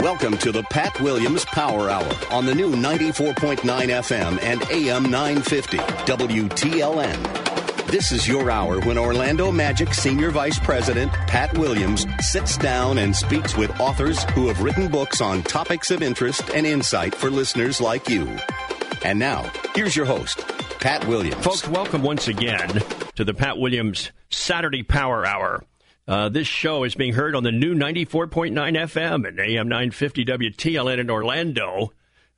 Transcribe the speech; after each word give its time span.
Welcome 0.00 0.36
to 0.38 0.52
the 0.52 0.62
Pat 0.64 1.00
Williams 1.00 1.44
Power 1.46 1.88
Hour 1.88 2.10
on 2.30 2.44
the 2.44 2.54
new 2.54 2.70
94.9 2.72 3.56
FM 3.60 4.42
and 4.42 4.62
AM 4.70 5.04
950 5.10 5.78
WTLN. 5.78 7.86
This 7.86 8.12
is 8.12 8.28
your 8.28 8.50
hour 8.50 8.80
when 8.80 8.98
Orlando 8.98 9.50
Magic 9.50 9.94
Senior 9.94 10.30
Vice 10.30 10.58
President 10.58 11.10
Pat 11.12 11.56
Williams 11.56 12.06
sits 12.20 12.58
down 12.58 12.98
and 12.98 13.14
speaks 13.16 13.56
with 13.56 13.78
authors 13.80 14.24
who 14.30 14.48
have 14.48 14.60
written 14.60 14.88
books 14.88 15.20
on 15.20 15.42
topics 15.42 15.90
of 15.90 16.02
interest 16.02 16.50
and 16.54 16.66
insight 16.66 17.14
for 17.14 17.30
listeners 17.30 17.80
like 17.80 18.08
you. 18.08 18.36
And 19.02 19.18
now, 19.18 19.50
here's 19.74 19.96
your 19.96 20.06
host, 20.06 20.38
Pat 20.78 21.06
Williams. 21.06 21.42
Folks, 21.44 21.66
welcome 21.68 22.02
once 22.02 22.28
again 22.28 22.68
to 23.14 23.24
the 23.24 23.34
Pat 23.34 23.58
Williams 23.58 24.10
Saturday 24.30 24.82
Power 24.82 25.24
Hour. 25.24 25.64
Uh, 26.08 26.28
this 26.28 26.46
show 26.46 26.84
is 26.84 26.94
being 26.94 27.14
heard 27.14 27.34
on 27.34 27.42
the 27.42 27.50
new 27.50 27.74
94.9 27.74 28.52
FM 28.52 29.26
and 29.26 29.40
AM 29.40 29.68
950 29.68 30.24
WTLN 30.24 30.98
in 30.98 31.10
Orlando. 31.10 31.92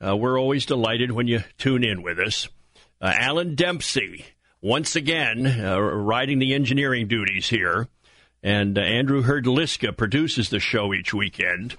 Uh, 0.04 0.16
we're 0.16 0.40
always 0.40 0.64
delighted 0.64 1.12
when 1.12 1.28
you 1.28 1.44
tune 1.58 1.84
in 1.84 2.02
with 2.02 2.18
us. 2.18 2.48
Uh, 3.00 3.12
Alan 3.14 3.54
Dempsey, 3.54 4.24
once 4.62 4.96
again, 4.96 5.46
uh, 5.46 5.78
riding 5.78 6.38
the 6.38 6.54
engineering 6.54 7.08
duties 7.08 7.50
here. 7.50 7.88
And 8.42 8.78
uh, 8.78 8.80
Andrew 8.80 9.22
Herdliska 9.22 9.94
produces 9.94 10.48
the 10.48 10.60
show 10.60 10.94
each 10.94 11.12
weekend. 11.12 11.76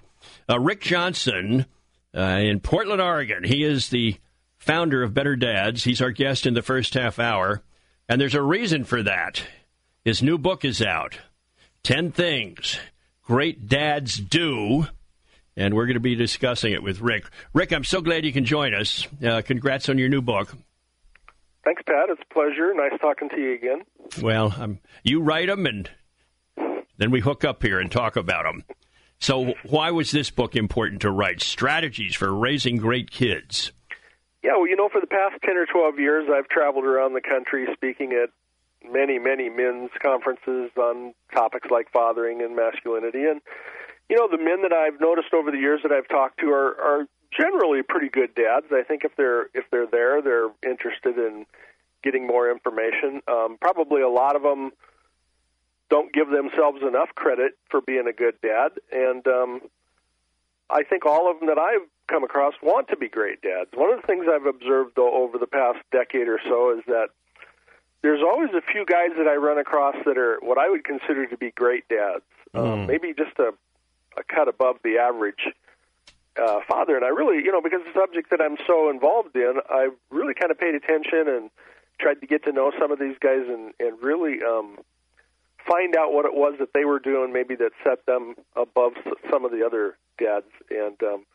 Uh, 0.47 0.59
Rick 0.59 0.81
Johnson 0.81 1.65
in 2.13 2.59
Portland, 2.59 3.01
Oregon. 3.01 3.43
He 3.43 3.63
is 3.63 3.89
the 3.89 4.17
founder 4.57 5.01
of 5.01 5.13
Better 5.15 5.35
Dads. 5.35 5.85
He's 5.85 6.01
our 6.01 6.11
guest 6.11 6.45
in 6.45 6.53
the 6.53 6.61
first 6.61 6.93
half 6.93 7.17
hour. 7.17 7.63
And 8.07 8.21
there's 8.21 8.35
a 8.35 8.41
reason 8.41 8.83
for 8.83 9.01
that. 9.01 9.41
His 10.05 10.21
new 10.21 10.37
book 10.37 10.63
is 10.63 10.81
out. 10.81 11.17
10 11.83 12.11
Things 12.11 12.79
Great 13.23 13.67
Dads 13.67 14.17
Do. 14.17 14.87
And 15.55 15.73
we're 15.73 15.85
going 15.85 15.95
to 15.95 15.99
be 15.99 16.15
discussing 16.15 16.71
it 16.71 16.81
with 16.81 17.01
Rick. 17.01 17.25
Rick, 17.53 17.73
I'm 17.73 17.83
so 17.83 18.01
glad 18.01 18.25
you 18.25 18.31
can 18.31 18.45
join 18.45 18.73
us. 18.73 19.07
Uh, 19.23 19.41
congrats 19.41 19.89
on 19.89 19.97
your 19.97 20.07
new 20.07 20.21
book. 20.21 20.55
Thanks, 21.65 21.81
Pat. 21.85 22.09
It's 22.09 22.21
a 22.21 22.33
pleasure. 22.33 22.73
Nice 22.73 22.99
talking 23.01 23.29
to 23.29 23.37
you 23.37 23.53
again. 23.53 23.81
Well, 24.21 24.55
um, 24.57 24.79
you 25.03 25.21
write 25.21 25.47
them, 25.47 25.65
and 25.65 25.89
then 26.97 27.11
we 27.11 27.19
hook 27.19 27.43
up 27.43 27.61
here 27.61 27.79
and 27.79 27.91
talk 27.91 28.15
about 28.15 28.45
them. 28.45 28.63
So, 29.19 29.53
why 29.63 29.91
was 29.91 30.11
this 30.11 30.29
book 30.31 30.55
important 30.55 31.01
to 31.01 31.11
write? 31.11 31.41
Strategies 31.41 32.15
for 32.15 32.33
raising 32.33 32.77
great 32.77 33.11
kids. 33.11 33.73
Yeah, 34.41 34.51
well, 34.55 34.67
you 34.67 34.77
know, 34.77 34.87
for 34.89 35.01
the 35.01 35.07
past 35.07 35.35
10 35.43 35.57
or 35.57 35.65
12 35.65 35.99
years, 35.99 36.29
I've 36.33 36.47
traveled 36.47 36.85
around 36.85 37.13
the 37.13 37.21
country 37.21 37.67
speaking 37.73 38.13
at 38.13 38.29
many, 38.83 39.19
many 39.19 39.49
men's 39.49 39.91
conferences 40.01 40.71
on 40.77 41.13
topics 41.33 41.69
like 41.69 41.91
fathering 41.91 42.41
and 42.41 42.55
masculinity. 42.55 43.25
And, 43.25 43.41
you 44.09 44.15
know, 44.15 44.27
the 44.29 44.37
men 44.37 44.61
that 44.63 44.73
I've 44.73 44.99
noticed 44.99 45.33
over 45.33 45.51
the 45.51 45.57
years 45.57 45.81
that 45.83 45.91
I've 45.91 46.07
talked 46.07 46.39
to 46.39 46.47
are, 46.51 46.75
are 46.81 47.07
generally 47.37 47.83
pretty 47.83 48.09
good 48.09 48.33
dads. 48.35 48.67
I 48.71 48.83
think 48.83 49.03
if 49.03 49.15
they're 49.15 49.49
if 49.53 49.65
they're 49.71 49.87
there, 49.87 50.21
they're 50.21 50.49
interested 50.63 51.17
in 51.17 51.45
getting 52.03 52.25
more 52.25 52.49
information. 52.49 53.21
Um, 53.27 53.57
probably 53.59 54.01
a 54.01 54.09
lot 54.09 54.35
of 54.35 54.41
them 54.41 54.71
don't 55.89 56.13
give 56.13 56.29
themselves 56.29 56.81
enough 56.81 57.09
credit 57.15 57.53
for 57.69 57.81
being 57.81 58.07
a 58.07 58.13
good 58.13 58.35
dad, 58.41 58.69
and 58.91 59.25
um, 59.27 59.61
I 60.69 60.83
think 60.83 61.05
all 61.05 61.29
of 61.29 61.39
them 61.39 61.49
that 61.49 61.57
I've 61.57 61.87
come 62.07 62.23
across 62.23 62.53
want 62.61 62.87
to 62.89 62.97
be 62.97 63.09
great 63.09 63.41
dads. 63.41 63.69
One 63.73 63.91
of 63.91 64.01
the 64.01 64.07
things 64.07 64.25
I've 64.31 64.45
observed 64.45 64.93
though 64.95 65.13
over 65.23 65.37
the 65.37 65.47
past 65.47 65.79
decade 65.91 66.27
or 66.27 66.39
so 66.47 66.77
is 66.77 66.83
that 66.87 67.09
there's 68.01 68.21
always 68.21 68.49
a 68.53 68.61
few 68.61 68.85
guys 68.85 69.09
that 69.17 69.27
I 69.27 69.35
run 69.35 69.57
across 69.57 69.95
that 70.05 70.17
are 70.17 70.37
what 70.41 70.57
I 70.57 70.69
would 70.69 70.83
consider 70.83 71.25
to 71.27 71.37
be 71.37 71.51
great 71.51 71.87
dads. 71.89 72.23
Um, 72.53 72.63
mm. 72.63 72.73
Um, 72.73 72.87
maybe 72.87 73.13
just 73.13 73.37
a, 73.39 73.53
a 74.17 74.23
cut 74.23 74.47
above 74.47 74.77
the 74.83 74.97
average 74.97 75.47
uh, 76.41 76.59
father. 76.67 76.95
And 76.95 77.05
I 77.05 77.09
really, 77.09 77.43
you 77.43 77.51
know, 77.51 77.61
because 77.61 77.81
the 77.85 77.99
subject 77.99 78.29
that 78.31 78.41
I'm 78.41 78.57
so 78.65 78.89
involved 78.89 79.35
in, 79.35 79.55
I 79.69 79.89
really 80.09 80.33
kind 80.33 80.51
of 80.51 80.59
paid 80.59 80.75
attention 80.75 81.27
and 81.27 81.49
tried 81.99 82.21
to 82.21 82.27
get 82.27 82.43
to 82.45 82.51
know 82.51 82.71
some 82.79 82.91
of 82.91 82.99
these 82.99 83.17
guys 83.19 83.43
and, 83.47 83.73
and 83.79 84.01
really 84.01 84.39
um, 84.41 84.79
find 85.67 85.95
out 85.95 86.13
what 86.13 86.25
it 86.25 86.33
was 86.33 86.55
that 86.59 86.73
they 86.73 86.85
were 86.85 86.99
doing, 86.99 87.33
maybe 87.33 87.55
that 87.55 87.71
set 87.83 88.05
them 88.05 88.35
above 88.55 88.93
some 89.29 89.45
of 89.45 89.51
the 89.51 89.65
other 89.65 89.97
dads. 90.17 90.49
And 90.71 90.95
um, 91.03 91.25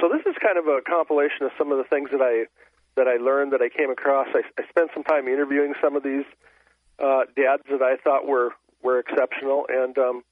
so 0.00 0.08
this 0.08 0.26
is 0.26 0.36
kind 0.42 0.58
of 0.58 0.66
a 0.66 0.80
compilation 0.82 1.46
of 1.46 1.52
some 1.56 1.70
of 1.70 1.78
the 1.78 1.84
things 1.84 2.10
that 2.10 2.20
I 2.20 2.46
that 2.96 3.06
I 3.08 3.16
learned 3.16 3.52
that 3.52 3.62
I 3.62 3.68
came 3.68 3.90
across. 3.90 4.28
I, 4.34 4.42
I 4.58 4.68
spent 4.68 4.90
some 4.94 5.04
time 5.04 5.28
interviewing 5.28 5.74
some 5.82 5.96
of 5.96 6.02
these 6.02 6.24
uh, 6.98 7.22
dads 7.36 7.62
that 7.70 7.82
I 7.82 7.96
thought 8.02 8.26
were 8.26 8.50
were 8.82 8.98
exceptional, 8.98 9.66
and 9.68 9.96
um, 9.98 10.22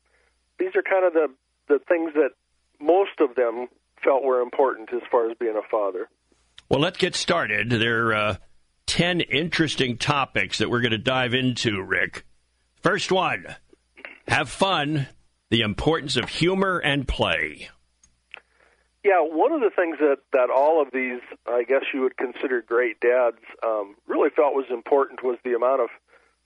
these 0.59 0.71
are 0.75 0.83
kind 0.83 1.05
of 1.05 1.13
the 1.13 1.29
the 1.69 1.79
things 1.89 2.13
that 2.15 2.31
most 2.81 3.21
of 3.21 3.35
them 3.35 3.69
felt 4.03 4.23
were 4.23 4.41
important 4.41 4.91
as 4.93 5.03
far 5.11 5.31
as 5.31 5.37
being 5.39 5.57
a 5.57 5.69
father. 5.71 6.09
Well, 6.69 6.81
let's 6.81 6.99
get 6.99 7.15
started. 7.15 7.71
There 7.71 8.09
are 8.09 8.15
uh, 8.15 8.37
ten 8.87 9.21
interesting 9.21 9.97
topics 9.97 10.59
that 10.59 10.71
we're 10.71 10.81
going 10.81 10.93
to 10.93 10.99
dive 10.99 11.35
into, 11.35 11.83
Rick. 11.83 12.27
First 12.83 13.11
one: 13.13 13.47
have 14.27 14.49
fun. 14.49 15.09
The 15.51 15.63
importance 15.63 16.17
of 16.17 16.29
humor 16.29 16.79
and 16.79 17.09
play. 17.09 17.71
Yeah, 19.05 19.21
one 19.21 19.53
of 19.53 19.61
the 19.61 19.71
things 19.71 19.99
that 20.01 20.19
that 20.33 20.51
all 20.51 20.83
of 20.83 20.89
these, 20.93 21.21
I 21.47 21.63
guess 21.63 21.83
you 21.95 22.03
would 22.03 22.17
consider 22.17 22.63
great 22.63 22.99
dads, 23.01 23.39
um, 23.63 23.95
really 24.07 24.31
felt 24.31 24.55
was 24.55 24.67
important 24.71 25.23
was 25.23 25.39
the 25.45 25.55
amount 25.55 25.83
of 25.83 25.89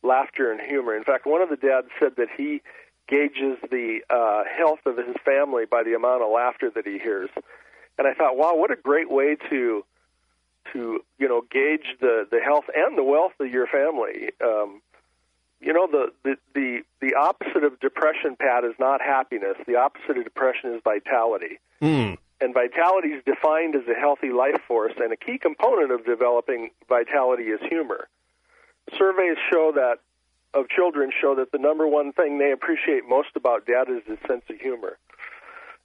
laughter 0.02 0.52
and 0.52 0.60
humor. 0.60 0.94
In 0.94 1.04
fact, 1.04 1.26
one 1.26 1.40
of 1.40 1.48
the 1.48 1.56
dads 1.56 1.88
said 1.98 2.16
that 2.16 2.28
he 2.36 2.60
gauges 3.08 3.58
the 3.70 4.00
uh, 4.10 4.44
health 4.56 4.80
of 4.84 4.96
his 4.96 5.16
family 5.24 5.64
by 5.64 5.82
the 5.82 5.94
amount 5.94 6.22
of 6.22 6.30
laughter 6.30 6.70
that 6.74 6.86
he 6.86 6.98
hears. 6.98 7.30
And 7.98 8.06
I 8.06 8.14
thought, 8.14 8.36
wow, 8.36 8.54
what 8.54 8.70
a 8.70 8.76
great 8.76 9.10
way 9.10 9.36
to 9.50 9.84
to 10.72 11.00
you 11.18 11.28
know 11.28 11.42
gauge 11.50 11.96
the 12.00 12.26
the 12.30 12.40
health 12.40 12.64
and 12.74 12.98
the 12.98 13.04
wealth 13.04 13.32
of 13.40 13.50
your 13.50 13.66
family. 13.66 14.30
Um, 14.44 14.82
you 15.58 15.72
know 15.72 15.86
the, 15.90 16.12
the 16.22 16.36
the 16.54 16.80
the 17.00 17.14
opposite 17.14 17.64
of 17.64 17.80
depression, 17.80 18.36
Pat, 18.38 18.64
is 18.64 18.74
not 18.78 19.00
happiness. 19.00 19.56
The 19.66 19.76
opposite 19.76 20.18
of 20.18 20.24
depression 20.24 20.74
is 20.74 20.82
vitality. 20.84 21.58
Mm 21.80 22.18
and 22.42 22.52
vitality 22.52 23.08
is 23.08 23.22
defined 23.24 23.76
as 23.76 23.86
a 23.88 23.98
healthy 23.98 24.30
life 24.30 24.60
force, 24.66 24.94
and 24.96 25.12
a 25.12 25.16
key 25.16 25.38
component 25.38 25.92
of 25.92 26.04
developing 26.04 26.70
vitality 26.88 27.44
is 27.44 27.60
humor. 27.68 28.08
Surveys 28.98 29.36
show 29.50 29.72
that 29.74 29.98
of 30.54 30.68
children 30.68 31.10
show 31.18 31.34
that 31.36 31.52
the 31.52 31.58
number 31.58 31.86
one 31.86 32.12
thing 32.12 32.38
they 32.38 32.52
appreciate 32.52 33.08
most 33.08 33.28
about 33.36 33.64
dad 33.64 33.88
is 33.88 34.02
his 34.06 34.18
sense 34.26 34.42
of 34.50 34.60
humor. 34.60 34.98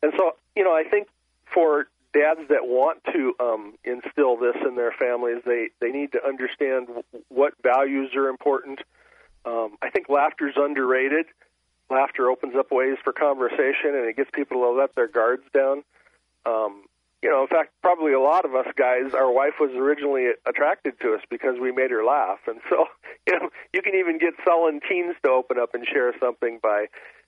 And 0.02 0.12
so, 0.18 0.36
you 0.56 0.64
know, 0.64 0.74
I 0.76 0.84
think 0.84 1.08
for 1.54 1.88
dads 2.14 2.42
that 2.50 2.68
want 2.68 3.04
to 3.14 3.34
um, 3.40 3.74
instill 3.84 4.36
this 4.38 4.56
in 4.68 4.76
their 4.76 4.92
families, 4.92 5.42
they 5.46 5.70
they 5.80 5.92
need 5.92 6.12
to 6.14 6.26
understand 6.26 6.88
what 7.30 7.54
values 7.62 8.16
are 8.16 8.28
important. 8.28 8.80
Um, 9.46 9.78
I 9.82 9.90
think 9.90 10.10
laughter 10.10 10.50
is 10.50 10.56
underrated. 10.58 11.28
Laughter 11.90 12.30
opens 12.30 12.56
up 12.58 12.72
ways 12.72 12.98
for 13.04 13.14
conversation, 13.14 13.96
and 13.96 14.06
it 14.10 14.18
gets 14.18 14.30
people 14.34 14.62
to 14.62 14.72
let 14.72 14.94
their 14.96 15.08
guards 15.08 15.44
down. 15.54 15.84
Um, 16.48 16.84
you 17.22 17.30
know, 17.30 17.42
in 17.42 17.48
fact, 17.48 17.74
probably 17.82 18.14
a 18.14 18.22
lot 18.22 18.46
of 18.46 18.54
us 18.54 18.68
guys, 18.78 19.14
our 19.14 19.32
wife 19.32 19.56
was 19.60 19.72
originally 19.76 20.28
attracted 20.48 21.00
to 21.02 21.14
us 21.14 21.22
because 21.30 21.56
we 21.60 21.72
made 21.72 21.92
her 21.92 22.06
laugh, 22.06 22.40
and 22.48 22.62
so 22.70 22.86
you 23.28 23.34
know, 23.34 23.50
you 23.74 23.82
can 23.82 23.96
even 23.96 24.18
get 24.18 24.34
sullen 24.46 24.80
teens 24.88 25.16
to 25.24 25.32
open 25.32 25.58
up 25.60 25.74
and 25.74 25.86
share 25.86 26.14
something 26.20 26.60
by 26.62 26.86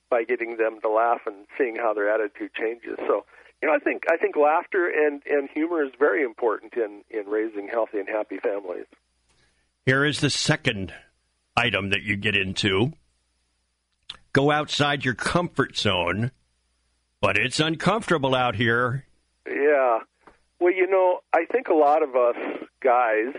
by 0.10 0.24
getting 0.24 0.57
them 0.57 0.80
to 0.81 0.89
laugh 0.89 1.21
and 1.25 1.45
seeing 1.57 1.75
how 1.75 1.94
their 1.94 2.10
attitude 2.10 2.51
changes. 2.54 2.95
So, 2.98 3.25
you 3.62 3.68
know, 3.68 3.75
I 3.75 3.80
think 3.80 4.04
I 4.10 4.18
think 4.18 4.36
laughter 4.36 4.88
and 4.88 5.22
and 5.25 5.50
humor 5.54 5.83
is 5.83 5.92
very 5.98 6.24
important 6.24 6.75
in 6.75 7.04
in 7.10 7.25
raising 7.27 7.68
healthy 7.68 8.00
and 8.00 8.07
happy 8.07 8.38
families. 8.38 8.86
Here 9.86 10.06
is 10.06 10.19
the 10.19 10.30
second 10.30 10.94
item 11.57 11.89
that 11.89 12.04
you 12.04 12.15
get 12.15 12.36
into. 12.36 12.94
Go 14.33 14.51
outside 14.51 15.04
your 15.04 15.15
comfort 15.15 15.75
zone, 15.75 16.30
but 17.19 17.38
it's 17.38 17.60
uncomfortable 17.60 18.36
out 18.36 18.56
here 18.56 19.06
yeah. 19.50 20.00
Well, 20.60 20.74
you 20.74 20.88
know, 20.88 21.19
I 21.34 21.46
think 21.46 21.68
a 21.68 21.74
lot 21.74 22.04
of 22.04 22.16
us 22.16 22.36
guys, 22.81 23.34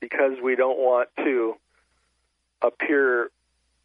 because 0.00 0.32
we 0.42 0.56
don't 0.56 0.78
want 0.78 1.08
to 1.18 1.54
appear 2.62 3.30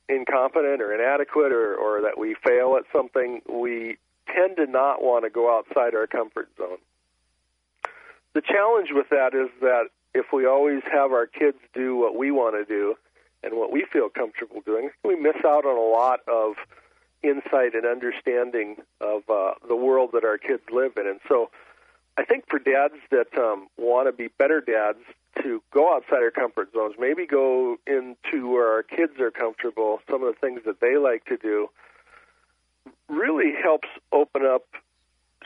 incompetent 0.10 0.82
or 0.82 0.94
inadequate 0.94 1.52
or, 1.52 1.76
or 1.76 2.02
that 2.02 2.18
we 2.18 2.36
fail 2.44 2.76
at 2.78 2.84
something, 2.92 3.42
we 3.50 3.98
tend 4.34 4.58
to 4.58 4.66
not 4.66 5.04
want 5.04 5.26
to 5.26 5.30
go 5.30 5.58
outside 5.58 5.96
our 5.96 6.08
comfort 6.08 6.50
zone. 6.58 6.78
The 8.34 8.42
challenge 8.42 8.90
with 8.92 9.10
that 9.10 9.34
is 9.34 9.50
that 9.62 9.90
if 10.14 10.28
we 10.34 10.46
always 10.46 10.82
have 10.92 11.12
our 11.12 11.28
kids 11.28 11.58
do 11.74 11.96
what 11.96 12.16
we 12.16 12.32
want 12.32 12.56
to 12.56 12.66
do 12.66 12.96
and 13.44 13.56
what 13.56 13.72
we 13.72 13.86
feel 13.92 14.10
comfortable 14.10 14.62
doing, 14.66 14.90
we 15.04 15.16
miss 15.16 15.36
out 15.46 15.66
on 15.66 15.78
a 15.78 15.98
lot 15.98 16.20
of 16.28 16.56
insight 17.24 17.74
and 17.74 17.86
understanding 17.86 18.78
of 19.02 19.24
uh, 19.30 19.54
the 19.68 19.76
world 19.76 20.12
that 20.14 20.24
our 20.24 20.38
kids 20.38 20.64
live 20.72 20.94
in. 20.98 21.08
And 21.08 21.20
so 21.28 21.50
I 22.18 22.26
think 22.26 22.46
for 22.50 22.60
dads 22.60 22.96
that 23.12 23.36
um, 23.38 23.68
want 23.78 24.08
to 24.08 24.12
be 24.12 24.28
better 24.28 24.62
dads, 24.62 25.00
to 25.42 25.62
go 25.72 25.96
outside 25.96 26.22
our 26.22 26.32
comfort 26.32 26.72
zones, 26.74 26.96
maybe 27.00 27.26
go 27.26 27.78
into 27.88 28.50
where 28.50 28.72
our 28.72 28.84
kids 28.84 29.20
are 29.20 29.32
comfortable, 29.32 30.00
some 30.10 30.24
of 30.24 30.34
the 30.34 30.40
things 30.40 30.62
that 30.66 30.80
they 30.80 30.98
like 30.98 31.26
to 31.26 31.38
do, 31.38 31.70
really 33.10 33.54
helps 33.62 33.88
open 34.12 34.46
up 34.46 34.64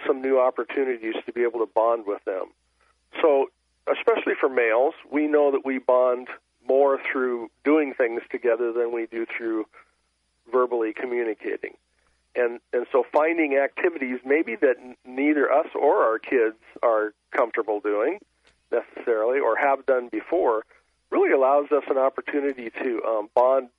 some 0.05 0.21
new 0.21 0.39
opportunities 0.39 1.15
to 1.25 1.31
be 1.31 1.43
able 1.43 1.59
to 1.59 1.65
bond 1.65 2.03
with 2.05 2.23
them. 2.25 2.47
So, 3.21 3.49
especially 3.89 4.33
for 4.39 4.49
males, 4.49 4.93
we 5.11 5.27
know 5.27 5.51
that 5.51 5.65
we 5.65 5.79
bond 5.79 6.27
more 6.67 6.99
through 7.11 7.49
doing 7.63 7.93
things 7.93 8.21
together 8.29 8.73
than 8.73 8.91
we 8.91 9.07
do 9.07 9.25
through 9.25 9.65
verbally 10.51 10.93
communicating 10.93 11.73
and 12.37 12.59
and 12.71 12.85
so 12.91 13.03
finding 13.11 13.57
activities 13.57 14.19
maybe 14.25 14.55
that 14.55 14.75
neither 15.05 15.51
us 15.51 15.67
or 15.75 16.03
our 16.03 16.19
kids 16.19 16.57
are 16.83 17.13
comfortable 17.31 17.79
doing 17.79 18.19
necessarily 18.71 19.39
or 19.39 19.55
have 19.57 19.85
done 19.85 20.09
before 20.09 20.63
really 21.09 21.31
allows 21.31 21.71
us 21.71 21.83
an 21.89 21.97
opportunity 21.97 22.69
to 22.69 23.01
um, 23.07 23.29
bond 23.33 23.69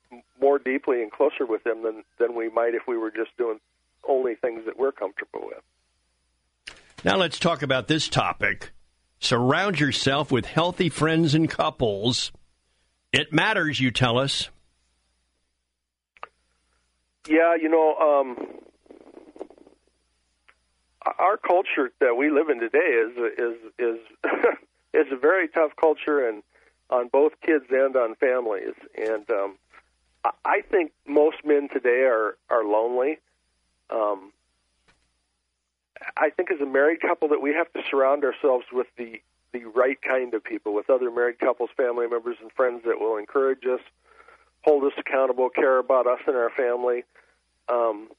more 0.41 0.59
deeply 0.59 1.01
and 1.01 1.11
closer 1.11 1.45
with 1.45 1.63
them 1.63 1.83
than 1.83 2.03
than 2.17 2.35
we 2.35 2.49
might 2.49 2.73
if 2.75 2.83
we 2.87 2.97
were 2.97 3.11
just 3.11 3.35
doing 3.37 3.59
only 4.07 4.35
things 4.35 4.65
that 4.65 4.77
we're 4.77 4.91
comfortable 4.91 5.41
with. 5.43 6.75
Now 7.03 7.17
let's 7.17 7.39
talk 7.39 7.61
about 7.61 7.87
this 7.87 8.09
topic. 8.09 8.71
Surround 9.19 9.79
yourself 9.79 10.31
with 10.31 10.45
healthy 10.45 10.89
friends 10.89 11.35
and 11.35 11.49
couples. 11.49 12.31
It 13.11 13.33
matters, 13.33 13.79
you 13.79 13.91
tell 13.91 14.17
us. 14.17 14.49
Yeah, 17.29 17.53
you 17.61 17.69
know, 17.69 17.95
um, 17.95 18.37
our 21.19 21.37
culture 21.37 21.91
that 21.99 22.17
we 22.17 22.31
live 22.31 22.49
in 22.49 22.59
today 22.59 22.79
is 22.79 23.15
is 23.37 23.55
is 23.77 23.99
is 24.95 25.11
a 25.11 25.15
very 25.15 25.47
tough 25.47 25.73
culture, 25.79 26.27
and 26.27 26.41
on 26.89 27.07
both 27.07 27.33
kids 27.45 27.65
and 27.69 27.95
on 27.95 28.15
families. 28.15 28.73
And 28.97 29.29
um, 29.29 29.57
I 30.43 30.61
think 30.71 30.91
most 31.07 31.37
men 31.45 31.69
today 31.71 32.01
are 32.01 32.35
are 32.49 32.65
lonely. 32.65 33.19
Um, 33.91 34.33
I 36.17 36.31
think 36.31 36.49
as 36.49 36.59
a 36.61 36.65
married 36.65 36.99
couple 36.99 37.27
that 37.27 37.43
we 37.43 37.53
have 37.53 37.71
to 37.73 37.83
surround 37.91 38.23
ourselves 38.23 38.65
with 38.73 38.87
the 38.97 39.21
the 39.53 39.65
right 39.65 40.01
kind 40.01 40.33
of 40.33 40.43
people, 40.43 40.73
with 40.73 40.89
other 40.89 41.11
married 41.11 41.37
couples, 41.37 41.69
family 41.77 42.07
members, 42.07 42.37
and 42.41 42.51
friends 42.53 42.81
that 42.85 42.99
will 42.99 43.17
encourage 43.17 43.67
us, 43.67 43.81
hold 44.63 44.83
us 44.83 44.93
accountable, 44.97 45.49
care 45.49 45.77
about 45.77 46.07
us 46.07 46.19
and 46.27 46.35
our 46.35 46.49
family. 46.49 47.03
Um, 47.67 48.09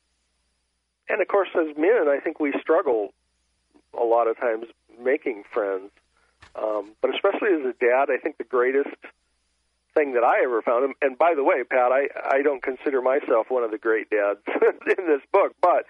and 1.08 1.20
of 1.20 1.28
course, 1.28 1.48
as 1.54 1.76
men, 1.76 2.08
I 2.08 2.18
think 2.22 2.40
we 2.40 2.54
struggle 2.60 3.12
a 3.98 4.04
lot 4.04 4.28
of 4.28 4.38
times 4.38 4.66
making 5.02 5.44
friends. 5.52 5.90
Um, 6.54 6.92
but 7.00 7.14
especially 7.14 7.50
as 7.52 7.64
a 7.64 7.74
dad, 7.78 8.10
I 8.10 8.18
think 8.22 8.38
the 8.38 8.44
greatest 8.44 8.96
thing 9.94 10.14
that 10.14 10.24
I 10.24 10.44
ever 10.44 10.62
found, 10.62 10.94
and 11.02 11.18
by 11.18 11.34
the 11.34 11.44
way, 11.44 11.64
Pat, 11.64 11.90
I, 11.92 12.08
I 12.24 12.42
don't 12.42 12.62
consider 12.62 13.02
myself 13.02 13.50
one 13.50 13.64
of 13.64 13.70
the 13.70 13.78
great 13.78 14.08
dads 14.10 14.40
in 14.46 15.06
this 15.06 15.22
book, 15.32 15.54
but 15.60 15.86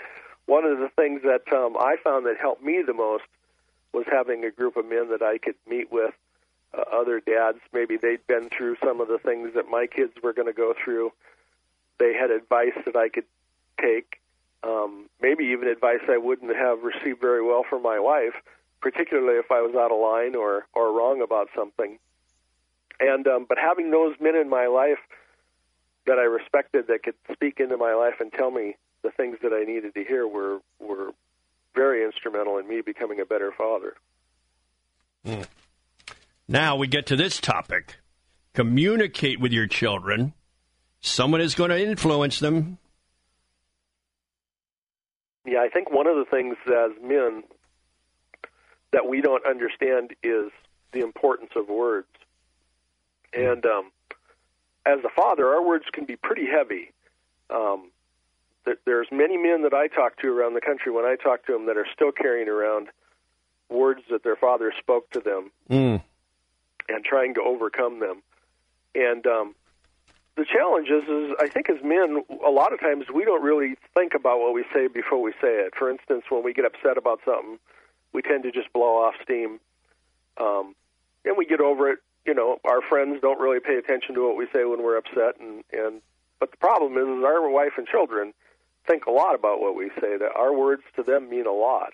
one 0.47 0.65
of 0.65 0.79
the 0.79 0.89
things 0.97 1.23
that 1.23 1.53
um, 1.55 1.77
I 1.79 1.97
found 2.03 2.27
that 2.27 2.37
helped 2.41 2.63
me 2.63 2.83
the 2.85 2.95
most 2.95 3.25
was 3.93 4.05
having 4.11 4.45
a 4.45 4.51
group 4.51 4.77
of 4.77 4.87
men 4.87 5.11
that 5.11 5.23
I 5.23 5.39
could 5.39 5.57
meet 5.69 5.93
with, 5.93 6.15
uh, 6.77 6.83
other 6.93 7.21
dads. 7.21 7.59
Maybe 7.73 7.97
they'd 7.97 8.27
been 8.27 8.49
through 8.49 8.77
some 8.85 9.01
of 9.01 9.09
the 9.09 9.19
things 9.19 9.51
that 9.55 9.69
my 9.69 9.87
kids 9.87 10.13
were 10.23 10.33
going 10.33 10.49
to 10.49 10.55
go 10.55 10.75
through. 10.85 11.13
They 11.99 12.15
had 12.15 12.31
advice 12.31 12.77
that 12.87 12.97
I 12.97 13.09
could 13.09 13.25
take, 13.81 14.21
um, 14.63 15.09
maybe 15.21 15.45
even 15.47 15.69
advice 15.69 16.01
I 16.09 16.19
wouldn't 16.19 16.55
have 16.55 16.83
received 16.83 17.21
very 17.21 17.45
well 17.45 17.65
from 17.69 17.83
my 17.83 17.99
wife, 17.99 18.35
particularly 18.81 19.39
if 19.39 19.51
I 19.51 19.61
was 19.61 19.75
out 19.75 19.93
of 19.93 20.01
line 20.01 20.35
or 20.35 20.67
or 20.75 20.93
wrong 20.93 21.23
about 21.23 21.49
something. 21.55 21.99
And 22.99 23.27
um, 23.27 23.47
but 23.49 23.59
having 23.59 23.91
those 23.91 24.15
men 24.21 24.37
in 24.37 24.49
my 24.49 24.67
life 24.67 24.99
that 26.07 26.19
I 26.19 26.23
respected 26.23 26.87
that 26.89 27.03
could 27.03 27.15
speak 27.33 27.61
into 27.61 27.77
my 27.77 27.95
life 27.95 28.21
and 28.21 28.33
tell 28.33 28.51
me 28.51 28.77
the 29.03 29.11
things 29.11 29.39
that 29.43 29.53
I 29.53 29.65
needed 29.65 29.95
to 29.95 30.05
hear 30.05 30.27
were 30.27 30.61
were 30.79 31.13
very 31.75 32.05
instrumental 32.05 32.59
in 32.59 32.69
me 32.69 32.81
becoming 32.81 33.21
a 33.21 33.25
better 33.25 33.53
father. 33.53 33.95
Mm. 35.27 35.47
Now 36.51 36.75
we 36.75 36.89
get 36.89 37.07
to 37.07 37.17
this 37.17 37.41
topic. 37.41 37.95
Communicate 38.55 39.39
with 39.39 39.53
your 39.53 39.69
children. 39.69 40.35
Someone 41.01 41.41
is 41.41 41.55
going 41.55 41.71
to 41.71 41.81
influence 41.81 42.41
them. 42.41 42.79
Yeah, 45.47 45.61
I 45.61 45.69
think 45.69 45.93
one 45.93 46.09
of 46.09 46.17
the 46.17 46.25
things 46.29 46.57
as 46.67 46.91
men 47.01 47.45
that 48.93 49.07
we 49.07 49.21
don't 49.21 49.47
understand 49.47 50.11
is 50.25 50.51
the 50.93 50.99
importance 50.99 51.53
of 51.55 51.69
words. 51.69 52.09
And 53.33 53.65
um, 53.65 53.93
as 54.85 54.99
a 55.05 55.09
father, 55.15 55.47
our 55.55 55.65
words 55.65 55.85
can 55.93 56.05
be 56.05 56.17
pretty 56.17 56.47
heavy. 56.47 56.91
Um, 57.49 57.93
there's 58.85 59.07
many 59.13 59.37
men 59.37 59.63
that 59.63 59.73
I 59.73 59.87
talk 59.87 60.19
to 60.19 60.27
around 60.27 60.55
the 60.55 60.61
country 60.61 60.91
when 60.91 61.05
I 61.05 61.15
talk 61.15 61.47
to 61.47 61.53
them 61.53 61.67
that 61.67 61.77
are 61.77 61.87
still 61.95 62.11
carrying 62.11 62.49
around 62.49 62.89
words 63.69 64.01
that 64.11 64.25
their 64.25 64.35
father 64.35 64.73
spoke 64.81 65.09
to 65.11 65.21
them 65.21 65.53
mm. 65.71 66.03
And 66.91 67.05
trying 67.05 67.35
to 67.35 67.43
overcome 67.43 68.01
them. 68.01 68.23
And 68.95 69.27
um, 69.27 69.55
the 70.37 70.45
challenge 70.45 70.89
is, 70.89 71.05
is 71.09 71.37
I 71.39 71.49
think 71.49 71.69
as 71.71 71.83
men, 71.85 72.25
a 72.45 72.51
lot 72.51 72.73
of 72.73 72.81
times 72.81 73.07
we 73.13 73.25
don't 73.25 73.43
really 73.43 73.77
think 73.95 74.15
about 74.15 74.41
what 74.41 74.55
we 74.55 74.65
say 74.75 74.89
before 74.89 75.21
we 75.21 75.33
say 75.33 75.61
it. 75.67 75.75
For 75.77 75.91
instance, 75.91 76.25
when 76.29 76.43
we 76.43 76.53
get 76.53 76.65
upset 76.65 76.97
about 76.97 77.21
something, 77.25 77.59
we 78.13 78.23
tend 78.23 78.43
to 78.45 78.51
just 78.51 78.73
blow 78.73 79.05
off 79.05 79.15
steam, 79.23 79.61
um, 80.39 80.75
and 81.25 81.37
we 81.37 81.47
get 81.47 81.61
over 81.61 81.91
it. 81.91 81.99
You 82.27 82.35
know, 82.35 82.59
our 82.65 82.83
friends 82.83 83.19
don't 83.23 83.41
really 83.41 83.61
pay 83.61 83.77
attention 83.77 84.15
to 84.15 84.27
what 84.27 84.37
we 84.37 84.47
say 84.53 84.65
when 84.65 84.83
we're 84.83 84.97
upset, 84.97 85.41
and 85.41 85.63
and 85.73 86.01
but 86.39 86.51
the 86.51 86.57
problem 86.57 86.97
is, 86.97 87.19
is 87.19 87.25
our 87.25 87.49
wife 87.49 87.73
and 87.77 87.87
children 87.87 88.33
think 88.87 89.07
a 89.07 89.11
lot 89.11 89.35
about 89.35 89.61
what 89.61 89.77
we 89.77 89.91
say. 90.01 90.17
That 90.17 90.33
our 90.35 90.53
words 90.53 90.83
to 90.97 91.03
them 91.03 91.29
mean 91.29 91.47
a 91.47 91.53
lot, 91.53 91.93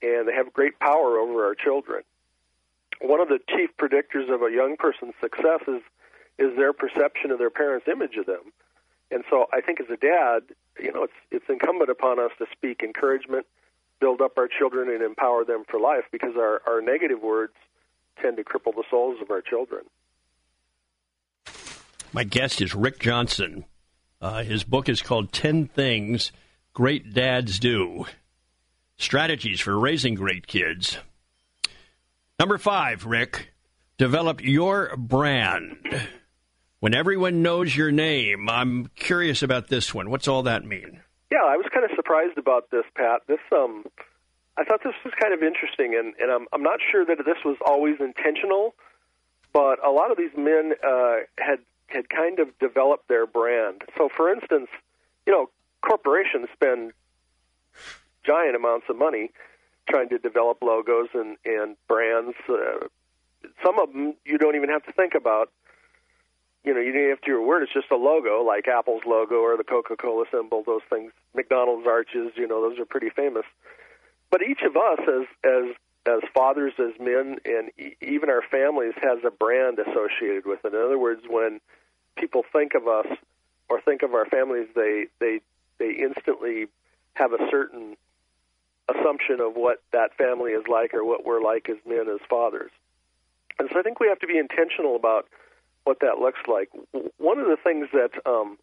and 0.00 0.26
they 0.26 0.32
have 0.32 0.52
great 0.52 0.78
power 0.78 1.18
over 1.18 1.44
our 1.44 1.54
children. 1.54 2.04
One 3.00 3.20
of 3.20 3.28
the 3.28 3.38
chief 3.48 3.70
predictors 3.78 4.32
of 4.32 4.42
a 4.42 4.52
young 4.52 4.76
person's 4.76 5.14
success 5.20 5.60
is 5.68 5.82
is 6.36 6.56
their 6.56 6.72
perception 6.72 7.30
of 7.30 7.38
their 7.38 7.50
parents' 7.50 7.86
image 7.86 8.16
of 8.16 8.26
them. 8.26 8.52
And 9.10 9.22
so 9.30 9.46
I 9.52 9.60
think 9.60 9.80
as 9.80 9.86
a 9.88 9.96
dad, 9.96 10.42
you 10.80 10.92
know, 10.92 11.04
it's 11.04 11.12
it's 11.30 11.44
incumbent 11.48 11.90
upon 11.90 12.18
us 12.18 12.32
to 12.38 12.46
speak 12.52 12.82
encouragement, 12.82 13.46
build 14.00 14.20
up 14.20 14.36
our 14.36 14.48
children 14.48 14.88
and 14.88 15.02
empower 15.02 15.44
them 15.44 15.64
for 15.68 15.78
life 15.78 16.04
because 16.10 16.36
our, 16.36 16.62
our 16.66 16.80
negative 16.80 17.22
words 17.22 17.54
tend 18.20 18.36
to 18.36 18.44
cripple 18.44 18.74
the 18.74 18.84
souls 18.90 19.18
of 19.20 19.30
our 19.30 19.40
children. 19.40 19.84
My 22.12 22.24
guest 22.24 22.60
is 22.60 22.74
Rick 22.74 23.00
Johnson. 23.00 23.64
Uh, 24.20 24.42
his 24.42 24.64
book 24.64 24.88
is 24.88 25.02
called 25.02 25.32
10 25.32 25.66
Things 25.66 26.32
Great 26.72 27.12
Dads 27.12 27.58
Do 27.58 28.06
Strategies 28.96 29.60
for 29.60 29.78
Raising 29.78 30.14
Great 30.14 30.46
Kids. 30.46 30.98
Number 32.38 32.58
five, 32.58 33.06
Rick, 33.06 33.52
develop 33.96 34.42
your 34.42 34.96
brand 34.96 35.76
when 36.80 36.92
everyone 36.92 37.42
knows 37.42 37.76
your 37.76 37.92
name. 37.92 38.48
I'm 38.50 38.90
curious 38.96 39.42
about 39.42 39.68
this 39.68 39.94
one. 39.94 40.10
What's 40.10 40.26
all 40.26 40.42
that 40.42 40.64
mean? 40.64 41.00
Yeah, 41.30 41.44
I 41.46 41.56
was 41.56 41.66
kind 41.72 41.84
of 41.84 41.92
surprised 41.94 42.36
about 42.36 42.70
this, 42.70 42.84
Pat. 42.96 43.22
This 43.28 43.38
um, 43.52 43.84
I 44.56 44.64
thought 44.64 44.80
this 44.82 44.94
was 45.04 45.14
kind 45.20 45.32
of 45.32 45.44
interesting, 45.44 45.94
and 45.96 46.14
and 46.18 46.32
I'm 46.32 46.46
I'm 46.52 46.62
not 46.62 46.80
sure 46.90 47.04
that 47.04 47.18
this 47.24 47.38
was 47.44 47.56
always 47.64 48.00
intentional, 48.00 48.74
but 49.52 49.84
a 49.84 49.90
lot 49.90 50.10
of 50.10 50.16
these 50.16 50.36
men 50.36 50.72
uh, 50.84 51.16
had 51.38 51.60
had 51.86 52.08
kind 52.08 52.40
of 52.40 52.48
developed 52.58 53.06
their 53.06 53.26
brand. 53.26 53.82
So, 53.96 54.08
for 54.08 54.32
instance, 54.32 54.68
you 55.24 55.32
know, 55.32 55.50
corporations 55.82 56.48
spend 56.52 56.92
giant 58.24 58.56
amounts 58.56 58.86
of 58.88 58.96
money 58.96 59.30
trying 59.88 60.08
to 60.10 60.18
develop 60.18 60.58
logos 60.62 61.08
and 61.14 61.36
and 61.44 61.76
brands. 61.88 62.36
Uh, 62.48 62.86
some 63.64 63.78
of 63.78 63.92
them 63.92 64.14
you 64.24 64.38
don't 64.38 64.56
even 64.56 64.70
have 64.70 64.84
to 64.84 64.92
think 64.92 65.14
about 65.14 65.50
you 66.64 66.72
know, 66.72 66.80
you 66.80 66.92
don't 66.92 67.10
have 67.10 67.20
to 67.20 67.30
do 67.30 67.36
a 67.36 67.46
word. 67.46 67.62
It's 67.62 67.72
just 67.72 67.90
a 67.90 67.96
logo, 67.96 68.42
like 68.42 68.66
Apple's 68.66 69.02
logo 69.06 69.36
or 69.36 69.56
the 69.56 69.64
Coca-Cola 69.64 70.24
symbol. 70.32 70.62
Those 70.64 70.80
things, 70.88 71.12
McDonald's 71.34 71.86
arches. 71.86 72.32
You 72.36 72.48
know, 72.48 72.62
those 72.62 72.78
are 72.78 72.86
pretty 72.86 73.10
famous. 73.10 73.44
But 74.30 74.40
each 74.42 74.62
of 74.62 74.76
us, 74.76 75.00
as 75.06 75.26
as 75.44 75.74
as 76.06 76.20
fathers, 76.34 76.72
as 76.78 76.98
men, 76.98 77.36
and 77.44 77.70
e- 77.78 77.96
even 78.00 78.30
our 78.30 78.42
families, 78.50 78.94
has 79.02 79.18
a 79.26 79.30
brand 79.30 79.78
associated 79.78 80.46
with 80.46 80.64
it. 80.64 80.74
In 80.74 80.80
other 80.80 80.98
words, 80.98 81.22
when 81.28 81.60
people 82.16 82.42
think 82.50 82.74
of 82.74 82.88
us 82.88 83.06
or 83.68 83.80
think 83.82 84.02
of 84.02 84.14
our 84.14 84.26
families, 84.26 84.68
they 84.74 85.06
they 85.20 85.40
they 85.78 85.90
instantly 85.90 86.66
have 87.12 87.32
a 87.32 87.38
certain 87.50 87.96
assumption 88.88 89.40
of 89.40 89.54
what 89.54 89.82
that 89.92 90.14
family 90.16 90.52
is 90.52 90.64
like 90.68 90.94
or 90.94 91.04
what 91.04 91.24
we're 91.24 91.42
like 91.42 91.68
as 91.68 91.76
men 91.86 92.08
as 92.08 92.20
fathers. 92.28 92.70
And 93.58 93.68
so 93.72 93.78
I 93.78 93.82
think 93.82 94.00
we 94.00 94.08
have 94.08 94.18
to 94.20 94.26
be 94.26 94.38
intentional 94.38 94.96
about 94.96 95.26
what 95.84 96.00
that 96.00 96.18
looks 96.18 96.40
like. 96.48 96.70
One 97.18 97.38
of 97.38 97.46
the 97.46 97.56
things 97.62 97.88
that 97.92 98.10
um, 98.26 98.58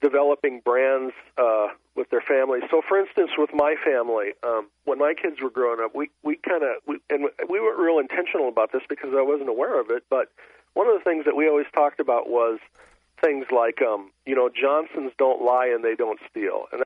developing 0.00 0.60
brands 0.64 1.14
uh, 1.38 1.68
with 1.94 2.10
their 2.10 2.20
families. 2.20 2.64
So, 2.70 2.82
for 2.86 2.98
instance, 2.98 3.30
with 3.38 3.50
my 3.54 3.76
family, 3.84 4.32
um, 4.42 4.68
when 4.84 4.98
my 4.98 5.14
kids 5.14 5.40
were 5.40 5.50
growing 5.50 5.80
up, 5.82 5.94
we 5.94 6.10
we 6.22 6.36
kind 6.36 6.62
of 6.62 6.82
we, 6.86 6.98
and 7.08 7.28
we 7.48 7.60
weren't 7.60 7.78
real 7.78 7.98
intentional 7.98 8.48
about 8.48 8.72
this 8.72 8.82
because 8.88 9.10
I 9.16 9.22
wasn't 9.22 9.48
aware 9.48 9.80
of 9.80 9.90
it. 9.90 10.04
But 10.10 10.30
one 10.74 10.88
of 10.88 10.94
the 10.98 11.04
things 11.04 11.24
that 11.24 11.36
we 11.36 11.48
always 11.48 11.66
talked 11.74 12.00
about 12.00 12.28
was 12.28 12.58
things 13.22 13.46
like, 13.50 13.80
um, 13.80 14.10
you 14.26 14.34
know, 14.34 14.50
Johnsons 14.50 15.12
don't 15.18 15.42
lie 15.42 15.70
and 15.74 15.82
they 15.82 15.94
don't 15.94 16.20
steal. 16.30 16.66
And 16.72 16.82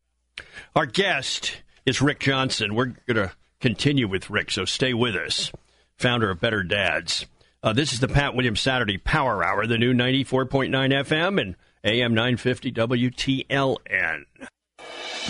our 0.75 0.87
guest 0.87 1.63
is 1.87 2.03
Rick 2.03 2.21
Johnson. 2.21 2.75
We're 2.75 2.95
going 3.07 3.29
to 3.29 3.33
continue 3.61 4.09
with 4.09 4.31
Rick, 4.31 4.51
so 4.51 4.65
stay 4.65 4.95
with 4.95 5.15
us. 5.15 5.53
Founder 5.97 6.31
of 6.31 6.41
Better 6.41 6.63
Dads. 6.63 7.27
Uh, 7.63 7.75
this 7.75 7.93
is 7.93 8.01
the 8.01 8.09
Pat 8.09 8.35
Williams 8.35 8.61
Saturday 8.61 8.97
Power 8.97 9.45
Hour, 9.45 9.67
the 9.67 9.77
new 9.77 9.93
94.9 9.93 10.71
FM 10.71 11.41
and 11.41 11.57
AM 11.85 12.15
950 12.15 12.73
WTLN. 12.73 14.25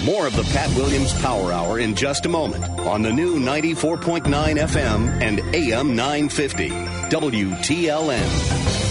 More 0.05 0.27
of 0.27 0.37
the 0.37 0.45
Pat 0.45 0.75
Williams 0.77 1.21
Power 1.21 1.53
Hour 1.53 1.81
in 1.81 1.95
just 1.95 2.25
a 2.25 2.29
moment 2.29 2.65
on 2.81 3.03
the 3.03 3.13
new 3.13 3.39
94.9 3.39 4.23
FM 4.31 5.21
and 5.21 5.41
AM 5.55 5.97
950 5.97 6.71
WTLN. 6.71 8.90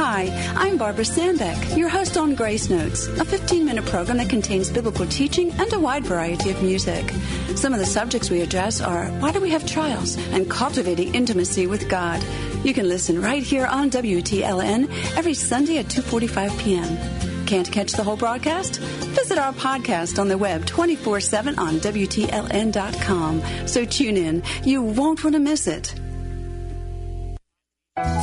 Hi, 0.00 0.28
I'm 0.54 0.76
Barbara 0.78 1.04
Sandbeck, 1.04 1.76
your 1.76 1.88
host 1.88 2.16
on 2.16 2.36
Grace 2.36 2.70
Notes, 2.70 3.08
a 3.08 3.24
15 3.24 3.64
minute 3.64 3.84
program 3.86 4.18
that 4.18 4.30
contains 4.30 4.70
biblical 4.70 5.04
teaching 5.06 5.50
and 5.58 5.72
a 5.72 5.80
wide 5.80 6.04
variety 6.04 6.50
of 6.50 6.62
music. 6.62 7.10
Some 7.56 7.72
of 7.72 7.80
the 7.80 7.84
subjects 7.84 8.30
we 8.30 8.40
address 8.42 8.80
are 8.80 9.06
why 9.18 9.32
do 9.32 9.40
we 9.40 9.50
have 9.50 9.66
trials 9.66 10.16
and 10.30 10.48
cultivating 10.48 11.16
intimacy 11.16 11.66
with 11.66 11.88
God. 11.88 12.24
You 12.62 12.74
can 12.74 12.86
listen 12.86 13.20
right 13.20 13.42
here 13.42 13.66
on 13.66 13.90
WTLN 13.90 14.88
every 15.16 15.34
Sunday 15.34 15.78
at 15.78 15.86
2:45 15.86 16.56
p.m. 16.60 17.44
Can't 17.46 17.72
catch 17.72 17.90
the 17.90 18.04
whole 18.04 18.16
broadcast? 18.16 18.78
Visit 19.18 19.36
our 19.36 19.52
podcast 19.52 20.20
on 20.20 20.28
the 20.28 20.38
web 20.38 20.64
24/7 20.64 21.58
on 21.58 21.80
WTLN.com. 21.80 23.42
So 23.66 23.84
tune 23.84 24.16
in. 24.16 24.44
You 24.62 24.80
won't 24.80 25.24
want 25.24 25.34
to 25.34 25.40
miss 25.40 25.66
it. 25.66 25.92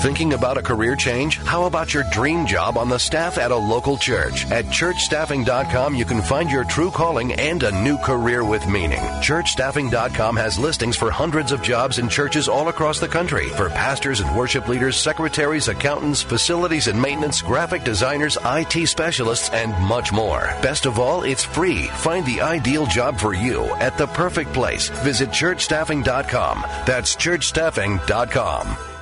Thinking 0.05 0.33
about 0.33 0.59
a 0.59 0.61
career 0.61 0.95
change? 0.95 1.37
How 1.39 1.63
about 1.63 1.91
your 1.91 2.03
dream 2.11 2.45
job 2.45 2.77
on 2.77 2.89
the 2.89 2.99
staff 2.99 3.39
at 3.39 3.49
a 3.49 3.55
local 3.55 3.97
church? 3.97 4.45
At 4.51 4.65
churchstaffing.com, 4.65 5.95
you 5.95 6.05
can 6.05 6.21
find 6.21 6.51
your 6.51 6.63
true 6.63 6.91
calling 6.91 7.33
and 7.33 7.63
a 7.63 7.71
new 7.81 7.97
career 7.97 8.45
with 8.45 8.67
meaning. 8.67 8.99
Churchstaffing.com 8.99 10.35
has 10.35 10.59
listings 10.59 10.95
for 10.95 11.09
hundreds 11.09 11.51
of 11.51 11.63
jobs 11.63 11.97
in 11.97 12.07
churches 12.07 12.47
all 12.47 12.67
across 12.67 12.99
the 12.99 13.07
country 13.07 13.49
for 13.49 13.67
pastors 13.71 14.19
and 14.19 14.37
worship 14.37 14.67
leaders, 14.67 14.95
secretaries, 14.95 15.69
accountants, 15.69 16.21
facilities 16.21 16.85
and 16.85 17.01
maintenance, 17.01 17.41
graphic 17.41 17.83
designers, 17.83 18.37
IT 18.45 18.87
specialists, 18.87 19.49
and 19.53 19.71
much 19.87 20.13
more. 20.13 20.53
Best 20.61 20.85
of 20.85 20.99
all, 20.99 21.23
it's 21.23 21.43
free. 21.43 21.85
Find 21.87 22.23
the 22.27 22.41
ideal 22.41 22.85
job 22.85 23.17
for 23.17 23.33
you 23.33 23.65
at 23.77 23.97
the 23.97 24.05
perfect 24.05 24.53
place. 24.53 24.89
Visit 25.03 25.29
churchstaffing.com. 25.29 26.61
That's 26.85 27.15
churchstaffing.com. 27.15 28.94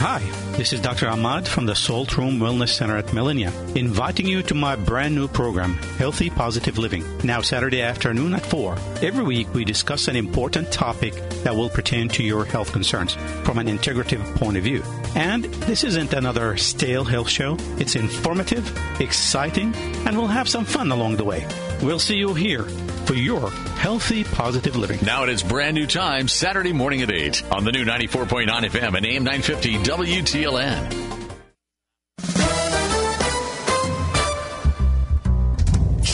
Hi, 0.00 0.20
this 0.56 0.72
is 0.72 0.80
Dr. 0.80 1.08
Ahmad 1.08 1.46
from 1.46 1.66
the 1.66 1.74
Salt 1.74 2.16
Room 2.16 2.38
Wellness 2.38 2.70
Center 2.70 2.96
at 2.96 3.12
Millenia, 3.12 3.52
inviting 3.76 4.26
you 4.26 4.42
to 4.44 4.54
my 4.54 4.74
brand 4.74 5.14
new 5.14 5.28
program, 5.28 5.74
Healthy 5.98 6.30
Positive 6.30 6.78
Living, 6.78 7.04
now 7.22 7.42
Saturday 7.42 7.82
afternoon 7.82 8.32
at 8.32 8.46
4. 8.46 8.78
Every 9.02 9.22
week 9.22 9.52
we 9.52 9.62
discuss 9.62 10.08
an 10.08 10.16
important 10.16 10.72
topic 10.72 11.12
that 11.44 11.54
will 11.54 11.68
pertain 11.68 12.08
to 12.08 12.22
your 12.22 12.46
health 12.46 12.72
concerns 12.72 13.12
from 13.44 13.58
an 13.58 13.66
integrative 13.66 14.24
point 14.36 14.56
of 14.56 14.64
view. 14.64 14.82
And 15.16 15.44
this 15.68 15.84
isn't 15.84 16.14
another 16.14 16.56
stale 16.56 17.04
health 17.04 17.28
show. 17.28 17.58
It's 17.76 17.94
informative, 17.94 18.74
exciting, 19.02 19.74
and 20.06 20.16
we'll 20.16 20.28
have 20.28 20.48
some 20.48 20.64
fun 20.64 20.92
along 20.92 21.16
the 21.16 21.24
way. 21.24 21.46
We'll 21.82 21.98
see 21.98 22.16
you 22.16 22.34
here 22.34 22.64
for 23.06 23.14
your 23.14 23.50
healthy, 23.50 24.24
positive 24.24 24.76
living. 24.76 25.00
Now 25.02 25.24
it 25.24 25.30
is 25.30 25.42
brand 25.42 25.74
new 25.74 25.86
time, 25.86 26.28
Saturday 26.28 26.72
morning 26.72 27.02
at 27.02 27.10
8 27.10 27.42
on 27.50 27.64
the 27.64 27.72
new 27.72 27.84
94.9 27.84 28.46
FM 28.46 28.96
and 28.96 29.06
AM 29.06 29.24
950 29.24 29.78
WTLN. 29.78 31.10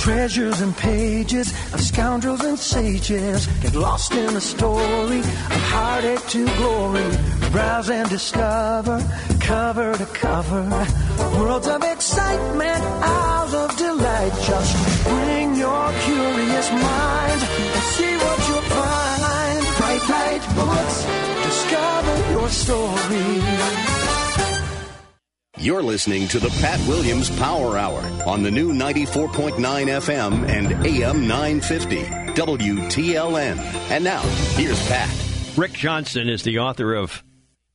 treasures 0.06 0.60
and 0.60 0.76
pages 0.76 1.50
of 1.74 1.80
scoundrels 1.80 2.44
and 2.44 2.56
sages 2.56 3.48
get 3.60 3.74
lost 3.74 4.12
in 4.12 4.34
the 4.34 4.40
story 4.40 5.18
of 5.18 5.60
heartache 5.72 6.24
to 6.28 6.46
glory. 6.58 7.35
Browse 7.56 7.88
and 7.88 8.10
discover, 8.10 9.02
cover 9.40 9.96
to 9.96 10.04
cover, 10.04 10.86
worlds 11.38 11.66
of 11.66 11.82
excitement, 11.82 12.84
hours 12.84 13.54
of 13.54 13.74
delight. 13.78 14.32
Just 14.44 15.04
bring 15.04 15.56
your 15.56 15.90
curious 16.04 16.70
mind 16.70 17.40
and 17.40 17.82
see 17.96 18.14
what 18.14 18.48
you'll 18.48 18.60
find. 18.60 19.66
Bright 19.78 20.06
light 20.06 20.44
books, 20.54 21.06
discover 21.46 22.30
your 22.32 22.48
story. 22.50 23.40
You're 25.56 25.82
listening 25.82 26.28
to 26.28 26.38
the 26.38 26.50
Pat 26.60 26.86
Williams 26.86 27.30
Power 27.38 27.78
Hour 27.78 28.02
on 28.26 28.42
the 28.42 28.50
new 28.50 28.74
94.9 28.74 29.56
FM 29.56 30.46
and 30.46 30.86
AM 30.86 31.26
950 31.26 32.02
WTLN. 32.34 33.58
And 33.90 34.04
now, 34.04 34.20
here's 34.56 34.86
Pat. 34.88 35.08
Rick 35.56 35.72
Johnson 35.72 36.28
is 36.28 36.42
the 36.42 36.58
author 36.58 36.92
of 36.92 37.22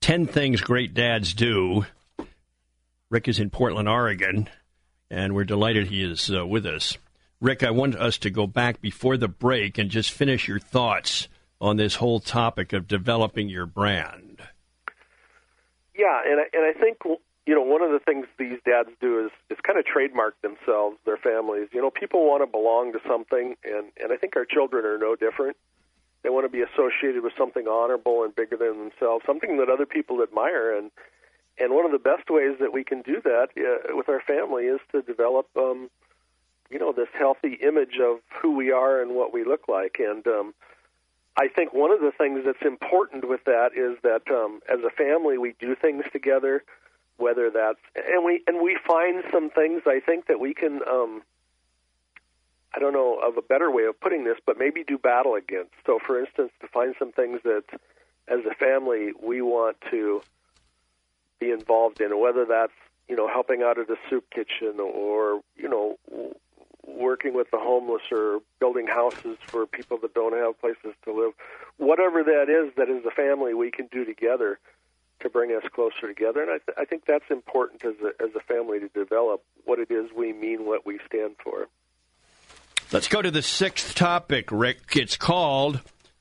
10 0.02 0.26
Things 0.26 0.62
Great 0.62 0.96
Dads 0.96 1.36
Do. 1.36 1.86
Rick 3.12 3.28
is 3.28 3.40
in 3.40 3.52
Portland, 3.52 3.88
Oregon, 3.88 4.50
and 5.12 5.36
we're 5.36 5.44
delighted 5.44 5.88
he 5.88 6.04
is 6.04 6.32
uh, 6.32 6.46
with 6.46 6.66
us. 6.66 6.98
Rick, 7.40 7.62
I 7.62 7.70
want 7.70 7.96
us 7.96 8.18
to 8.20 8.32
go 8.32 8.48
back 8.48 8.82
before 8.82 9.16
the 9.16 9.28
break 9.28 9.78
and 9.78 9.92
just 9.92 10.10
finish 10.10 10.48
your 10.48 10.58
thoughts 10.58 11.28
on 11.60 11.78
this 11.78 11.96
whole 11.96 12.20
topic 12.20 12.74
of 12.74 12.88
developing 12.88 13.48
your 13.48 13.68
brand. 13.68 14.42
Yeah, 15.96 16.20
and 16.26 16.40
I, 16.40 16.46
and 16.52 16.66
I 16.66 16.80
think 16.80 16.98
you 17.46 17.54
know, 17.54 17.62
one 17.62 17.84
of 17.84 17.92
the 17.92 18.00
things 18.00 18.26
these 18.40 18.60
dads 18.66 18.90
do 19.00 19.26
is 19.26 19.32
is 19.52 19.58
kind 19.66 19.78
of 19.78 19.86
trademark 19.86 20.42
themselves, 20.42 20.98
their 21.06 21.18
families. 21.18 21.70
You 21.74 21.82
know, 21.82 21.92
people 21.92 22.28
want 22.28 22.42
to 22.42 22.48
belong 22.48 22.94
to 22.94 23.00
something, 23.08 23.56
and 23.64 23.92
and 24.02 24.12
I 24.12 24.18
think 24.18 24.36
our 24.36 24.46
children 24.46 24.84
are 24.84 24.98
no 24.98 25.16
different. 25.16 25.58
They 26.24 26.30
want 26.30 26.46
to 26.46 26.50
be 26.50 26.62
associated 26.62 27.24
with 27.24 27.34
something 27.38 27.68
honorable 27.68 28.24
and 28.24 28.36
bigger 28.36 28.58
than 28.58 28.90
themselves, 28.90 29.26
something 29.26 29.58
that 29.58 29.70
other 29.70 29.86
people 29.86 30.22
admire, 30.22 30.78
and 30.78 30.92
and 31.58 31.74
one 31.74 31.86
of 31.86 31.92
the 31.92 32.00
best 32.00 32.30
ways 32.30 32.58
that 32.60 32.74
we 32.74 32.84
can 32.84 33.02
do 33.02 33.22
that 33.24 33.50
uh, 33.58 33.96
with 33.96 34.10
our 34.10 34.22
family 34.22 34.64
is 34.64 34.80
to 34.92 35.02
develop, 35.02 35.48
um, 35.58 35.90
you 36.70 36.80
know, 36.80 36.92
this 36.92 37.10
healthy 37.14 37.60
image 37.62 38.00
of 38.02 38.20
who 38.42 38.56
we 38.56 38.72
are 38.72 39.02
and 39.02 39.16
what 39.16 39.34
we 39.34 39.44
look 39.44 39.68
like, 39.68 39.98
and 40.00 40.26
um, 40.28 40.54
I 41.38 41.48
think 41.48 41.74
one 41.74 41.92
of 41.92 42.00
the 42.00 42.12
things 42.18 42.42
that's 42.46 42.66
important 42.66 43.28
with 43.28 43.44
that 43.46 43.72
is 43.76 43.98
that 44.04 44.24
um, 44.32 44.62
as 44.72 44.80
a 44.86 44.90
family 44.90 45.38
we 45.38 45.56
do 45.60 45.76
things 45.76 46.04
together 46.12 46.64
whether 47.22 47.50
that's 47.52 47.80
and 47.96 48.26
we 48.26 48.42
and 48.48 48.62
we 48.62 48.78
find 48.86 49.24
some 49.32 49.50
things 49.50 49.84
I 49.86 50.00
think 50.04 50.28
that 50.28 50.40
we 50.40 50.54
can 50.54 50.82
um 50.90 51.22
I 52.74 52.80
don't 52.80 52.94
know 52.94 53.20
of 53.20 53.38
a 53.38 53.42
better 53.42 53.70
way 53.70 53.84
of 53.84 54.00
putting 54.00 54.24
this, 54.24 54.38
but 54.46 54.58
maybe 54.58 54.84
do 54.84 54.98
battle 54.98 55.36
against. 55.36 55.74
So 55.86 56.00
for 56.06 56.20
instance, 56.20 56.52
to 56.62 56.68
find 56.68 56.96
some 56.98 57.12
things 57.12 57.42
that 57.44 57.64
as 58.28 58.40
a 58.50 58.56
family 58.56 59.12
we 59.22 59.42
want 59.42 59.78
to 59.92 60.24
be 61.40 61.52
involved 61.52 62.00
in, 62.00 62.18
whether 62.20 62.46
that's, 62.46 62.72
you 63.10 63.16
know, 63.16 63.28
helping 63.28 63.62
out 63.62 63.78
at 63.78 63.90
a 63.90 63.98
soup 64.10 64.26
kitchen 64.30 64.80
or, 64.80 65.42
you 65.58 65.68
know, 65.68 65.98
working 66.88 67.34
with 67.34 67.50
the 67.52 67.58
homeless 67.58 68.04
or 68.12 68.40
building 68.60 68.88
houses 68.88 69.38
for 69.50 69.66
people 69.66 69.98
that 70.02 70.14
don't 70.14 70.34
have 70.34 70.60
places 70.62 70.94
to 71.04 71.14
live. 71.14 71.34
Whatever 71.78 72.24
that 72.24 72.48
is 72.50 72.74
that 72.78 72.90
as 72.90 73.04
a 73.06 73.12
family 73.12 73.54
we 73.54 73.72
can 73.72 73.88
do 73.92 74.06
together 74.06 74.60
to 75.20 75.30
bring 75.30 75.52
us 75.52 75.64
closer 75.74 76.08
together. 76.08 76.42
And 76.42 76.52
I, 76.52 76.58
th- 76.66 76.78
I 76.78 76.86
think 76.86 77.06
that's 77.06 77.30
important 77.30 77.84
as 77.84 77.96
a, 78.04 78.24
as 78.24 78.30
a 78.36 78.40
family 78.40 78.80
to 78.80 78.88
develop 78.88 79.44
what 79.66 79.80
it 79.80 79.92
is 79.92 80.10
we 80.16 80.34
mean, 80.34 80.66
what 80.66 80.86
we 80.86 81.00
stand 81.06 81.36
for. 81.44 81.68
Let's 82.94 83.08
go 83.08 83.22
to 83.22 83.32
the 83.32 83.42
sixth 83.42 83.96
topic, 83.96 84.50
Rick. 84.52 84.98
It's 84.98 85.16
called 85.16 85.80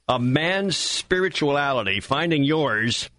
A 0.09 0.21
Man's 0.21 0.77
Spirituality 0.77 1.99
Finding 1.99 2.45
Yours 2.45 3.11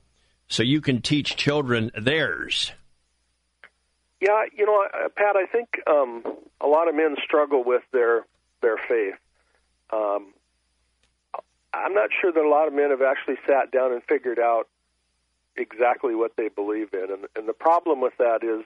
so 0.47 0.63
you 0.63 0.79
can 0.79 1.01
teach 1.01 1.35
children 1.35 1.91
theirs. 1.99 2.71
Yeah, 4.21 4.45
you 4.57 4.65
know, 4.65 4.85
Pat, 5.17 5.35
I 5.35 5.47
think 5.47 5.67
um, 5.85 6.23
a 6.61 6.67
lot 6.67 6.87
of 6.87 6.95
men 6.95 7.17
struggle 7.21 7.61
with 7.61 7.81
their 7.91 8.25
their 8.61 8.77
faith. 8.77 9.15
Um, 9.91 10.33
I'm 11.73 11.93
not 11.93 12.11
sure 12.21 12.31
that 12.31 12.41
a 12.41 12.49
lot 12.49 12.69
of 12.69 12.73
men 12.73 12.91
have 12.91 13.01
actually 13.01 13.37
sat 13.45 13.69
down 13.69 13.91
and 13.91 14.01
figured 14.01 14.39
out 14.39 14.69
exactly 15.57 16.15
what 16.15 16.37
they 16.37 16.47
believe 16.47 16.93
in. 16.93 17.11
And, 17.11 17.25
and 17.35 17.49
the 17.49 17.53
problem 17.53 17.99
with 17.99 18.13
that 18.17 18.45
is, 18.45 18.63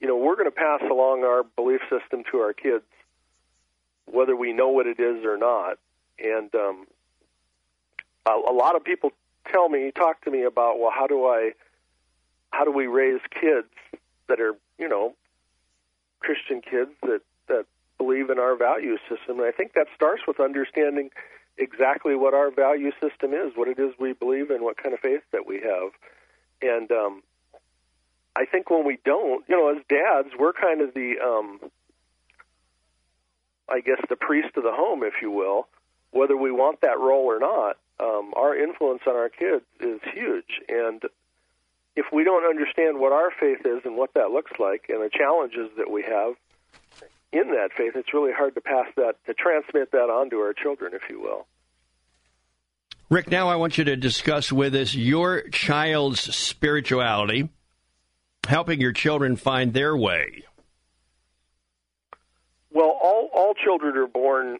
you 0.00 0.06
know, 0.06 0.18
we're 0.18 0.36
going 0.36 0.50
to 0.50 0.54
pass 0.54 0.82
along 0.82 1.24
our 1.24 1.44
belief 1.56 1.80
system 1.88 2.24
to 2.30 2.40
our 2.40 2.52
kids 2.52 2.84
whether 4.06 4.36
we 4.36 4.52
know 4.52 4.68
what 4.68 4.86
it 4.86 5.00
is 5.00 5.24
or 5.24 5.36
not. 5.36 5.78
And 6.18 6.54
um, 6.54 6.86
a, 8.26 8.30
a 8.30 8.52
lot 8.52 8.76
of 8.76 8.84
people 8.84 9.12
tell 9.50 9.68
me, 9.68 9.90
talk 9.90 10.24
to 10.24 10.30
me 10.30 10.44
about, 10.44 10.78
well, 10.78 10.92
how 10.94 11.06
do 11.06 11.26
I, 11.26 11.52
how 12.50 12.64
do 12.64 12.70
we 12.70 12.86
raise 12.86 13.20
kids 13.30 13.68
that 14.28 14.40
are, 14.40 14.54
you 14.78 14.88
know, 14.88 15.14
Christian 16.20 16.60
kids 16.60 16.90
that 17.02 17.22
that 17.48 17.66
believe 17.98 18.30
in 18.30 18.38
our 18.38 18.56
value 18.56 18.96
system? 19.08 19.38
And 19.40 19.42
I 19.46 19.52
think 19.52 19.72
that 19.74 19.88
starts 19.94 20.22
with 20.26 20.38
understanding 20.38 21.10
exactly 21.58 22.14
what 22.14 22.34
our 22.34 22.50
value 22.50 22.92
system 23.00 23.34
is, 23.34 23.52
what 23.56 23.68
it 23.68 23.78
is 23.78 23.92
we 23.98 24.12
believe 24.12 24.50
in, 24.50 24.62
what 24.62 24.76
kind 24.76 24.94
of 24.94 25.00
faith 25.00 25.22
that 25.32 25.46
we 25.46 25.60
have. 25.60 25.90
And 26.62 26.90
um, 26.92 27.22
I 28.36 28.44
think 28.44 28.70
when 28.70 28.86
we 28.86 28.98
don't, 29.04 29.44
you 29.48 29.56
know, 29.56 29.68
as 29.76 29.82
dads, 29.88 30.28
we're 30.38 30.52
kind 30.52 30.80
of 30.80 30.94
the, 30.94 31.14
um, 31.22 31.60
I 33.72 33.80
guess, 33.80 34.00
the 34.08 34.16
priest 34.16 34.56
of 34.56 34.64
the 34.64 34.72
home, 34.72 35.02
if 35.02 35.14
you 35.22 35.30
will. 35.30 35.68
Whether 36.10 36.36
we 36.36 36.52
want 36.52 36.82
that 36.82 36.98
role 36.98 37.24
or 37.24 37.38
not, 37.38 37.78
um, 37.98 38.34
our 38.36 38.54
influence 38.54 39.00
on 39.06 39.16
our 39.16 39.30
kids 39.30 39.64
is 39.80 40.00
huge. 40.12 40.60
And 40.68 41.02
if 41.96 42.06
we 42.12 42.24
don't 42.24 42.44
understand 42.44 42.98
what 42.98 43.12
our 43.12 43.30
faith 43.30 43.64
is 43.64 43.80
and 43.84 43.96
what 43.96 44.12
that 44.14 44.30
looks 44.30 44.52
like 44.58 44.86
and 44.88 45.00
the 45.00 45.10
challenges 45.10 45.70
that 45.78 45.90
we 45.90 46.02
have 46.02 46.34
in 47.32 47.52
that 47.52 47.70
faith, 47.76 47.92
it's 47.94 48.12
really 48.12 48.32
hard 48.32 48.54
to 48.56 48.60
pass 48.60 48.86
that, 48.96 49.14
to 49.26 49.32
transmit 49.32 49.92
that 49.92 50.10
on 50.10 50.28
to 50.30 50.36
our 50.36 50.52
children, 50.52 50.92
if 50.94 51.02
you 51.08 51.20
will. 51.20 51.46
Rick, 53.08 53.30
now 53.30 53.48
I 53.48 53.56
want 53.56 53.78
you 53.78 53.84
to 53.84 53.96
discuss 53.96 54.52
with 54.52 54.74
us 54.74 54.94
your 54.94 55.48
child's 55.48 56.34
spirituality, 56.34 57.50
helping 58.46 58.80
your 58.80 58.92
children 58.92 59.36
find 59.36 59.72
their 59.72 59.96
way. 59.96 60.44
Well, 62.72 62.96
all 63.02 63.28
all 63.32 63.54
children 63.54 63.96
are 63.96 64.06
born, 64.06 64.58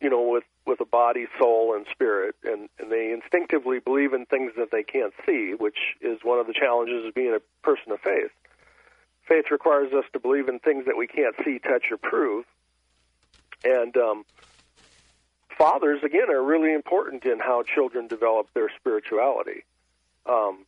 you 0.00 0.10
know, 0.10 0.22
with 0.22 0.44
with 0.66 0.80
a 0.80 0.84
body, 0.84 1.26
soul, 1.38 1.74
and 1.74 1.86
spirit, 1.90 2.34
and 2.44 2.68
and 2.78 2.90
they 2.90 3.12
instinctively 3.12 3.78
believe 3.78 4.12
in 4.12 4.26
things 4.26 4.52
that 4.56 4.70
they 4.70 4.82
can't 4.82 5.12
see, 5.26 5.54
which 5.56 5.78
is 6.00 6.18
one 6.22 6.38
of 6.38 6.46
the 6.46 6.54
challenges 6.54 7.06
of 7.06 7.14
being 7.14 7.34
a 7.34 7.40
person 7.64 7.92
of 7.92 8.00
faith. 8.00 8.30
Faith 9.28 9.46
requires 9.50 9.92
us 9.92 10.04
to 10.12 10.18
believe 10.18 10.48
in 10.48 10.58
things 10.58 10.86
that 10.86 10.96
we 10.96 11.06
can't 11.06 11.36
see, 11.44 11.58
touch, 11.58 11.92
or 11.92 11.96
prove, 11.96 12.44
and 13.64 13.96
um, 13.96 14.24
fathers 15.56 16.02
again 16.02 16.28
are 16.30 16.42
really 16.42 16.72
important 16.72 17.24
in 17.24 17.38
how 17.38 17.62
children 17.62 18.08
develop 18.08 18.48
their 18.54 18.70
spirituality. 18.80 19.64
Um, 20.26 20.66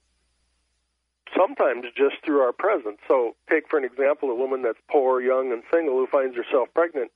sometimes 1.37 1.87
just 1.97 2.17
through 2.25 2.41
our 2.41 2.53
presence. 2.53 2.99
So, 3.09 3.37
take 3.51 3.69
for 3.69 3.79
an 3.79 3.85
example 3.85 4.31
a 4.31 4.35
woman 4.35 4.63
that's 4.63 4.79
poor, 4.91 5.21
young, 5.21 5.53
and 5.53 5.63
single 5.73 5.97
who 5.97 6.07
finds 6.07 6.37
herself 6.37 6.69
pregnant. 6.75 7.11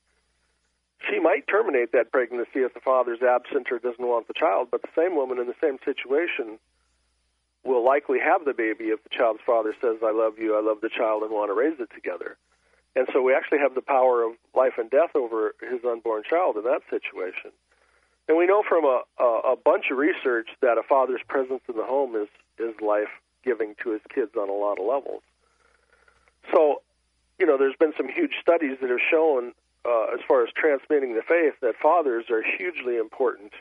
She 1.09 1.21
might 1.21 1.47
terminate 1.47 1.93
that 1.93 2.11
pregnancy 2.11 2.67
if 2.67 2.75
the 2.75 2.81
father's 2.81 3.23
absent 3.23 3.69
or 3.71 3.79
doesn't 3.79 4.05
want 4.05 4.27
the 4.27 4.35
child, 4.35 4.69
but 4.71 4.83
the 4.83 4.95
same 4.97 5.15
woman 5.15 5.39
in 5.39 5.47
the 5.47 5.55
same 5.63 5.79
situation 5.85 6.59
will 7.65 7.85
likely 7.85 8.19
have 8.19 8.45
the 8.45 8.55
baby 8.55 8.87
if 8.87 9.03
the 9.05 9.11
child's 9.11 9.41
father 9.47 9.75
says, 9.81 9.99
I 10.03 10.13
love 10.13 10.39
you, 10.39 10.57
I 10.57 10.63
love 10.63 10.81
the 10.81 10.91
child, 10.91 11.23
and 11.23 11.31
want 11.31 11.51
to 11.51 11.55
raise 11.55 11.79
it 11.79 11.91
together. 11.95 12.37
And 12.97 13.07
so 13.13 13.23
we 13.23 13.35
actually 13.35 13.59
have 13.59 13.75
the 13.75 13.83
power 13.83 14.25
of 14.25 14.33
life 14.55 14.75
and 14.79 14.91
death 14.91 15.15
over 15.15 15.55
his 15.61 15.85
unborn 15.85 16.25
child 16.29 16.57
in 16.57 16.65
that 16.65 16.83
situation. 16.91 17.53
And 18.27 18.37
we 18.37 18.47
know 18.47 18.63
from 18.69 18.85
a, 18.85 19.03
a, 19.19 19.53
a 19.53 19.57
bunch 19.57 19.87
of 19.91 19.99
research 19.99 20.49
that 20.61 20.79
a 20.79 20.83
father's 20.83 21.23
presence 21.29 21.63
in 21.69 21.77
the 21.77 21.85
home 21.85 22.17
is, 22.17 22.29
is 22.59 22.75
life 22.81 23.13
giving 23.49 23.75
to 23.83 23.91
his 23.91 24.03
kids 24.15 24.33
on 24.37 24.49
a 24.51 24.53
lot 24.53 24.79
of 24.79 24.85
levels. 24.85 25.23
So, 26.53 26.83
you 27.39 27.47
know, 27.47 27.57
there's 27.57 27.77
been 27.85 27.95
some 27.97 28.09
huge 28.09 28.35
studies 28.43 28.77
that 28.81 28.91
have 28.91 29.05
shown, 29.11 29.53
uh, 29.85 30.07
as 30.15 30.21
far 30.29 30.43
as 30.45 30.51
transmitting 30.55 31.15
the 31.15 31.23
faith, 31.23 31.55
that 31.63 31.75
fathers 31.81 32.27
are 32.31 32.43
hugely 32.43 32.97
important, 32.99 33.53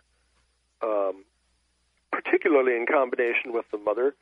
um, 0.81 1.23
particularly 2.11 2.75
in 2.75 2.85
combination 2.85 3.53
with 3.53 3.65
the 3.71 3.77
mother, 3.77 4.13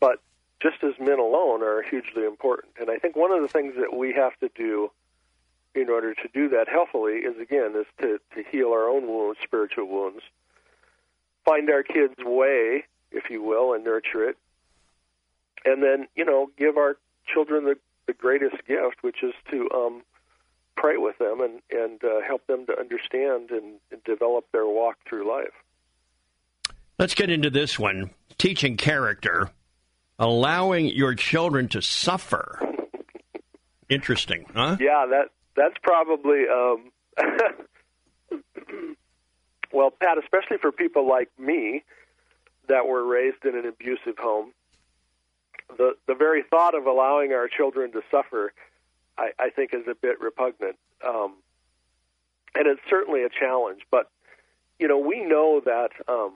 but 0.00 0.16
just 0.60 0.82
as 0.82 0.94
men 0.98 1.20
alone 1.20 1.62
are 1.62 1.82
hugely 1.82 2.24
important. 2.24 2.72
And 2.80 2.90
I 2.90 2.96
think 2.96 3.14
one 3.14 3.30
of 3.30 3.42
the 3.42 3.48
things 3.48 3.74
that 3.76 3.96
we 3.96 4.12
have 4.14 4.36
to 4.40 4.48
do 4.54 4.90
in 5.74 5.88
order 5.88 6.14
to 6.14 6.28
do 6.34 6.48
that 6.50 6.68
healthily 6.68 7.18
is 7.30 7.38
again 7.40 7.74
is 7.78 7.86
to, 8.00 8.18
to 8.34 8.50
heal 8.50 8.68
our 8.68 8.88
own 8.88 9.06
wounds, 9.06 9.38
spiritual 9.42 9.86
wounds, 9.86 10.22
find 11.44 11.70
our 11.70 11.82
kids' 11.82 12.22
way, 12.24 12.84
if 13.10 13.30
you 13.30 13.42
will, 13.42 13.72
and 13.74 13.84
nurture 13.84 14.28
it, 14.28 14.36
and 15.64 15.82
then 15.82 16.06
you 16.14 16.24
know 16.24 16.50
give 16.56 16.76
our 16.76 16.96
children 17.32 17.64
the, 17.64 17.76
the 18.06 18.12
greatest 18.12 18.56
gift, 18.66 19.02
which 19.02 19.22
is 19.22 19.34
to 19.50 19.68
um, 19.74 20.02
pray 20.76 20.96
with 20.96 21.18
them 21.18 21.40
and 21.40 21.60
and 21.70 22.02
uh, 22.04 22.20
help 22.26 22.46
them 22.46 22.66
to 22.66 22.78
understand 22.78 23.50
and, 23.50 23.78
and 23.90 24.04
develop 24.04 24.46
their 24.52 24.66
walk 24.66 24.96
through 25.08 25.28
life. 25.28 25.52
Let's 26.98 27.14
get 27.14 27.30
into 27.30 27.50
this 27.50 27.78
one: 27.78 28.10
teaching 28.38 28.76
character, 28.76 29.50
allowing 30.18 30.86
your 30.86 31.14
children 31.14 31.68
to 31.68 31.82
suffer. 31.82 32.58
Interesting, 33.88 34.46
huh? 34.54 34.76
Yeah, 34.80 35.06
that 35.10 35.30
that's 35.54 35.76
probably 35.82 36.44
um, 36.48 36.90
well, 39.72 39.90
Pat, 39.90 40.18
especially 40.18 40.58
for 40.58 40.72
people 40.72 41.08
like 41.08 41.30
me 41.38 41.84
that 42.68 42.86
were 42.86 43.04
raised 43.04 43.44
in 43.44 43.56
an 43.56 43.66
abusive 43.66 44.18
home 44.18 44.52
the 45.76 45.96
the 46.06 46.14
very 46.14 46.42
thought 46.42 46.74
of 46.74 46.86
allowing 46.86 47.32
our 47.32 47.48
children 47.48 47.92
to 47.92 48.02
suffer, 48.10 48.52
I, 49.18 49.30
I 49.38 49.50
think, 49.50 49.74
is 49.74 49.86
a 49.88 49.94
bit 49.94 50.20
repugnant, 50.20 50.76
um, 51.06 51.34
and 52.54 52.66
it's 52.66 52.80
certainly 52.88 53.22
a 53.24 53.28
challenge. 53.28 53.82
But 53.90 54.10
you 54.78 54.88
know, 54.88 54.98
we 54.98 55.24
know 55.24 55.60
that 55.64 55.90
um, 56.08 56.32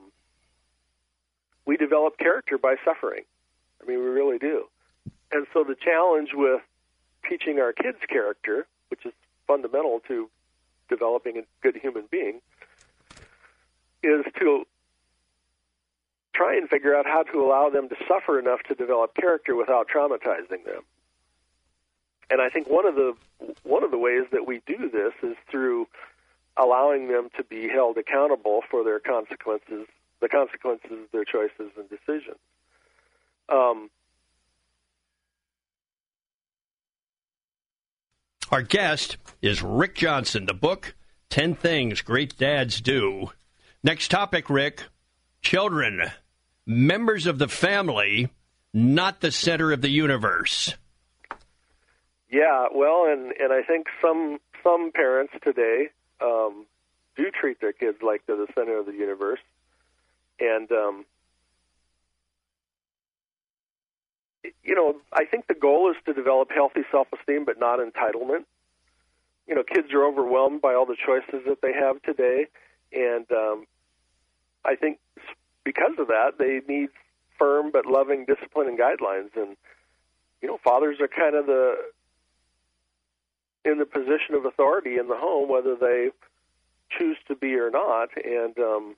we 1.65 1.77
develop 1.77 2.17
character 2.17 2.57
by 2.57 2.75
suffering. 2.85 3.23
I 3.81 3.85
mean, 3.85 3.99
we 3.99 4.05
really 4.05 4.37
do. 4.37 4.65
And 5.31 5.45
so 5.53 5.63
the 5.63 5.75
challenge 5.75 6.29
with 6.33 6.61
teaching 7.29 7.59
our 7.59 7.73
kids 7.73 7.97
character, 8.09 8.65
which 8.89 9.05
is 9.05 9.13
fundamental 9.45 10.01
to 10.07 10.29
developing 10.89 11.37
a 11.37 11.41
good 11.61 11.75
human 11.75 12.05
being, 12.09 12.39
is 14.03 14.25
to 14.39 14.65
try 16.37 16.55
and 16.55 16.69
figure 16.69 16.95
out 16.95 17.05
how 17.05 17.23
to 17.23 17.39
allow 17.41 17.69
them 17.69 17.89
to 17.89 17.95
suffer 18.07 18.39
enough 18.39 18.61
to 18.67 18.75
develop 18.75 19.15
character 19.15 19.55
without 19.55 19.87
traumatizing 19.93 20.63
them. 20.63 20.83
And 22.29 22.41
I 22.41 22.49
think 22.49 22.69
one 22.69 22.85
of 22.85 22.95
the 22.95 23.13
one 23.63 23.83
of 23.83 23.91
the 23.91 23.97
ways 23.97 24.23
that 24.31 24.45
we 24.45 24.61
do 24.67 24.89
this 24.89 25.13
is 25.23 25.35
through 25.49 25.87
allowing 26.57 27.07
them 27.07 27.29
to 27.37 27.43
be 27.43 27.67
held 27.67 27.97
accountable 27.97 28.61
for 28.69 28.83
their 28.83 28.99
consequences, 28.99 29.87
the 30.21 30.27
consequences 30.27 30.91
of 30.91 31.11
their 31.11 31.23
choices 31.23 31.71
and 31.77 31.89
decisions. 31.89 32.37
Um, 33.49 33.89
Our 38.49 38.61
guest 38.61 39.17
is 39.41 39.61
Rick 39.61 39.95
Johnson. 39.95 40.45
The 40.45 40.53
book, 40.53 40.95
10 41.29 41.55
Things 41.55 42.01
Great 42.01 42.37
Dads 42.37 42.79
Do. 42.79 43.31
Next 43.83 44.09
topic, 44.09 44.49
Rick 44.49 44.83
children 45.41 46.11
members 46.67 47.25
of 47.25 47.39
the 47.39 47.47
family, 47.47 48.29
not 48.73 49.21
the 49.21 49.31
center 49.31 49.71
of 49.71 49.81
the 49.81 49.89
universe. 49.89 50.75
Yeah, 52.29 52.67
well, 52.75 53.05
and 53.07 53.31
and 53.39 53.53
I 53.53 53.63
think 53.63 53.87
some 54.01 54.39
some 54.61 54.91
parents 54.91 55.33
today 55.41 55.87
um, 56.21 56.65
do 57.15 57.31
treat 57.31 57.61
their 57.61 57.71
kids 57.71 57.99
like 58.01 58.23
they're 58.27 58.35
the 58.35 58.47
center 58.53 58.77
of 58.77 58.85
the 58.85 58.91
universe, 58.91 59.39
and 60.39 60.69
um, 60.71 61.05
you 64.63 64.75
know, 64.75 64.95
I 65.13 65.25
think 65.25 65.47
the 65.47 65.53
goal 65.53 65.89
is 65.89 65.95
to 66.05 66.13
develop 66.13 66.49
healthy 66.53 66.81
self-esteem, 66.91 67.45
but 67.45 67.59
not 67.59 67.79
entitlement. 67.79 68.43
You 69.47 69.55
know, 69.55 69.63
kids 69.63 69.93
are 69.93 70.05
overwhelmed 70.05 70.61
by 70.61 70.73
all 70.73 70.85
the 70.85 70.97
choices 70.97 71.45
that 71.47 71.61
they 71.61 71.71
have 71.71 72.01
today, 72.01 72.47
and 72.91 73.25
um, 73.31 73.65
I 74.65 74.75
think 74.75 74.99
because 75.67 75.99
of 75.99 76.07
that, 76.07 76.37
they 76.39 76.61
need 76.65 76.87
firm 77.37 77.71
but 77.71 77.85
loving 77.85 78.23
discipline 78.23 78.69
and 78.69 78.79
guidelines. 78.79 79.35
And 79.35 79.57
you 80.41 80.47
know, 80.47 80.57
fathers 80.63 80.95
are 81.01 81.09
kind 81.09 81.35
of 81.35 81.45
the 81.45 81.75
in 83.65 83.77
the 83.77 83.85
position 83.85 84.33
of 84.33 84.45
authority 84.45 84.97
in 84.97 85.09
the 85.09 85.17
home, 85.17 85.49
whether 85.49 85.75
they 85.75 86.07
choose 86.97 87.17
to 87.27 87.35
be 87.35 87.55
or 87.55 87.69
not. 87.69 88.11
And 88.15 88.57
um, 88.57 88.95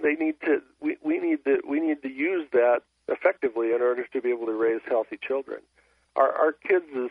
they 0.00 0.14
need 0.14 0.36
to. 0.44 0.62
We, 0.80 0.98
we 1.02 1.18
need 1.18 1.44
to. 1.44 1.58
We 1.68 1.80
need 1.80 2.00
to 2.02 2.08
use 2.08 2.46
that 2.52 2.82
effectively 3.08 3.72
in 3.72 3.82
order 3.82 4.06
to 4.12 4.20
be 4.20 4.30
able 4.30 4.46
to 4.46 4.52
raise 4.52 4.82
healthy 4.86 5.18
children. 5.20 5.62
Our, 6.14 6.30
our 6.30 6.52
kids' 6.52 7.10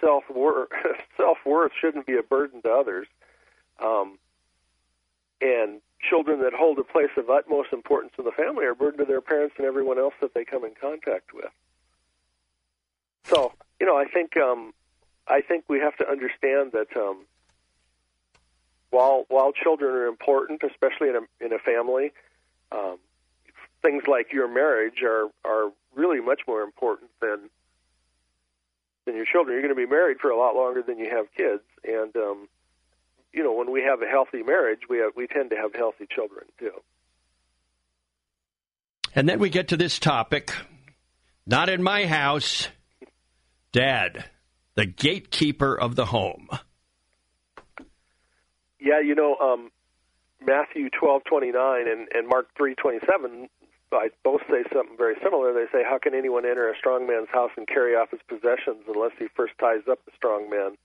self 0.00 0.24
worth 0.34 0.70
self 1.18 1.36
worth 1.44 1.72
shouldn't 1.78 2.06
be 2.06 2.16
a 2.16 2.22
burden 2.22 2.62
to 2.62 2.70
others. 2.70 3.08
Um, 3.78 4.18
and 5.42 5.82
children 6.00 6.40
that 6.40 6.52
hold 6.52 6.78
a 6.78 6.84
place 6.84 7.10
of 7.16 7.28
utmost 7.30 7.72
importance 7.72 8.12
in 8.18 8.24
the 8.24 8.32
family 8.32 8.64
are 8.64 8.70
a 8.70 8.76
burden 8.76 8.98
to 8.98 9.04
their 9.04 9.20
parents 9.20 9.54
and 9.58 9.66
everyone 9.66 9.98
else 9.98 10.14
that 10.20 10.34
they 10.34 10.44
come 10.44 10.64
in 10.64 10.72
contact 10.80 11.34
with. 11.34 11.50
So, 13.24 13.52
you 13.80 13.86
know, 13.86 13.96
I 13.96 14.04
think 14.06 14.36
um, 14.36 14.72
I 15.26 15.40
think 15.40 15.64
we 15.68 15.80
have 15.80 15.96
to 15.96 16.08
understand 16.08 16.72
that 16.72 16.96
um, 16.96 17.26
while 18.90 19.26
while 19.28 19.52
children 19.52 19.94
are 19.94 20.06
important, 20.06 20.62
especially 20.62 21.08
in 21.08 21.16
a 21.16 21.44
in 21.44 21.52
a 21.52 21.58
family, 21.58 22.12
um, 22.72 22.98
things 23.82 24.04
like 24.06 24.32
your 24.32 24.48
marriage 24.48 25.02
are 25.02 25.28
are 25.44 25.72
really 25.94 26.20
much 26.20 26.42
more 26.46 26.62
important 26.62 27.10
than 27.20 27.50
than 29.04 29.16
your 29.16 29.26
children. 29.26 29.54
You're 29.54 29.62
going 29.62 29.74
to 29.74 29.86
be 29.86 29.90
married 29.90 30.18
for 30.20 30.30
a 30.30 30.38
lot 30.38 30.54
longer 30.54 30.82
than 30.82 30.98
you 30.98 31.10
have 31.10 31.26
kids, 31.36 31.62
and 31.84 32.16
um, 32.16 32.48
you 33.38 33.44
know 33.44 33.52
when 33.52 33.70
we 33.70 33.82
have 33.82 34.02
a 34.02 34.10
healthy 34.10 34.42
marriage, 34.42 34.80
we 34.90 34.98
have 34.98 35.12
we 35.14 35.28
tend 35.28 35.50
to 35.50 35.56
have 35.56 35.72
healthy 35.72 36.08
children 36.12 36.44
too. 36.58 36.72
And 39.14 39.28
then 39.28 39.38
we 39.38 39.48
get 39.48 39.68
to 39.68 39.76
this 39.76 40.00
topic. 40.00 40.52
Not 41.46 41.68
in 41.68 41.80
my 41.80 42.04
house. 42.04 42.66
Dad, 43.70 44.24
the 44.74 44.86
gatekeeper 44.86 45.78
of 45.78 45.94
the 45.94 46.04
home. 46.04 46.48
Yeah, 48.80 49.00
you 49.04 49.14
know, 49.14 49.36
um, 49.36 49.70
Matthew 50.44 50.90
twelve 50.90 51.22
twenty 51.22 51.52
nine 51.52 51.86
and, 51.86 52.08
and 52.12 52.26
Mark 52.26 52.48
three 52.56 52.74
twenty 52.74 52.98
seven 53.06 53.48
I 53.92 54.08
both 54.22 54.42
say 54.50 54.64
something 54.74 54.98
very 54.98 55.14
similar. 55.22 55.54
They 55.54 55.64
say, 55.72 55.82
How 55.82 55.98
can 55.98 56.14
anyone 56.14 56.44
enter 56.44 56.68
a 56.68 56.76
strong 56.76 57.06
man's 57.06 57.30
house 57.32 57.52
and 57.56 57.66
carry 57.66 57.94
off 57.94 58.10
his 58.10 58.20
possessions 58.28 58.84
unless 58.86 59.12
he 59.18 59.28
first 59.34 59.54
ties 59.58 59.88
up 59.90 60.04
the 60.04 60.12
strong 60.14 60.50
man? 60.50 60.76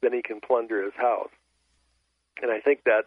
Then 0.00 0.12
he 0.12 0.22
can 0.22 0.40
plunder 0.40 0.84
his 0.84 0.94
house. 0.94 1.34
And 2.42 2.50
I 2.50 2.60
think 2.60 2.84
that 2.84 3.04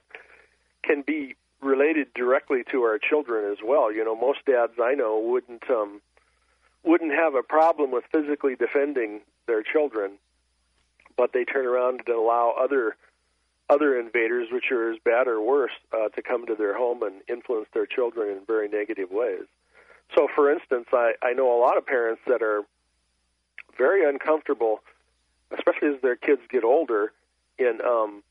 can 0.84 1.04
be 1.06 1.36
related 1.62 2.13
directly 2.13 2.63
to 2.72 2.84
our 2.84 2.98
children 2.98 3.52
as 3.52 3.58
well. 3.63 3.92
You 3.92 4.04
know, 4.04 4.15
most 4.15 4.39
dads 4.46 4.74
I 4.82 4.94
know 4.94 5.20
wouldn't 5.20 5.70
um, 5.70 6.02
wouldn't 6.84 7.12
have 7.12 7.36
a 7.36 7.44
problem 7.44 7.92
with 7.92 8.06
physically 8.12 8.56
defending 8.56 9.22
their 9.48 9.63
children, 9.63 10.13
but 11.18 11.34
they 11.34 11.44
turn 11.44 11.65
around 11.65 12.02
and 12.06 12.15
allow 12.15 12.56
other 12.60 12.96
other 13.70 14.00
invaders, 14.00 14.48
which 14.52 14.72
are 14.72 14.92
as 14.92 14.98
bad 15.06 15.28
or 15.28 15.42
worse, 15.42 15.72
uh, 15.94 16.10
to 16.10 16.22
come 16.24 16.48
to 16.48 16.56
their 16.56 16.76
home 16.76 17.04
and 17.04 17.22
influence 17.28 17.68
their 17.74 17.86
children 17.86 18.36
in 18.36 18.44
very 18.46 18.68
negative 18.68 19.10
ways. 19.12 19.44
So, 20.18 20.28
for 20.34 20.52
instance, 20.52 20.88
I, 20.92 21.13
I 21.22 21.34
know 21.34 21.56
a 21.56 21.62
lot 21.62 21.78
of 21.78 21.86
parents 21.86 22.22
that 22.26 22.42
are 22.42 22.63
very 23.78 24.10
uncomfortable, 24.10 24.82
especially 25.56 25.89
as 25.89 26.02
their 26.02 26.15
kids 26.15 26.42
get 26.50 26.63
older, 26.63 27.12
in 27.60 27.80
um, 27.86 28.24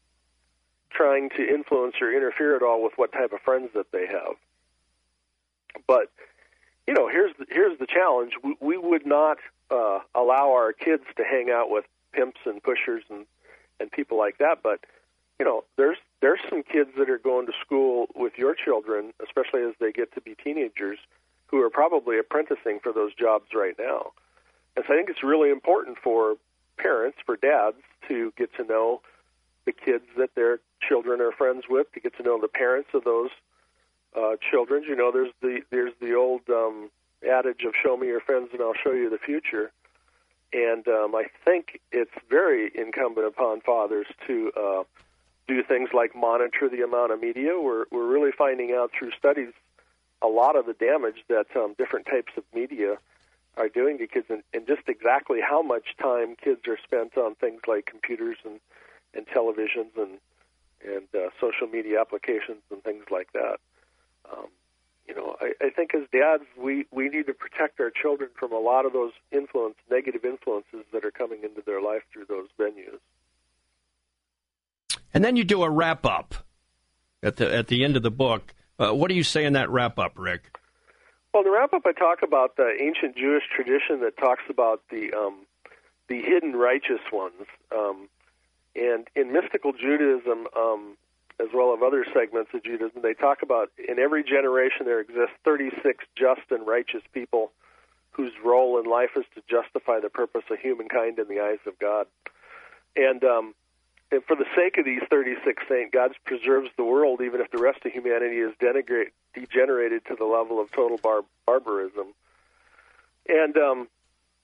trying 0.90 1.31
to 1.31 1.46
influence 1.46 1.96
or 2.01 2.12
interfere 2.12 2.57
at 2.57 2.62
all 2.62 2.83
with 2.83 2.92
what 2.96 3.12
type 3.12 3.33
of 3.33 3.40
friends 3.40 3.70
that 3.74 3.92
they 3.92 4.07
have. 4.07 4.37
But 5.87 6.11
you 6.87 6.94
know, 6.94 7.09
here's 7.09 7.33
the, 7.38 7.46
here's 7.51 7.79
the 7.79 7.87
challenge: 7.87 8.33
we, 8.42 8.57
we 8.61 8.79
would 8.79 9.07
not 9.07 9.38
uh, 9.70 10.01
allow 10.14 10.53
our 10.53 10.72
kids 10.72 11.05
to 11.16 11.24
hang 11.24 11.51
out 11.51 11.70
with 11.70 11.85
pimps 12.12 12.40
and 12.46 12.62
pushers 12.62 13.05
and 13.11 13.27
and 13.81 13.92
people 13.92 14.18
like 14.18 14.38
that, 14.38 14.59
but 14.62 14.81
you 15.38 15.44
know, 15.44 15.64
there's 15.77 15.98
there's 16.20 16.40
some 16.51 16.62
kids 16.62 16.90
that 16.98 17.09
are 17.09 17.18
going 17.18 17.46
to 17.46 17.53
school 17.64 18.07
with 18.14 18.33
your 18.37 18.55
children, 18.55 19.12
especially 19.24 19.62
as 19.62 19.74
they 19.81 19.92
get 19.92 20.12
to 20.14 20.20
be 20.20 20.35
teenagers, 20.35 20.98
who 21.46 21.62
are 21.62 21.70
probably 21.70 22.18
apprenticing 22.18 22.81
for 22.83 22.92
those 22.92 23.14
jobs 23.14 23.46
right 23.55 23.77
now. 23.79 24.12
And 24.77 24.85
so 24.87 24.94
I 24.94 24.96
think 24.96 25.11
it's 25.11 25.22
really 25.22 25.51
important 25.51 25.98
for 26.03 26.37
parents, 26.77 27.18
for 27.24 27.37
dads, 27.37 27.77
to 28.09 28.33
get 28.37 28.53
to 28.57 28.64
know 28.64 29.01
the 29.64 29.72
kids 29.72 30.05
that 30.16 30.35
their 30.35 30.59
children 30.87 31.21
are 31.21 31.33
friends 31.33 31.64
with, 31.69 31.93
to 31.93 32.01
get 32.01 32.17
to 32.17 32.23
know 32.23 32.41
the 32.41 32.49
parents 32.49 32.91
of 32.95 33.05
those 33.05 33.31
uh, 34.17 34.37
children. 34.51 34.83
You 34.83 34.97
know, 34.97 35.11
there's 35.12 35.33
the 35.41 35.61
there's 35.71 35.93
the 36.01 36.14
old 36.14 36.43
um, 36.49 36.91
adage 37.29 37.64
of 37.64 37.75
"Show 37.83 37.97
me 37.97 38.09
your 38.09 38.21
friends, 38.21 38.51
and 38.53 38.62
I'll 38.62 38.75
show 38.75 38.93
you 38.93 39.11
the 39.11 39.19
future." 39.19 39.71
And 40.53 40.88
um, 40.88 41.14
I 41.14 41.25
think 41.45 41.81
it's 41.93 42.14
very 42.31 42.73
incumbent 42.75 43.27
upon 43.27 43.61
fathers 43.61 44.07
to 44.27 44.51
uh, 44.57 44.83
do 45.47 45.62
things 45.62 45.91
like 45.93 46.17
monitor 46.17 46.69
the 46.71 46.83
amount 46.83 47.12
of 47.12 47.21
media. 47.21 47.61
We're 47.61 47.85
we're 47.91 48.07
really 48.07 48.33
finding 48.33 48.73
out 48.73 48.91
through 48.99 49.12
studies 49.12 49.53
a 50.21 50.27
lot 50.27 50.57
of 50.57 50.67
the 50.67 50.73
damage 50.73 51.25
that 51.29 51.47
um, 51.55 51.75
different 51.79 52.07
types 52.07 52.33
of 52.37 52.45
media 52.53 52.97
are 53.57 53.69
doing 53.69 53.99
to 53.99 54.07
kids, 54.07 54.27
and, 54.31 54.43
and 54.55 54.67
just 54.67 54.83
exactly 54.88 55.41
how 55.41 55.62
much 55.62 55.97
time 56.01 56.37
kids 56.43 56.61
are 56.67 56.79
spent 56.83 57.17
on 57.17 57.35
things 57.35 57.61
like 57.67 57.87
computers 57.87 58.37
and 58.45 58.61
and 59.14 59.27
televisions 59.27 59.97
and 59.97 60.19
and 60.85 61.07
uh, 61.14 61.31
social 61.41 61.67
media 61.67 62.01
applications 62.01 62.62
and 62.71 62.83
things 62.83 63.05
like 63.11 63.33
that. 63.33 63.57
Um, 64.31 64.49
you 65.07 65.14
know, 65.14 65.37
I, 65.41 65.53
I 65.61 65.71
think 65.71 65.95
as 65.95 66.03
dads, 66.12 66.45
we 66.57 66.87
we 66.91 67.09
need 67.09 67.27
to 67.27 67.35
protect 67.35 67.81
our 67.81 67.91
children 67.91 68.31
from 68.38 68.53
a 68.53 68.59
lot 68.59 68.85
of 68.85 68.93
those 68.93 69.12
influence, 69.33 69.77
negative 69.91 70.25
influences 70.25 70.85
that 70.93 71.05
are 71.05 71.11
coming 71.11 71.43
into 71.43 71.62
their 71.64 71.81
life 71.81 72.03
through 72.12 72.27
those 72.29 72.49
venues. 72.61 72.99
And 75.14 75.25
then 75.25 75.37
you 75.37 75.45
do 75.45 75.62
a 75.62 75.71
wrap 75.71 76.05
up 76.05 76.35
at 77.23 77.37
the 77.37 77.53
at 77.55 77.69
the 77.69 77.85
end 77.85 77.97
of 77.97 78.03
the 78.03 78.11
book. 78.11 78.55
Uh, 78.79 78.93
what 78.93 79.09
do 79.09 79.14
you 79.14 79.25
say 79.25 79.45
in 79.45 79.55
that 79.55 79.71
wrap 79.71 79.99
up, 79.99 80.12
Rick? 80.17 80.57
Well, 81.33 81.43
in 81.43 81.51
the 81.51 81.57
wrap 81.57 81.73
up, 81.73 81.83
I 81.85 81.93
talk 81.93 82.19
about 82.23 82.57
the 82.57 82.77
ancient 82.81 83.17
Jewish 83.17 83.45
tradition 83.55 84.01
that 84.01 84.17
talks 84.19 84.45
about 84.49 84.83
the 84.91 85.12
um, 85.14 85.47
the 86.09 86.21
hidden 86.21 86.53
righteous 86.53 87.01
ones, 87.12 87.47
um, 87.75 88.09
and 88.79 89.09
in 89.17 89.33
mystical 89.33 89.73
Judaism, 89.73 90.47
um, 90.57 90.97
as 91.41 91.49
well 91.55 91.75
as 91.75 91.81
other 91.85 92.05
segments 92.14 92.51
of 92.55 92.62
Judaism, 92.62 93.03
they 93.03 93.14
talk 93.14 93.43
about 93.43 93.71
in 93.77 93.99
every 93.99 94.25
generation 94.25 94.87
there 94.87 95.01
exists 95.01 95.35
36 95.45 96.05
just 96.17 96.51
and 96.51 96.67
righteous 96.67 97.03
people 97.12 97.53
whose 98.11 98.33
role 98.45 98.79
in 98.81 98.91
life 98.91 99.11
is 99.17 99.25
to 99.35 99.43
justify 99.49 100.01
the 100.01 100.11
purpose 100.11 100.43
of 100.51 100.59
humankind 100.59 101.19
in 101.19 101.29
the 101.29 101.41
eyes 101.41 101.61
of 101.67 101.79
God. 101.79 102.07
And 102.97 103.23
um, 103.23 103.55
and 104.11 104.25
for 104.25 104.35
the 104.35 104.47
sake 104.57 104.79
of 104.79 104.85
these 104.85 105.03
36 105.11 105.62
saints, 105.69 105.91
God 105.93 106.12
preserves 106.25 106.71
the 106.77 106.85
world, 106.85 107.21
even 107.21 107.41
if 107.41 107.51
the 107.51 107.59
rest 107.59 107.85
of 107.85 107.93
humanity 107.93 108.38
is 108.38 108.53
denigrate, 108.61 109.12
degenerated 109.35 110.05
to 110.07 110.17
the 110.17 110.25
level 110.25 110.61
of 110.61 110.73
total 110.73 110.97
bar- 110.97 111.27
barbarism. 111.47 112.14
And 113.29 113.57
um, 113.59 113.88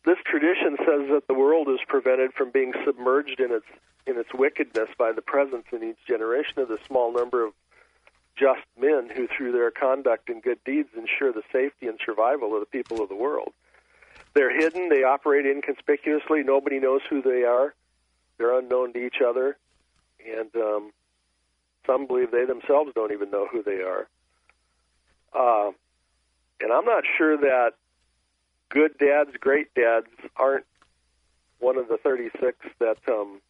this 0.05 0.19
tradition 0.27 0.77
says 0.79 1.09
that 1.11 1.25
the 1.29 1.35
world 1.35 1.69
is 1.69 1.81
prevented 1.89 2.35
from 2.35 2.51
being 2.51 2.75
submerged 2.85 3.41
in 3.41 3.53
its 3.53 3.65
in 4.07 4.19
its 4.19 4.33
wickedness 4.35 4.89
by 4.99 5.13
the 5.13 5.23
presence 5.23 5.65
in 5.73 5.83
each 5.83 5.99
generation 6.07 6.59
of 6.59 6.69
the 6.69 6.79
small 6.87 7.13
number 7.13 7.45
of 7.45 7.53
just 8.37 8.63
men 8.79 9.09
who, 9.15 9.29
through 9.29 9.53
their 9.53 9.71
conduct 9.71 10.29
and 10.29 10.43
good 10.43 10.59
deeds, 10.65 10.89
ensure 10.97 11.33
the 11.33 11.43
safety 11.53 11.87
and 11.87 11.99
survival 12.05 12.55
of 12.55 12.61
the 12.61 12.67
people 12.67 13.03
of 13.03 13.09
the 13.09 13.15
world. 13.15 13.53
They're 14.35 14.55
hidden. 14.55 14.89
They 14.89 15.05
operate 15.05 15.47
inconspicuously. 15.47 16.43
Nobody 16.43 16.81
knows 16.81 17.01
who 17.09 17.23
they 17.23 17.45
are. 17.45 17.75
They're 18.37 18.59
unknown 18.59 18.93
to 18.95 19.07
each 19.07 19.21
other, 19.25 19.57
and 20.27 20.55
um, 20.57 20.93
some 21.87 22.07
believe 22.07 22.33
they 22.33 22.45
themselves 22.45 22.91
don't 22.95 23.13
even 23.13 23.31
know 23.31 23.47
who 23.47 23.63
they 23.63 23.83
are. 23.83 24.09
Uh, 25.33 25.71
and 26.61 26.73
I'm 26.73 26.85
not 26.85 27.05
sure 27.17 27.37
that 27.37 27.75
good 28.71 28.99
dads, 28.99 29.31
great 29.39 29.73
dads, 29.75 30.07
aren't 30.37 30.67
one 31.61 31.79
of 31.79 31.87
the 31.89 31.97
36 31.97 32.59
that 32.81 32.99
um, 33.09 33.41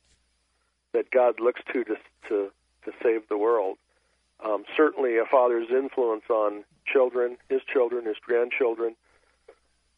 that 0.94 1.10
God 1.10 1.38
looks 1.38 1.60
to 1.72 1.84
to 1.84 1.96
to, 2.28 2.50
to 2.86 2.92
save 3.02 3.28
the 3.28 3.36
world. 3.36 3.76
Um, 4.42 4.64
certainly, 4.76 5.18
a 5.18 5.26
father's 5.30 5.68
influence 5.70 6.24
on 6.30 6.64
children, 6.86 7.36
his 7.48 7.60
children, 7.70 8.06
his 8.06 8.16
grandchildren, 8.24 8.96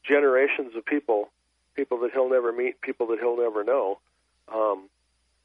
generations 0.02 0.74
of 0.76 0.84
people, 0.84 1.30
people 1.74 2.00
that 2.00 2.12
he'll 2.12 2.30
never 2.30 2.52
meet, 2.52 2.80
people 2.80 3.06
that 3.08 3.18
he'll 3.20 3.38
never 3.38 3.64
know, 3.64 3.98
um, 4.52 4.88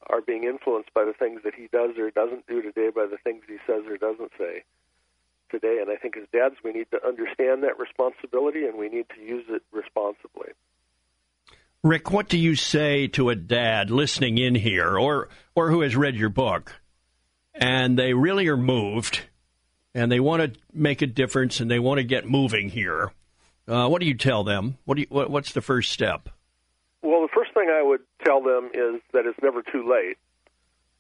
are 0.08 0.22
being 0.22 0.44
influenced 0.44 0.94
by 0.94 1.06
the 1.06 1.14
things 1.14 1.42
that 1.44 1.54
he 1.56 1.68
does 1.72 1.98
or 1.98 2.12
doesn't 2.12 2.48
do 2.48 2.62
today, 2.62 2.90
by 2.94 3.06
the 3.06 3.18
things 3.24 3.44
he 3.48 3.58
says 3.68 3.84
or 3.88 3.98
doesn't 3.98 4.32
say 4.38 4.64
today. 5.50 5.80
And 5.82 5.90
I 5.92 5.96
think 5.96 6.18
as 6.18 6.28
dads, 6.34 6.56
we 6.64 6.72
need 6.72 6.88
to 6.92 7.06
understand 7.06 7.64
that 7.64 7.80
responsibility 7.80 8.66
and 8.66 8.78
we 8.78 8.90
need 8.90 9.06
to 9.16 9.22
use 9.22 9.46
it 9.50 9.62
responsibly. 9.72 10.54
Rick, 11.84 12.12
what 12.12 12.30
do 12.30 12.38
you 12.38 12.54
say 12.54 13.08
to 13.08 13.32
a 13.32 13.36
dad 13.36 13.90
listening 13.90 14.38
in 14.38 14.54
here 14.54 15.00
or, 15.00 15.30
or 15.56 15.72
who 15.72 15.82
has 15.82 15.96
read 15.96 16.16
your 16.16 16.30
book 16.30 16.80
and 17.56 17.98
they 17.98 18.14
really 18.14 18.48
are 18.50 18.58
moved 18.58 19.22
and 19.96 20.12
they 20.12 20.20
want 20.20 20.54
to 20.54 20.60
make 20.72 21.02
a 21.02 21.08
difference 21.08 21.60
and 21.60 21.72
they 21.72 21.80
want 21.80 21.98
to 21.98 22.04
get 22.04 22.30
moving 22.30 22.70
here? 22.70 23.12
Uh, 23.68 23.88
what 23.88 24.00
do 24.00 24.06
you 24.06 24.14
tell 24.14 24.44
them? 24.44 24.78
What 24.86 24.96
do 24.96 25.02
you, 25.02 25.08
what, 25.10 25.32
what's 25.32 25.54
the 25.54 25.62
first 25.62 25.92
step? 25.92 26.30
Well, 27.02 27.22
the 27.22 27.34
first 27.34 27.52
thing 27.56 27.72
I 27.74 27.82
would 27.82 28.02
tell 28.24 28.44
them 28.44 28.70
is 28.76 29.02
that 29.14 29.26
it's 29.26 29.40
never 29.42 29.64
too 29.64 29.90
late. 29.90 30.18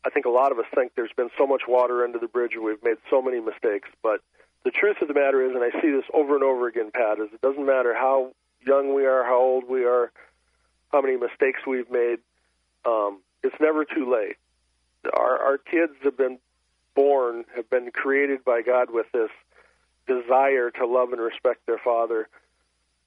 I 0.04 0.10
think 0.10 0.26
a 0.26 0.30
lot 0.30 0.52
of 0.52 0.58
us 0.58 0.66
think 0.74 0.94
there's 0.96 1.14
been 1.16 1.30
so 1.38 1.46
much 1.46 1.62
water 1.68 2.04
under 2.04 2.18
the 2.18 2.28
bridge 2.28 2.54
and 2.56 2.64
we've 2.64 2.84
made 2.84 2.98
so 3.12 3.22
many 3.22 3.40
mistakes, 3.40 3.90
but 4.02 4.22
the 4.64 4.72
truth 4.72 4.98
of 5.04 5.08
the 5.08 5.14
matter 5.14 5.46
is, 5.46 5.54
and 5.54 5.64
I 5.64 5.70
see 5.80 5.92
this 5.92 6.06
over 6.12 6.34
and 6.34 6.44
over 6.44 6.68
again, 6.68 6.90
Pat, 6.92 7.20
is 7.20 7.32
it 7.32 7.42
doesn't 7.42 7.68
matter 7.68 7.94
how 7.94 8.32
young 8.66 8.96
we 8.96 9.06
are, 9.06 9.24
how 9.24 9.40
old 9.40 9.70
we 9.70 9.86
are, 9.86 10.12
how 10.92 11.02
many 11.02 11.18
mistakes 11.18 11.62
we've 11.66 11.90
made. 11.90 12.20
Um, 12.86 13.22
it's 13.44 13.56
never 13.60 13.86
too 13.86 14.12
late. 14.12 14.38
Our, 15.14 15.38
our 15.40 15.58
kids 15.58 15.94
have 16.04 16.18
been 16.18 16.38
born, 16.96 17.46
have 17.56 17.70
been 17.70 17.92
created 17.92 18.44
by 18.44 18.62
God 18.62 18.90
with 18.92 19.08
this 19.12 19.30
desire 20.08 20.72
to 20.72 20.86
love 20.86 21.12
and 21.14 21.22
respect 21.22 21.66
their 21.66 21.80
father, 21.84 22.28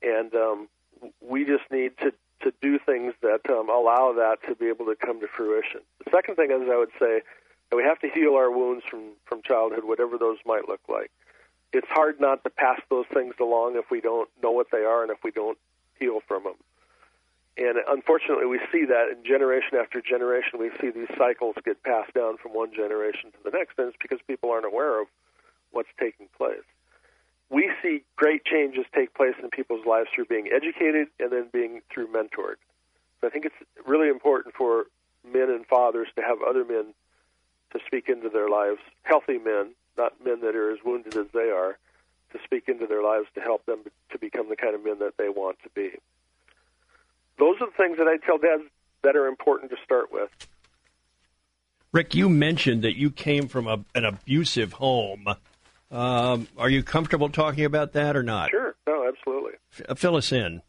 and 0.02 0.34
um, 0.34 0.68
we 1.20 1.44
just 1.44 1.64
need 1.70 1.96
to 1.98 2.12
to 2.40 2.52
do 2.60 2.78
things 2.78 3.14
that 3.22 3.40
um, 3.48 3.70
allow 3.70 4.12
that 4.12 4.36
to 4.46 4.54
be 4.54 4.66
able 4.68 4.84
to 4.84 4.94
come 4.94 5.18
to 5.20 5.26
fruition. 5.26 5.80
The 6.04 6.10
second 6.10 6.34
thing 6.34 6.50
is 6.50 6.68
I 6.70 6.76
would 6.76 6.90
say 6.98 7.22
that 7.70 7.76
we 7.76 7.82
have 7.84 7.98
to 8.00 8.08
heal 8.08 8.34
our 8.34 8.50
wounds 8.50 8.84
from 8.90 9.12
from 9.24 9.42
childhood, 9.42 9.84
whatever 9.84 10.18
those 10.18 10.38
might 10.44 10.68
look 10.68 10.80
like. 10.88 11.10
It's 11.72 11.88
hard 11.88 12.20
not 12.20 12.44
to 12.44 12.50
pass 12.50 12.80
those 12.88 13.06
things 13.12 13.34
along 13.40 13.76
if 13.76 13.90
we 13.90 14.00
don't 14.00 14.28
know 14.42 14.52
what 14.52 14.68
they 14.70 14.84
are 14.84 15.02
and 15.02 15.10
if 15.10 15.18
we 15.24 15.30
don't 15.30 15.58
heal 15.98 16.20
from 16.26 16.44
them. 16.44 16.54
And 17.56 17.78
unfortunately, 17.86 18.46
we 18.46 18.58
see 18.72 18.84
that 18.86 19.14
in 19.14 19.24
generation 19.24 19.78
after 19.78 20.00
generation. 20.00 20.58
We 20.58 20.70
see 20.80 20.90
these 20.90 21.10
cycles 21.16 21.54
get 21.64 21.82
passed 21.84 22.12
down 22.12 22.36
from 22.38 22.52
one 22.52 22.74
generation 22.74 23.30
to 23.30 23.38
the 23.44 23.56
next, 23.56 23.78
and 23.78 23.88
it's 23.88 23.96
because 24.00 24.18
people 24.26 24.50
aren't 24.50 24.66
aware 24.66 25.00
of 25.00 25.06
what's 25.70 25.88
taking 25.98 26.26
place. 26.36 26.66
We 27.50 27.70
see 27.82 28.02
great 28.16 28.44
changes 28.44 28.86
take 28.92 29.14
place 29.14 29.34
in 29.40 29.50
people's 29.50 29.86
lives 29.86 30.08
through 30.12 30.24
being 30.24 30.48
educated 30.52 31.08
and 31.20 31.30
then 31.30 31.48
being 31.52 31.82
through 31.92 32.08
mentored. 32.08 32.58
So 33.20 33.28
I 33.28 33.30
think 33.30 33.44
it's 33.44 33.54
really 33.86 34.08
important 34.08 34.54
for 34.56 34.86
men 35.24 35.50
and 35.50 35.64
fathers 35.66 36.08
to 36.16 36.22
have 36.22 36.38
other 36.42 36.64
men 36.64 36.92
to 37.72 37.78
speak 37.86 38.08
into 38.08 38.28
their 38.28 38.48
lives, 38.48 38.80
healthy 39.02 39.38
men, 39.38 39.74
not 39.96 40.12
men 40.24 40.40
that 40.40 40.56
are 40.56 40.72
as 40.72 40.78
wounded 40.84 41.16
as 41.16 41.26
they 41.32 41.50
are, 41.50 41.78
to 42.32 42.38
speak 42.42 42.68
into 42.68 42.86
their 42.86 43.02
lives 43.02 43.26
to 43.34 43.40
help 43.40 43.64
them 43.66 43.84
to 44.10 44.18
become 44.18 44.48
the 44.48 44.56
kind 44.56 44.74
of 44.74 44.84
men 44.84 44.98
that 44.98 45.16
they 45.18 45.28
want 45.28 45.56
to 45.62 45.70
be 45.70 45.92
those 47.38 47.56
are 47.60 47.66
the 47.66 47.72
things 47.76 47.98
that 47.98 48.06
I 48.06 48.16
tell 48.24 48.38
dads 48.38 48.62
that 49.02 49.16
are 49.16 49.26
important 49.26 49.70
to 49.70 49.76
start 49.84 50.12
with. 50.12 50.30
Rick, 51.92 52.14
you 52.14 52.28
mentioned 52.28 52.82
that 52.82 52.98
you 52.98 53.10
came 53.10 53.46
from 53.46 53.68
a, 53.68 53.84
an 53.94 54.04
abusive 54.04 54.74
home. 54.74 55.28
Um, 55.92 56.48
are 56.58 56.68
you 56.68 56.82
comfortable 56.82 57.28
talking 57.28 57.64
about 57.64 57.92
that 57.92 58.16
or 58.16 58.24
not? 58.24 58.50
Sure. 58.50 58.74
No, 58.86 59.06
absolutely. 59.06 59.52
F- 59.78 59.82
uh, 59.88 59.94
fill 59.94 60.16
us 60.16 60.32
in. 60.32 60.60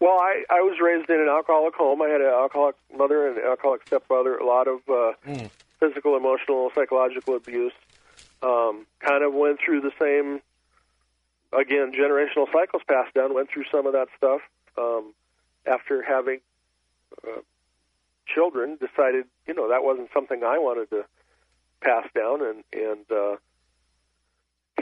Well, 0.00 0.18
I, 0.18 0.44
I 0.50 0.60
was 0.60 0.78
raised 0.82 1.08
in 1.10 1.20
an 1.20 1.28
alcoholic 1.28 1.74
home. 1.74 2.02
I 2.02 2.08
had 2.08 2.20
an 2.20 2.28
alcoholic 2.28 2.76
mother 2.96 3.28
and 3.28 3.38
an 3.38 3.44
alcoholic 3.44 3.86
stepfather. 3.86 4.36
A 4.36 4.44
lot 4.44 4.66
of 4.66 4.80
uh, 4.88 5.12
mm. 5.26 5.50
physical, 5.78 6.16
emotional, 6.16 6.70
psychological 6.74 7.36
abuse. 7.36 7.72
Um, 8.42 8.86
kind 9.00 9.24
of 9.24 9.34
went 9.34 9.58
through 9.64 9.80
the 9.80 9.92
same, 10.00 10.40
again, 11.52 11.92
generational 11.92 12.46
cycles 12.52 12.82
passed 12.88 13.14
down. 13.14 13.34
Went 13.34 13.50
through 13.50 13.64
some 13.70 13.86
of 13.86 13.92
that 13.92 14.08
stuff. 14.16 14.40
Um, 14.76 15.14
after 15.68 16.02
having 16.02 16.40
uh, 17.26 17.40
children, 18.26 18.78
decided 18.80 19.24
you 19.46 19.54
know 19.54 19.68
that 19.68 19.84
wasn't 19.84 20.08
something 20.12 20.42
I 20.44 20.58
wanted 20.58 20.90
to 20.90 21.04
pass 21.80 22.06
down, 22.14 22.42
and 22.42 22.64
and 22.72 23.10
uh, 23.10 23.36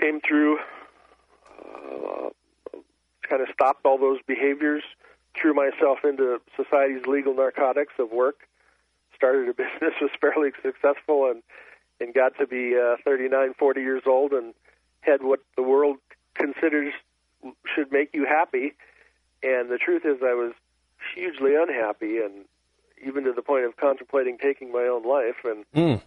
came 0.00 0.20
through, 0.20 0.58
uh, 1.58 2.30
kind 3.28 3.42
of 3.42 3.48
stopped 3.52 3.84
all 3.84 3.98
those 3.98 4.18
behaviors, 4.26 4.82
threw 5.40 5.54
myself 5.54 5.98
into 6.04 6.40
society's 6.56 7.06
legal 7.06 7.34
narcotics 7.34 7.94
of 7.98 8.10
work, 8.10 8.48
started 9.14 9.48
a 9.48 9.54
business, 9.62 9.94
was 10.00 10.10
fairly 10.20 10.50
successful, 10.62 11.30
and 11.30 11.42
and 12.00 12.12
got 12.12 12.36
to 12.38 12.46
be 12.46 12.76
uh, 12.76 12.96
39, 13.04 13.54
40 13.58 13.80
years 13.80 14.02
old, 14.06 14.32
and 14.32 14.52
had 15.00 15.22
what 15.22 15.40
the 15.56 15.62
world 15.62 15.96
considers 16.34 16.92
should 17.74 17.90
make 17.90 18.10
you 18.12 18.26
happy. 18.26 18.74
And 19.42 19.70
the 19.70 19.78
truth 19.78 20.02
is, 20.04 20.18
I 20.22 20.34
was 20.34 20.52
hugely 21.14 21.54
unhappy 21.54 22.18
and 22.18 22.44
even 23.04 23.24
to 23.24 23.32
the 23.32 23.42
point 23.42 23.64
of 23.64 23.76
contemplating 23.76 24.38
taking 24.38 24.72
my 24.72 24.84
own 24.84 25.04
life 25.04 25.44
and 25.44 25.64
mm. 25.74 26.00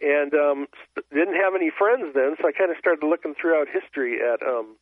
and 0.00 0.34
um 0.34 0.66
didn't 1.12 1.36
have 1.36 1.54
any 1.54 1.70
friends 1.70 2.14
then 2.14 2.36
so 2.40 2.48
I 2.48 2.52
kind 2.52 2.70
of 2.70 2.76
started 2.78 3.06
looking 3.06 3.34
throughout 3.34 3.68
history 3.68 4.20
at 4.20 4.42
um 4.42 4.76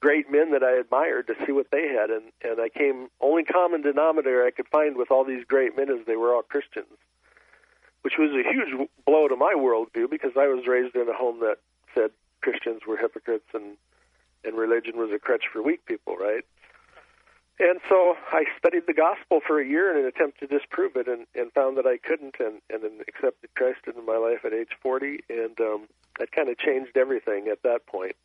great 0.00 0.30
men 0.30 0.52
that 0.52 0.62
I 0.62 0.78
admired 0.78 1.26
to 1.28 1.34
see 1.46 1.52
what 1.52 1.70
they 1.70 1.88
had 1.88 2.10
and 2.10 2.32
and 2.42 2.60
I 2.60 2.68
came 2.68 3.08
only 3.20 3.44
common 3.44 3.82
denominator 3.82 4.44
I 4.44 4.50
could 4.50 4.68
find 4.68 4.96
with 4.96 5.10
all 5.10 5.24
these 5.24 5.44
great 5.44 5.76
men 5.76 5.90
is 5.90 6.06
they 6.06 6.16
were 6.16 6.34
all 6.34 6.42
Christians 6.42 6.98
which 8.02 8.18
was 8.18 8.30
a 8.30 8.48
huge 8.48 8.88
blow 9.04 9.26
to 9.26 9.36
my 9.36 9.54
worldview 9.56 10.08
because 10.08 10.32
I 10.36 10.46
was 10.46 10.66
raised 10.66 10.94
in 10.94 11.08
a 11.08 11.12
home 11.12 11.40
that 11.40 11.56
said 11.94 12.10
Christians 12.40 12.82
were 12.86 12.96
hypocrites 12.96 13.48
and 13.54 13.76
and 14.44 14.56
religion 14.56 14.96
was 14.96 15.10
a 15.12 15.18
crutch 15.18 15.44
for 15.52 15.60
weak 15.60 15.84
people, 15.86 16.16
right? 16.16 16.44
And 17.58 17.80
so 17.88 18.16
I 18.32 18.44
studied 18.58 18.82
the 18.86 18.92
gospel 18.92 19.40
for 19.46 19.60
a 19.60 19.66
year 19.66 19.90
in 19.90 20.02
an 20.02 20.06
attempt 20.06 20.40
to 20.40 20.46
disprove 20.46 20.92
it, 20.96 21.08
and, 21.08 21.26
and 21.34 21.50
found 21.52 21.78
that 21.78 21.86
I 21.86 21.96
couldn't, 21.96 22.36
and, 22.38 22.60
and 22.68 22.82
then 22.82 23.00
accepted 23.08 23.54
Christ 23.54 23.80
into 23.86 24.02
my 24.02 24.18
life 24.18 24.44
at 24.44 24.52
age 24.52 24.76
40, 24.82 25.20
and 25.30 25.58
um, 25.60 25.88
that 26.18 26.32
kind 26.32 26.50
of 26.50 26.58
changed 26.58 26.96
everything 26.96 27.48
at 27.48 27.62
that 27.62 27.86
point. 27.86 28.16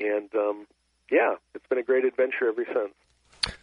And 0.00 0.34
um, 0.34 0.66
yeah, 1.10 1.34
it's 1.54 1.66
been 1.68 1.78
a 1.78 1.82
great 1.82 2.04
adventure 2.04 2.48
ever 2.48 2.64
since. 2.66 3.56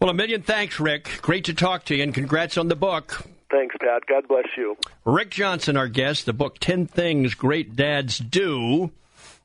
Well, 0.00 0.10
a 0.10 0.14
million 0.14 0.42
thanks, 0.42 0.80
Rick. 0.80 1.18
Great 1.20 1.44
to 1.44 1.54
talk 1.54 1.84
to 1.86 1.94
you, 1.94 2.02
and 2.02 2.14
congrats 2.14 2.56
on 2.56 2.68
the 2.68 2.76
book. 2.76 3.26
Thanks, 3.50 3.76
Pat. 3.80 4.06
God 4.06 4.28
bless 4.28 4.46
you. 4.56 4.76
Rick 5.04 5.30
Johnson, 5.30 5.76
our 5.76 5.88
guest, 5.88 6.24
the 6.24 6.32
book 6.32 6.58
10 6.58 6.86
Things 6.86 7.34
Great 7.34 7.76
Dads 7.76 8.18
Do. 8.18 8.90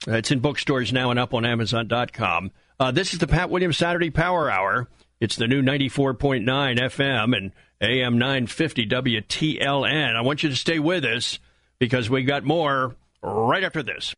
Uh, 0.07 0.17
it's 0.17 0.31
in 0.31 0.39
bookstores 0.39 0.93
now 0.93 1.09
and 1.09 1.19
up 1.19 1.33
on 1.33 1.45
Amazon.com. 1.45 2.51
Uh, 2.79 2.91
this 2.91 3.13
is 3.13 3.19
the 3.19 3.27
Pat 3.27 3.49
Williams 3.49 3.77
Saturday 3.77 4.09
Power 4.09 4.49
Hour. 4.49 4.87
It's 5.19 5.35
the 5.35 5.47
new 5.47 5.61
94.9 5.61 6.43
FM 6.43 7.37
and 7.37 7.51
AM 7.81 8.17
950 8.17 8.87
WTLN. 8.87 10.15
I 10.15 10.21
want 10.21 10.43
you 10.43 10.49
to 10.49 10.55
stay 10.55 10.79
with 10.79 11.05
us 11.05 11.39
because 11.79 12.09
we 12.09 12.23
got 12.23 12.43
more 12.43 12.95
right 13.21 13.63
after 13.63 13.83
this. 13.83 14.13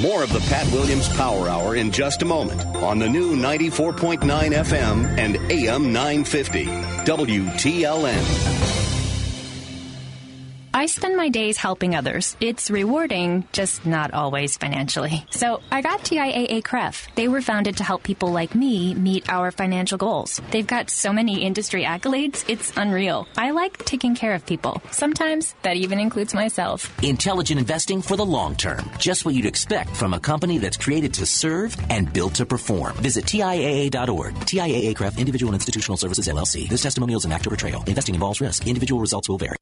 More 0.00 0.22
of 0.22 0.32
the 0.32 0.40
Pat 0.40 0.70
Williams 0.72 1.08
Power 1.16 1.48
Hour 1.48 1.74
in 1.74 1.90
just 1.90 2.22
a 2.22 2.24
moment 2.24 2.64
on 2.76 2.98
the 2.98 3.08
new 3.08 3.36
94.9 3.36 4.20
FM 4.20 5.18
and 5.18 5.36
AM 5.50 5.92
950 5.92 6.64
WTLN. 6.64 8.79
I 10.72 10.86
spend 10.86 11.16
my 11.16 11.28
days 11.28 11.56
helping 11.56 11.96
others. 11.96 12.36
It's 12.40 12.70
rewarding, 12.70 13.44
just 13.52 13.84
not 13.84 14.14
always 14.14 14.56
financially. 14.56 15.26
So 15.30 15.60
I 15.70 15.80
got 15.80 16.00
TIAA 16.00 16.62
CREF. 16.62 17.08
They 17.16 17.28
were 17.28 17.42
founded 17.42 17.78
to 17.78 17.84
help 17.84 18.02
people 18.02 18.30
like 18.30 18.54
me 18.54 18.94
meet 18.94 19.28
our 19.28 19.50
financial 19.50 19.98
goals. 19.98 20.40
They've 20.50 20.66
got 20.66 20.88
so 20.88 21.12
many 21.12 21.42
industry 21.42 21.84
accolades, 21.84 22.44
it's 22.48 22.72
unreal. 22.76 23.26
I 23.36 23.50
like 23.50 23.84
taking 23.84 24.14
care 24.14 24.32
of 24.32 24.46
people. 24.46 24.80
Sometimes 24.90 25.54
that 25.62 25.76
even 25.76 25.98
includes 25.98 26.34
myself. 26.34 26.92
Intelligent 27.02 27.58
investing 27.58 28.00
for 28.00 28.16
the 28.16 28.24
long 28.26 28.54
term. 28.54 28.88
Just 28.98 29.24
what 29.24 29.34
you'd 29.34 29.46
expect 29.46 29.96
from 29.96 30.14
a 30.14 30.20
company 30.20 30.58
that's 30.58 30.76
created 30.76 31.12
to 31.14 31.26
serve 31.26 31.76
and 31.90 32.12
built 32.12 32.34
to 32.34 32.46
perform. 32.46 32.94
Visit 32.98 33.24
TIAA.org. 33.24 34.34
TIAA 34.34 34.94
CREF 34.94 35.18
Individual 35.18 35.52
Institutional 35.52 35.96
Services 35.96 36.28
LLC. 36.28 36.68
This 36.68 36.82
testimonial 36.82 37.18
is 37.18 37.24
an 37.24 37.32
act 37.32 37.46
of 37.46 37.50
portrayal. 37.50 37.82
Investing 37.84 38.14
involves 38.14 38.40
risk. 38.40 38.66
Individual 38.66 39.00
results 39.00 39.28
will 39.28 39.38
vary. 39.38 39.59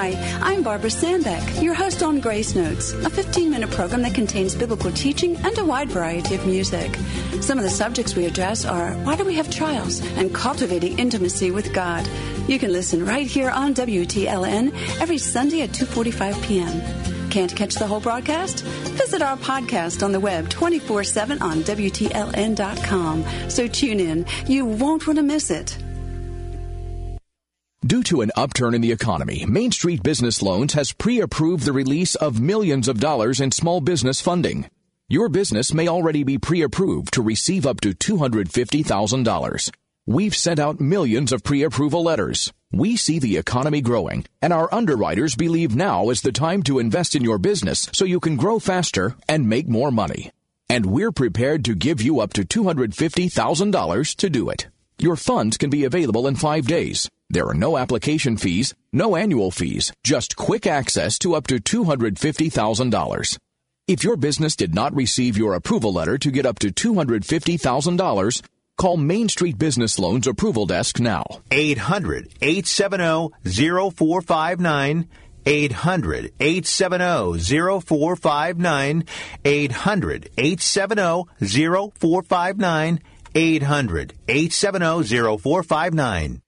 Hi, 0.00 0.12
I'm 0.42 0.62
Barbara 0.62 0.90
Sandbeck, 0.90 1.60
your 1.60 1.74
host 1.74 2.04
on 2.04 2.20
Grace 2.20 2.54
Notes, 2.54 2.92
a 2.92 3.10
15 3.10 3.50
minute 3.50 3.68
program 3.72 4.02
that 4.02 4.14
contains 4.14 4.54
biblical 4.54 4.92
teaching 4.92 5.34
and 5.38 5.58
a 5.58 5.64
wide 5.64 5.90
variety 5.90 6.36
of 6.36 6.46
music. 6.46 6.94
Some 7.40 7.58
of 7.58 7.64
the 7.64 7.70
subjects 7.70 8.14
we 8.14 8.24
address 8.24 8.64
are 8.64 8.92
why 8.98 9.16
do 9.16 9.24
we 9.24 9.34
have 9.34 9.50
trials 9.50 10.00
and 10.16 10.32
cultivating 10.32 11.00
intimacy 11.00 11.50
with 11.50 11.72
God. 11.72 12.08
You 12.46 12.60
can 12.60 12.70
listen 12.70 13.04
right 13.04 13.26
here 13.26 13.50
on 13.50 13.74
WTLN 13.74 14.72
every 15.00 15.18
Sunday 15.18 15.62
at 15.62 15.70
2:45 15.70 16.44
p.m. 16.44 17.28
Can't 17.28 17.56
catch 17.56 17.74
the 17.74 17.88
whole 17.88 17.98
broadcast? 17.98 18.62
Visit 19.02 19.20
our 19.20 19.36
podcast 19.36 20.04
on 20.04 20.12
the 20.12 20.20
web 20.20 20.48
24 20.48 21.02
7 21.02 21.42
on 21.42 21.64
WTLN.com. 21.64 23.24
So 23.50 23.66
tune 23.66 23.98
in. 23.98 24.26
You 24.46 24.64
won't 24.64 25.08
want 25.08 25.16
to 25.16 25.24
miss 25.24 25.50
it. 25.50 25.76
Due 27.86 28.02
to 28.02 28.22
an 28.22 28.32
upturn 28.34 28.74
in 28.74 28.80
the 28.80 28.90
economy, 28.90 29.46
Main 29.46 29.70
Street 29.70 30.02
Business 30.02 30.42
Loans 30.42 30.74
has 30.74 30.92
pre-approved 30.92 31.64
the 31.64 31.72
release 31.72 32.16
of 32.16 32.40
millions 32.40 32.88
of 32.88 32.98
dollars 32.98 33.40
in 33.40 33.52
small 33.52 33.80
business 33.80 34.20
funding. 34.20 34.68
Your 35.08 35.28
business 35.28 35.72
may 35.72 35.86
already 35.86 36.24
be 36.24 36.38
pre-approved 36.38 37.14
to 37.14 37.22
receive 37.22 37.64
up 37.64 37.80
to 37.82 37.92
$250,000. 37.92 39.70
We've 40.06 40.34
sent 40.34 40.58
out 40.58 40.80
millions 40.80 41.30
of 41.30 41.44
pre-approval 41.44 42.02
letters. 42.02 42.52
We 42.72 42.96
see 42.96 43.20
the 43.20 43.36
economy 43.36 43.80
growing, 43.80 44.26
and 44.42 44.52
our 44.52 44.68
underwriters 44.74 45.36
believe 45.36 45.76
now 45.76 46.10
is 46.10 46.22
the 46.22 46.32
time 46.32 46.64
to 46.64 46.80
invest 46.80 47.14
in 47.14 47.22
your 47.22 47.38
business 47.38 47.88
so 47.92 48.04
you 48.04 48.18
can 48.18 48.36
grow 48.36 48.58
faster 48.58 49.14
and 49.28 49.48
make 49.48 49.68
more 49.68 49.92
money. 49.92 50.32
And 50.68 50.86
we're 50.86 51.12
prepared 51.12 51.64
to 51.66 51.76
give 51.76 52.02
you 52.02 52.18
up 52.18 52.32
to 52.32 52.42
$250,000 52.42 54.16
to 54.16 54.30
do 54.30 54.50
it. 54.50 54.66
Your 54.98 55.14
funds 55.14 55.56
can 55.56 55.70
be 55.70 55.84
available 55.84 56.26
in 56.26 56.34
five 56.34 56.66
days. 56.66 57.08
There 57.30 57.46
are 57.46 57.54
no 57.54 57.76
application 57.76 58.38
fees, 58.38 58.74
no 58.90 59.14
annual 59.14 59.50
fees, 59.50 59.92
just 60.02 60.34
quick 60.36 60.66
access 60.66 61.18
to 61.18 61.34
up 61.34 61.46
to 61.48 61.56
$250,000. 61.56 63.38
If 63.86 64.02
your 64.02 64.16
business 64.16 64.56
did 64.56 64.74
not 64.74 64.94
receive 64.94 65.36
your 65.36 65.52
approval 65.52 65.92
letter 65.92 66.16
to 66.16 66.30
get 66.30 66.46
up 66.46 66.58
to 66.60 66.70
$250,000, 66.70 68.42
call 68.78 68.96
Main 68.96 69.28
Street 69.28 69.58
Business 69.58 69.98
Loans 69.98 70.26
Approval 70.26 70.64
Desk 70.64 70.98
now. 71.00 71.24
800 71.50 72.32
870 72.40 73.30
0459. 73.44 75.08
800 75.44 76.32
870 76.40 77.38
0459. 77.82 79.04
800 79.44 80.30
870 80.38 81.24
0459 81.38 83.00
800 83.34 84.14
870 84.28 85.38
0459. 85.38 86.40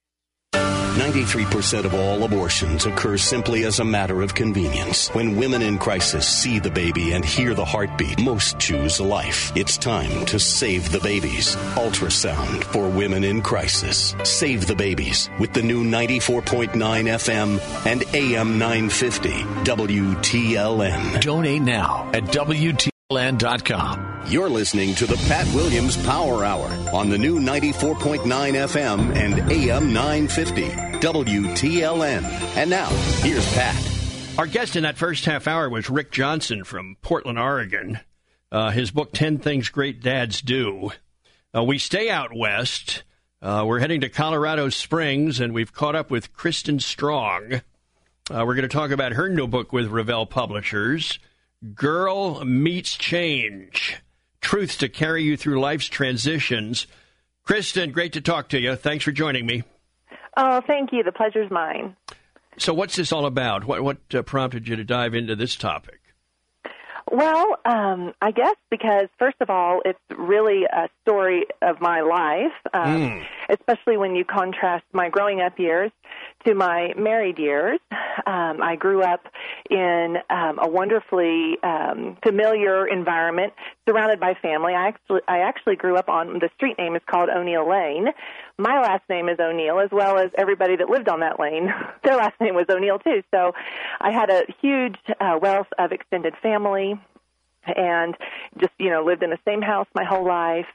93% 1.11 1.85
of 1.85 1.95
all 1.95 2.23
abortions 2.23 2.87
occur 2.87 3.17
simply 3.17 3.65
as 3.65 3.81
a 3.81 3.85
matter 3.85 4.23
of 4.23 4.33
convenience. 4.33 5.09
When 5.09 5.35
women 5.35 5.61
in 5.61 5.77
crisis 5.77 6.25
see 6.25 6.61
the 6.61 6.71
baby 6.71 7.15
and 7.15 7.25
hear 7.25 7.53
the 7.53 7.65
heartbeat, 7.65 8.21
most 8.23 8.61
choose 8.61 9.01
life. 9.01 9.51
It's 9.57 9.77
time 9.77 10.25
to 10.27 10.39
save 10.39 10.93
the 10.93 11.01
babies. 11.01 11.57
Ultrasound 11.75 12.63
for 12.63 12.89
women 12.89 13.25
in 13.25 13.43
crisis. 13.43 14.15
Save 14.23 14.69
the 14.69 14.77
babies 14.77 15.29
with 15.41 15.53
the 15.53 15.63
new 15.63 15.83
94.9 15.83 16.71
FM 16.75 17.59
and 17.87 18.05
AM 18.15 18.59
950 18.59 19.31
WTLN. 19.65 21.21
Donate 21.21 21.63
now 21.63 22.09
at 22.15 22.23
WTLN.com. 22.25 24.07
You're 24.29 24.51
listening 24.51 24.95
to 24.95 25.07
the 25.07 25.17
Pat 25.27 25.53
Williams 25.55 25.97
Power 26.07 26.45
Hour 26.45 26.69
on 26.93 27.09
the 27.09 27.19
new 27.19 27.41
94.9 27.41 28.23
FM 28.23 29.17
and 29.17 29.51
AM 29.51 29.93
950 29.93 30.90
WTLN. 31.01 32.25
And 32.57 32.69
now, 32.69 32.89
here's 33.23 33.51
Pat. 33.55 34.39
Our 34.39 34.47
guest 34.47 34.77
in 34.77 34.83
that 34.83 34.99
first 34.99 35.25
half 35.25 35.49
hour 35.49 35.69
was 35.71 35.89
Rick 35.89 36.11
Johnson 36.13 36.63
from 36.63 36.97
Portland, 37.01 37.39
Oregon. 37.39 38.01
Uh, 38.53 38.71
his 38.71 38.91
book, 38.91 39.13
10 39.13 39.39
Things 39.39 39.71
Great 39.71 40.03
Dads 40.03 40.43
Do. 40.43 40.91
Uh, 41.57 41.65
we 41.65 41.79
stay 41.79 42.11
out 42.11 42.37
west. 42.37 43.03
Uh, 43.41 43.65
we're 43.67 43.79
heading 43.79 44.03
to 44.03 44.11
Colorado 44.11 44.69
Springs, 44.69 45.41
and 45.41 45.55
we've 45.55 45.73
caught 45.73 45.97
up 45.97 46.11
with 46.11 46.35
Kristen 46.35 46.81
Strong. 46.81 47.55
Uh, 48.31 48.45
we're 48.47 48.55
going 48.55 48.63
to 48.63 48.69
talk 48.69 48.91
about 48.91 49.13
her 49.13 49.29
new 49.29 49.47
book 49.47 49.73
with 49.73 49.87
Revell 49.87 50.27
Publishers, 50.27 51.19
Girl 51.75 52.45
Meets 52.45 52.97
Change 52.97 54.03
Truths 54.41 54.77
to 54.79 54.89
Carry 54.89 55.23
You 55.23 55.37
Through 55.37 55.61
Life's 55.61 55.87
Transitions. 55.87 56.87
Kristen, 57.43 57.93
great 57.93 58.13
to 58.13 58.21
talk 58.21 58.51
to 58.51 58.61
you. 58.61 58.77
Thanks 58.77 59.05
for 59.05 59.13
joining 59.13 59.47
me. 59.47 59.63
Oh, 60.37 60.61
thank 60.67 60.93
you. 60.93 61.03
The 61.03 61.13
pleasure's 61.13 61.51
mine. 61.51 61.97
So, 62.59 62.75
what's 62.75 62.97
this 62.97 63.13
all 63.13 63.27
about? 63.27 63.65
What, 63.65 63.83
what 63.83 63.99
uh, 64.15 64.23
prompted 64.23 64.69
you 64.69 64.77
to 64.77 64.85
dive 64.85 65.15
into 65.15 65.37
this 65.37 65.57
topic? 65.57 66.01
Well, 67.11 67.57
um, 67.65 68.13
I 68.21 68.31
guess 68.31 68.55
because 68.71 69.09
first 69.19 69.37
of 69.41 69.51
all, 69.51 69.81
it's 69.85 69.99
really 70.17 70.63
a 70.65 70.89
story 71.03 71.47
of 71.61 71.81
my 71.81 72.03
life, 72.03 72.53
um, 72.73 73.01
mm. 73.01 73.27
Especially 73.51 73.97
when 73.97 74.15
you 74.15 74.25
contrast 74.25 74.85
my 74.93 75.09
growing 75.09 75.41
up 75.41 75.59
years 75.59 75.91
to 76.47 76.55
my 76.55 76.93
married 76.97 77.39
years. 77.39 77.79
Um, 78.27 78.63
I 78.63 78.77
grew 78.79 79.03
up 79.03 79.27
in 79.69 80.17
um, 80.31 80.59
a 80.63 80.69
wonderfully 80.69 81.57
um, 81.63 82.17
familiar 82.23 82.87
environment, 82.87 83.53
surrounded 83.89 84.21
by 84.21 84.35
family. 84.35 84.75
I 84.75 84.89
actually, 84.89 85.21
I 85.29 85.39
actually 85.39 85.77
grew 85.77 85.97
up 85.97 86.09
on 86.09 86.39
the 86.39 86.49
street 86.55 86.77
name 86.79 86.97
is 86.97 87.03
called 87.11 87.29
O'Neill 87.29 87.69
Lane. 87.69 88.07
My 88.59 88.81
last 88.81 89.03
name 89.09 89.29
is 89.29 89.39
O'Neill, 89.41 89.81
as 89.81 89.91
well 89.91 90.19
as 90.19 90.31
everybody 90.37 90.77
that 90.77 90.91
lived 90.91 91.09
on 91.09 91.21
that 91.21 91.41
lane. 91.41 91.73
Their 92.05 92.17
last 92.17 92.39
name 92.41 92.55
was 92.55 92.67
O'Neill 92.69 92.99
too. 92.99 93.23
So, 93.33 93.53
I 94.01 94.13
had 94.13 94.31
a 94.31 94.45
huge 94.61 94.97
uh, 95.21 95.39
wealth 95.41 95.69
of 95.79 95.93
extended 95.93 96.35
family 96.43 96.99
and 97.67 98.17
just 98.59 98.73
you 98.79 98.91
know 98.91 99.05
lived 99.05 99.23
in 99.23 99.31
the 99.31 99.39
same 99.47 99.63
house 99.63 99.87
my 99.95 100.05
whole 100.05 100.27
life. 100.27 100.67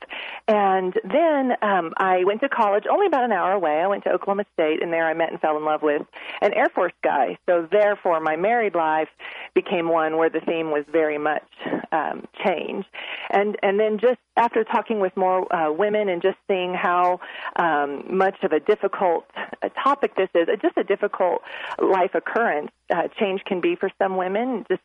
And 0.48 0.94
then 1.04 1.54
um 1.62 1.94
i 1.98 2.24
went 2.24 2.42
to 2.42 2.50
college 2.50 2.86
only 2.90 3.08
about 3.08 3.24
an 3.24 3.32
hour 3.32 3.54
away. 3.54 3.82
I 3.82 3.88
went 3.88 4.04
to 4.04 4.12
oklahoma 4.12 4.46
state 4.54 4.82
and 4.82 4.92
there 4.92 5.08
i 5.08 5.14
met 5.14 5.32
and 5.32 5.40
fell 5.42 5.58
in 5.58 5.66
love 5.66 5.82
with 5.82 6.02
an 6.42 6.54
air 6.54 6.70
force 6.70 6.94
guy. 7.04 7.38
So 7.48 7.68
therefore 7.72 8.20
my 8.20 8.36
married 8.36 8.76
life 8.76 9.10
became 9.54 9.90
one 9.90 10.18
where 10.18 10.30
the 10.30 10.42
theme 10.42 10.72
was 10.72 10.86
very 10.92 11.18
much 11.18 11.44
um 11.92 12.28
change 12.44 12.86
and 13.30 13.58
and 13.64 13.80
then 13.80 13.98
just 13.98 14.20
after 14.38 14.64
talking 14.64 15.00
with 15.00 15.16
more 15.16 15.52
uh, 15.54 15.72
women 15.72 16.10
and 16.10 16.22
just 16.22 16.38
seeing 16.48 16.74
how 16.74 17.20
um 17.58 18.04
much 18.10 18.36
of 18.44 18.52
a 18.52 18.60
difficult 18.60 19.26
uh, 19.38 19.70
topic 19.84 20.16
this 20.16 20.30
is 20.36 20.48
just 20.62 20.78
a 20.78 20.84
difficult 20.84 21.42
life 21.80 22.14
occurrence 22.14 22.72
uh, 22.94 23.08
change 23.20 23.42
can 23.46 23.62
be 23.62 23.76
for 23.76 23.90
some 23.98 24.18
women 24.18 24.66
just 24.70 24.82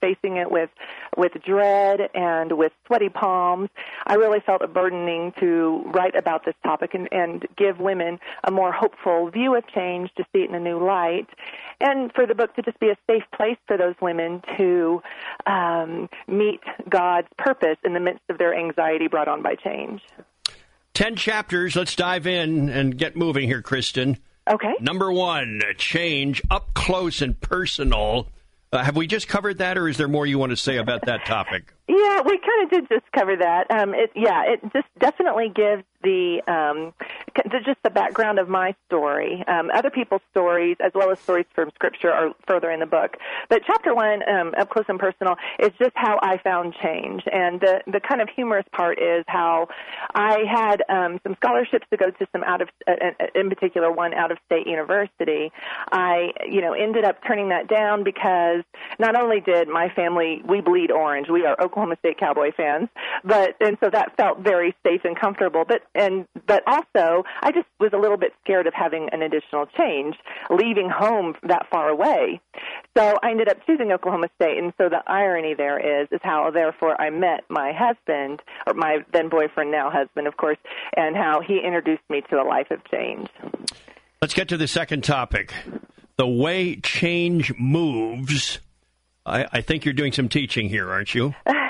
facing 0.00 0.36
it 0.36 0.50
with 0.50 0.70
with 1.16 1.32
dread 1.44 2.00
and 2.14 2.56
with 2.58 2.72
sweaty 2.86 3.08
palms, 3.08 3.70
I 4.06 4.14
really 4.14 4.40
felt 4.44 4.62
a 4.62 4.68
burdening 4.68 5.32
to 5.40 5.82
write 5.94 6.16
about 6.16 6.44
this 6.44 6.54
topic 6.62 6.94
and, 6.94 7.08
and 7.12 7.46
give 7.56 7.78
women 7.78 8.18
a 8.44 8.50
more 8.50 8.72
hopeful 8.72 9.30
view 9.30 9.54
of 9.56 9.66
change, 9.68 10.10
to 10.16 10.24
see 10.32 10.42
it 10.42 10.48
in 10.48 10.54
a 10.54 10.60
new 10.60 10.84
light, 10.84 11.26
and 11.80 12.12
for 12.12 12.26
the 12.26 12.34
book 12.34 12.54
to 12.56 12.62
just 12.62 12.78
be 12.80 12.88
a 12.88 12.96
safe 13.08 13.24
place 13.34 13.56
for 13.66 13.76
those 13.76 13.94
women 14.00 14.42
to 14.58 15.02
um, 15.46 16.08
meet 16.26 16.60
God's 16.88 17.28
purpose 17.38 17.78
in 17.84 17.94
the 17.94 18.00
midst 18.00 18.22
of 18.28 18.38
their 18.38 18.54
anxiety 18.54 19.08
brought 19.08 19.28
on 19.28 19.42
by 19.42 19.54
change. 19.54 20.00
Ten 20.92 21.16
chapters. 21.16 21.74
Let's 21.74 21.96
dive 21.96 22.26
in 22.26 22.68
and 22.68 22.96
get 22.96 23.16
moving 23.16 23.48
here, 23.48 23.62
Kristen. 23.62 24.18
Okay. 24.48 24.74
Number 24.80 25.10
one, 25.10 25.60
change 25.78 26.42
up 26.50 26.74
close 26.74 27.22
and 27.22 27.40
personal 27.40 28.28
uh, 28.74 28.82
have 28.82 28.96
we 28.96 29.06
just 29.06 29.28
covered 29.28 29.58
that, 29.58 29.78
or 29.78 29.88
is 29.88 29.96
there 29.96 30.08
more 30.08 30.26
you 30.26 30.38
want 30.38 30.50
to 30.50 30.56
say 30.56 30.76
about 30.76 31.06
that 31.06 31.24
topic? 31.26 31.72
Yeah, 31.88 32.22
we 32.22 32.38
kind 32.38 32.64
of 32.64 32.70
did 32.70 32.88
just 32.88 33.10
cover 33.12 33.36
that. 33.36 33.70
Um, 33.70 33.94
it, 33.94 34.10
yeah, 34.14 34.42
it 34.46 34.60
just 34.72 34.88
definitely 34.98 35.52
gives 35.54 35.84
the, 36.04 36.40
um, 36.46 36.92
just 37.64 37.82
the 37.82 37.90
background 37.90 38.38
of 38.38 38.48
my 38.48 38.74
story. 38.86 39.44
Um, 39.48 39.70
other 39.74 39.90
people's 39.90 40.22
stories, 40.30 40.76
as 40.84 40.92
well 40.94 41.10
as 41.10 41.18
stories 41.20 41.46
from 41.54 41.70
Scripture, 41.74 42.12
are 42.12 42.32
further 42.46 42.70
in 42.70 42.80
the 42.80 42.86
book. 42.86 43.16
But 43.48 43.62
chapter 43.66 43.94
one, 43.94 44.22
um, 44.28 44.54
up 44.58 44.70
close 44.70 44.84
and 44.88 44.98
personal, 44.98 45.36
is 45.58 45.70
just 45.78 45.92
how 45.94 46.18
I 46.22 46.38
found 46.38 46.74
change, 46.82 47.22
and 47.32 47.60
the 47.60 47.80
the 47.86 48.00
kind 48.00 48.20
of 48.20 48.28
humorous 48.34 48.66
part 48.72 49.00
is 49.00 49.24
how 49.26 49.68
I 50.14 50.38
had 50.50 50.82
um, 50.88 51.20
some 51.22 51.34
scholarships 51.36 51.86
to 51.90 51.96
go 51.96 52.10
to 52.10 52.26
some 52.32 52.44
out 52.44 52.62
of, 52.62 52.68
uh, 52.86 52.92
uh 52.92 53.26
in 53.34 53.48
particular, 53.48 53.90
one 53.90 54.14
out 54.14 54.30
of 54.30 54.38
state 54.46 54.66
university. 54.66 55.50
I, 55.92 56.32
you 56.48 56.60
know, 56.60 56.72
ended 56.72 57.04
up 57.04 57.16
turning 57.26 57.48
that 57.48 57.68
down 57.68 58.04
because 58.04 58.62
not 58.98 59.16
only 59.16 59.40
did 59.40 59.68
my 59.68 59.88
family 59.90 60.42
we 60.46 60.60
bleed 60.60 60.90
orange, 60.90 61.28
we 61.28 61.46
are 61.46 61.56
Oklahoma 61.60 61.96
State 62.00 62.18
Cowboy 62.18 62.52
fans, 62.56 62.88
but 63.24 63.56
and 63.60 63.76
so 63.82 63.90
that 63.90 64.16
felt 64.16 64.40
very 64.40 64.74
safe 64.86 65.02
and 65.04 65.18
comfortable. 65.18 65.64
But 65.66 65.82
and 65.94 66.26
but 66.46 66.62
also 66.66 67.24
I 67.42 67.52
just 67.52 67.66
was 67.80 67.90
a 67.92 67.98
little 67.98 68.16
bit 68.16 68.32
scared 68.42 68.66
of 68.66 68.74
having 68.74 69.08
an 69.12 69.22
additional 69.22 69.66
change, 69.78 70.16
leaving 70.50 70.90
home 70.90 71.34
that 71.44 71.66
far 71.70 71.88
away. 71.88 72.40
So 72.96 73.16
I 73.22 73.30
ended 73.30 73.48
up 73.48 73.58
choosing 73.66 73.92
Oklahoma 73.92 74.28
State, 74.36 74.58
and 74.58 74.72
so 74.78 74.88
the 74.88 75.02
irony 75.06 75.54
there 75.54 76.02
is 76.02 76.08
is 76.10 76.20
how 76.22 76.50
therefore 76.50 77.00
I 77.00 77.10
met 77.10 77.44
my 77.48 77.72
husband 77.72 78.40
or 78.66 78.74
my 78.74 78.98
then 79.12 79.28
boyfriend, 79.28 79.70
now 79.70 79.90
husband, 79.90 80.26
of 80.26 80.36
course, 80.36 80.58
and 80.96 81.16
how 81.16 81.40
he 81.40 81.60
introduced 81.64 82.02
me 82.08 82.22
to 82.30 82.36
a 82.40 82.44
life 82.44 82.70
of 82.70 82.80
change. 82.90 83.28
Let's 84.20 84.34
get 84.34 84.48
to 84.48 84.56
the 84.56 84.68
second 84.68 85.04
topic. 85.04 85.52
The 86.16 86.26
way 86.26 86.76
change 86.76 87.52
moves. 87.58 88.60
I, 89.26 89.46
I 89.52 89.60
think 89.60 89.84
you're 89.84 89.94
doing 89.94 90.12
some 90.12 90.28
teaching 90.28 90.68
here, 90.68 90.90
aren't 90.90 91.14
you? 91.14 91.34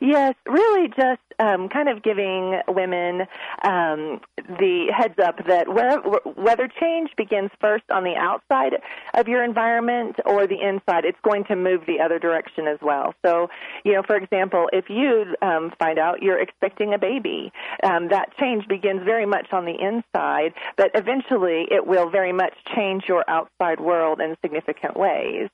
Yes, 0.00 0.34
really 0.46 0.88
just 0.88 1.20
um, 1.38 1.68
kind 1.68 1.88
of 1.88 2.02
giving 2.02 2.60
women 2.68 3.22
um, 3.62 4.20
the 4.58 4.92
heads 4.96 5.14
up 5.22 5.36
that 5.46 5.66
whether 5.68 6.68
change 6.80 7.10
begins 7.16 7.50
first 7.60 7.84
on 7.90 8.04
the 8.04 8.14
outside 8.14 8.74
of 9.14 9.28
your 9.28 9.44
environment 9.44 10.16
or 10.24 10.46
the 10.46 10.60
inside, 10.60 11.04
it's 11.04 11.18
going 11.22 11.44
to 11.44 11.56
move 11.56 11.82
the 11.86 12.00
other 12.00 12.18
direction 12.18 12.66
as 12.66 12.78
well. 12.82 13.14
So, 13.24 13.48
you 13.84 13.92
know, 13.92 14.02
for 14.06 14.16
example, 14.16 14.68
if 14.72 14.86
you 14.88 15.34
um, 15.42 15.72
find 15.78 15.98
out 15.98 16.22
you're 16.22 16.40
expecting 16.40 16.94
a 16.94 16.98
baby, 16.98 17.52
um, 17.82 18.08
that 18.08 18.36
change 18.38 18.66
begins 18.68 19.02
very 19.04 19.26
much 19.26 19.48
on 19.52 19.64
the 19.64 19.74
inside, 19.74 20.52
but 20.76 20.90
eventually 20.94 21.66
it 21.70 21.86
will 21.86 22.10
very 22.10 22.32
much 22.32 22.54
change 22.74 23.04
your 23.08 23.24
outside 23.28 23.80
world 23.80 24.20
in 24.20 24.36
significant 24.42 24.96
ways. 24.96 25.48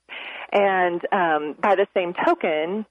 And 0.51 1.01
um, 1.11 1.55
by 1.61 1.75
the 1.75 1.87
same 1.93 2.13
token, 2.25 2.85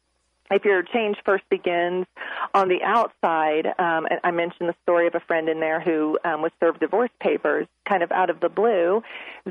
if 0.52 0.64
your 0.64 0.82
change 0.82 1.16
first 1.24 1.44
begins 1.50 2.06
on 2.54 2.68
the 2.68 2.82
outside, 2.84 3.66
um, 3.78 4.06
and 4.10 4.20
I 4.24 4.30
mentioned 4.30 4.68
the 4.68 4.74
story 4.82 5.06
of 5.06 5.14
a 5.14 5.20
friend 5.20 5.48
in 5.48 5.60
there 5.60 5.80
who 5.80 6.18
um, 6.24 6.42
was 6.42 6.52
served 6.60 6.80
divorce 6.80 7.10
papers 7.20 7.66
kind 7.88 8.02
of 8.02 8.12
out 8.12 8.30
of 8.30 8.40
the 8.40 8.48
blue, 8.48 9.02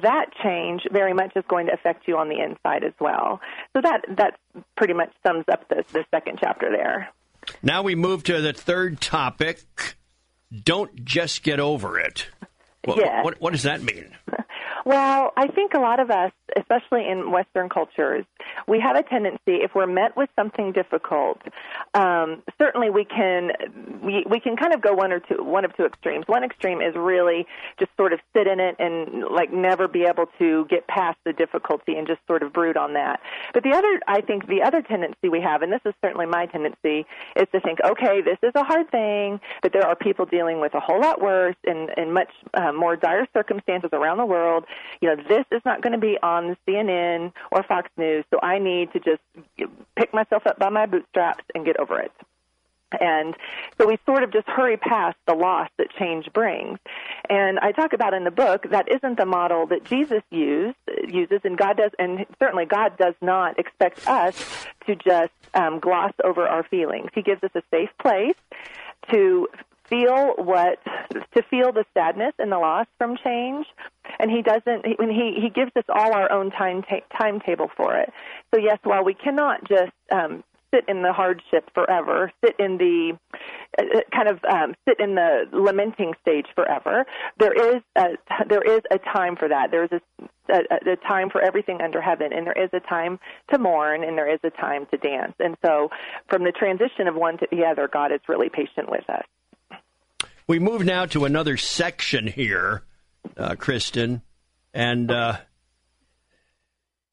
that 0.02 0.28
change 0.44 0.84
very 0.92 1.14
much 1.14 1.32
is 1.36 1.44
going 1.48 1.68
to 1.68 1.74
affect 1.74 2.08
you 2.08 2.18
on 2.18 2.30
the 2.30 2.40
inside 2.40 2.84
as 2.84 2.94
well. 3.00 3.40
So 3.74 3.82
that 3.82 4.02
that 4.18 4.40
pretty 4.78 4.94
much 4.94 5.12
sums 5.26 5.46
up 5.52 5.68
the, 5.70 5.84
the 5.92 6.06
second 6.12 6.40
chapter 6.42 6.70
there. 6.72 7.10
Now 7.64 7.82
we 7.82 7.96
move 7.96 8.24
to 8.26 8.42
the 8.42 8.54
third 8.54 9.02
topic. 9.02 9.62
Don't 10.64 11.06
just 11.06 11.44
get 11.44 11.60
over 11.60 12.00
it. 12.00 12.28
What, 12.84 12.98
yes. 12.98 13.24
what, 13.24 13.42
what 13.42 13.52
does 13.52 13.64
that 13.64 13.82
mean? 13.82 14.18
Well, 14.86 15.32
I 15.38 15.48
think 15.48 15.74
a 15.74 15.80
lot 15.80 16.00
of 16.00 16.10
us 16.10 16.32
especially 16.58 17.08
in 17.08 17.32
Western 17.32 17.70
cultures, 17.70 18.26
we 18.68 18.80
have 18.80 18.96
a 18.96 19.04
tendency, 19.04 19.64
if 19.64 19.72
we're 19.76 19.88
met 19.88 20.16
with 20.18 20.30
something 20.36 20.72
difficult, 20.72 21.40
um, 21.94 22.44
certainly 22.60 22.90
we 22.90 23.06
can 23.06 23.52
we, 24.04 24.26
we 24.30 24.40
can 24.40 24.56
kind 24.56 24.74
of 24.74 24.82
go 24.82 24.94
one 24.94 25.12
or 25.12 25.20
two 25.20 25.44
one 25.44 25.66
of 25.66 25.76
two 25.76 25.86
extremes. 25.86 26.26
One 26.28 26.44
extreme 26.44 26.82
is 26.82 26.96
really 26.96 27.46
just 27.80 27.92
sort 27.98 28.14
of 28.14 28.20
sit 28.36 28.48
in 28.48 28.60
it 28.60 28.76
and 28.80 29.26
like 29.32 29.52
never 29.52 29.88
be 29.88 30.04
able 30.04 30.26
to 30.40 30.66
get 30.70 30.88
past 30.88 31.18
the 31.26 31.34
difficulty 31.34 31.96
and 31.96 32.08
just 32.08 32.20
sort 32.28 32.44
of 32.44 32.54
brood 32.54 32.78
on 32.78 32.94
that. 32.94 33.20
But 33.54 33.64
the 33.64 33.72
other, 33.72 34.00
I 34.08 34.22
think, 34.22 34.48
the 34.48 34.62
other 34.64 34.82
tendency 34.82 35.30
we 35.30 35.42
have, 35.42 35.62
and 35.62 35.72
this 35.72 35.82
is 35.86 35.94
certainly 36.04 36.26
my 36.26 36.46
tendency, 36.48 37.06
is 37.36 37.48
to 37.52 37.60
think, 37.62 37.80
okay, 37.84 38.22
this 38.22 38.38
is 38.44 38.52
a 38.56 38.64
hard 38.64 38.90
thing, 38.92 39.40
but 39.62 39.74
there 39.74 39.86
are 39.86 39.96
people 39.96 40.26
dealing 40.26 40.60
with 40.60 40.74
a 40.74 40.80
whole 40.80 41.00
lot 41.00 41.22
worse 41.22 41.56
and 41.66 41.90
in 41.98 42.14
much 42.14 42.30
uh, 42.54 42.72
more 42.72 42.96
dire 42.96 43.28
circumstances 43.34 43.90
around 43.94 44.18
the 44.18 44.26
world. 44.26 44.66
You 45.02 45.10
know, 45.10 45.24
this 45.28 45.46
is 45.52 45.62
not 45.66 45.82
going 45.82 45.94
to 45.94 46.00
be 46.00 46.18
on 46.22 46.56
CNN 46.68 47.34
or 47.52 47.64
Fox 47.64 47.90
News, 47.98 48.26
so 48.32 48.40
I 48.42 48.60
need 48.60 48.94
to 48.94 49.00
just 49.00 49.22
pick 49.96 50.14
myself 50.14 50.46
up 50.46 50.60
by 50.60 50.70
my 50.70 50.86
bootstraps 50.86 51.44
and 51.56 51.66
get 51.66 51.80
over 51.80 52.00
it. 52.00 52.12
And 53.00 53.36
so 53.78 53.88
we 53.88 53.98
sort 54.06 54.24
of 54.24 54.34
just 54.34 54.48
hurry 54.48 54.78
past 54.78 55.18
the 55.26 55.34
loss 55.34 55.70
that 55.78 55.88
change 55.98 56.32
brings. 56.34 56.78
And 57.30 57.60
I 57.60 57.72
talk 57.72 57.94
about 57.94 58.14
in 58.14 58.24
the 58.24 58.32
book 58.32 58.70
that 58.70 58.92
isn't 58.92 59.18
the 59.18 59.26
model 59.26 59.66
that 59.68 59.86
Jesus 59.86 60.24
used, 60.30 60.78
uses, 61.08 61.42
and 61.44 61.58
God 61.58 61.78
does, 61.78 61.92
and 61.98 62.26
certainly 62.40 62.66
God 62.66 62.98
does 62.98 63.16
not 63.22 63.58
expect 63.60 64.08
us 64.08 64.66
to 64.88 64.96
just 64.96 65.32
um, 65.54 65.80
gloss 65.80 66.14
over 66.24 66.48
our 66.48 66.64
feelings. 66.64 67.12
He 67.14 67.22
gives 67.22 67.44
us 67.44 67.52
a 67.56 67.64
safe 67.72 67.90
place 68.00 68.36
to 69.12 69.48
feel 69.92 70.34
what 70.38 70.80
to 71.36 71.44
feel 71.50 71.72
the 71.72 71.86
sadness 71.94 72.34
and 72.40 72.52
the 72.52 72.58
loss 72.58 72.88
from 72.98 73.18
change 73.24 73.68
and 74.20 74.32
he 74.32 74.42
doesn't 74.42 74.86
when 74.98 75.10
he 75.10 75.38
he 75.42 75.50
gives 75.50 75.72
us 75.76 75.84
all 75.90 76.14
our 76.14 76.32
own 76.32 76.50
time 76.52 76.82
ta- 76.82 77.06
timetable 77.20 77.70
for 77.76 77.98
it 77.98 78.12
so 78.54 78.60
yes 78.60 78.80
while 78.84 79.04
we 79.04 79.14
cannot 79.14 79.60
just 79.68 79.92
um 80.12 80.44
sit 80.74 80.86
in 80.88 81.02
the 81.02 81.14
hardship 81.14 81.70
forever, 81.74 82.32
sit 82.44 82.56
in 82.60 82.78
the 82.78 83.18
uh, 83.78 83.84
uh, 83.98 84.02
kind 84.14 84.30
of 84.30 84.40
um, 84.46 84.74
sit 84.88 85.00
in 85.00 85.16
the 85.16 85.46
lamenting 85.52 86.14
stage 86.22 86.48
forever. 86.56 87.06
There 87.40 87.76
is 87.76 87.82
a, 87.98 88.08
there 88.48 88.62
is 88.62 88.82
a 88.92 88.98
time 88.98 89.36
for 89.36 89.48
that. 89.48 89.72
There 89.72 89.84
is 89.84 89.92
a, 89.92 90.54
a, 90.54 90.94
a 90.94 90.96
time 91.08 91.30
for 91.30 91.42
everything 91.42 91.82
under 91.82 92.02
heaven, 92.02 92.34
and 92.34 92.46
there 92.48 92.64
is 92.64 92.70
a 92.74 92.80
time 92.80 93.20
to 93.52 93.60
mourn, 93.60 94.04
and 94.04 94.18
there 94.18 94.32
is 94.32 94.40
a 94.44 94.50
time 94.50 94.88
to 94.92 94.98
dance. 94.98 95.34
And 95.40 95.58
so, 95.64 95.90
from 96.30 96.44
the 96.44 96.52
transition 96.52 97.08
of 97.08 97.16
one 97.16 97.38
to 97.40 97.48
the 97.52 97.66
other, 97.66 97.90
God 97.92 98.12
is 98.12 98.22
really 98.28 98.50
patient 98.50 98.90
with 98.90 99.10
us. 99.10 99.26
We 100.48 100.60
move 100.60 100.84
now 100.86 101.06
to 101.08 101.26
another 101.26 101.58
section 101.58 102.28
here, 102.28 102.84
uh, 103.38 103.56
Kristen, 103.56 104.22
and 104.74 105.12
uh, 105.12 105.38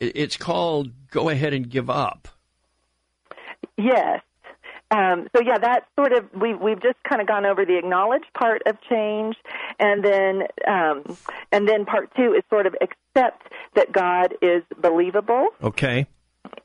it's 0.00 0.36
called 0.36 0.90
"Go 1.10 1.28
Ahead 1.28 1.52
and 1.52 1.68
Give 1.68 1.90
Up." 1.90 2.28
Yes. 3.76 4.22
Um, 4.90 5.28
so 5.36 5.42
yeah, 5.42 5.58
that 5.58 5.86
sort 5.96 6.12
of 6.12 6.24
we 6.34 6.54
we've 6.54 6.82
just 6.82 6.96
kind 7.06 7.20
of 7.20 7.28
gone 7.28 7.44
over 7.44 7.64
the 7.64 7.76
acknowledged 7.76 8.26
part 8.32 8.62
of 8.66 8.76
change, 8.88 9.36
and 9.78 10.02
then 10.02 10.42
um, 10.66 11.16
and 11.52 11.68
then 11.68 11.84
part 11.84 12.10
two 12.16 12.32
is 12.32 12.42
sort 12.48 12.66
of 12.66 12.74
accept 12.80 13.52
that 13.74 13.92
God 13.92 14.34
is 14.40 14.62
believable. 14.80 15.48
Okay. 15.62 16.06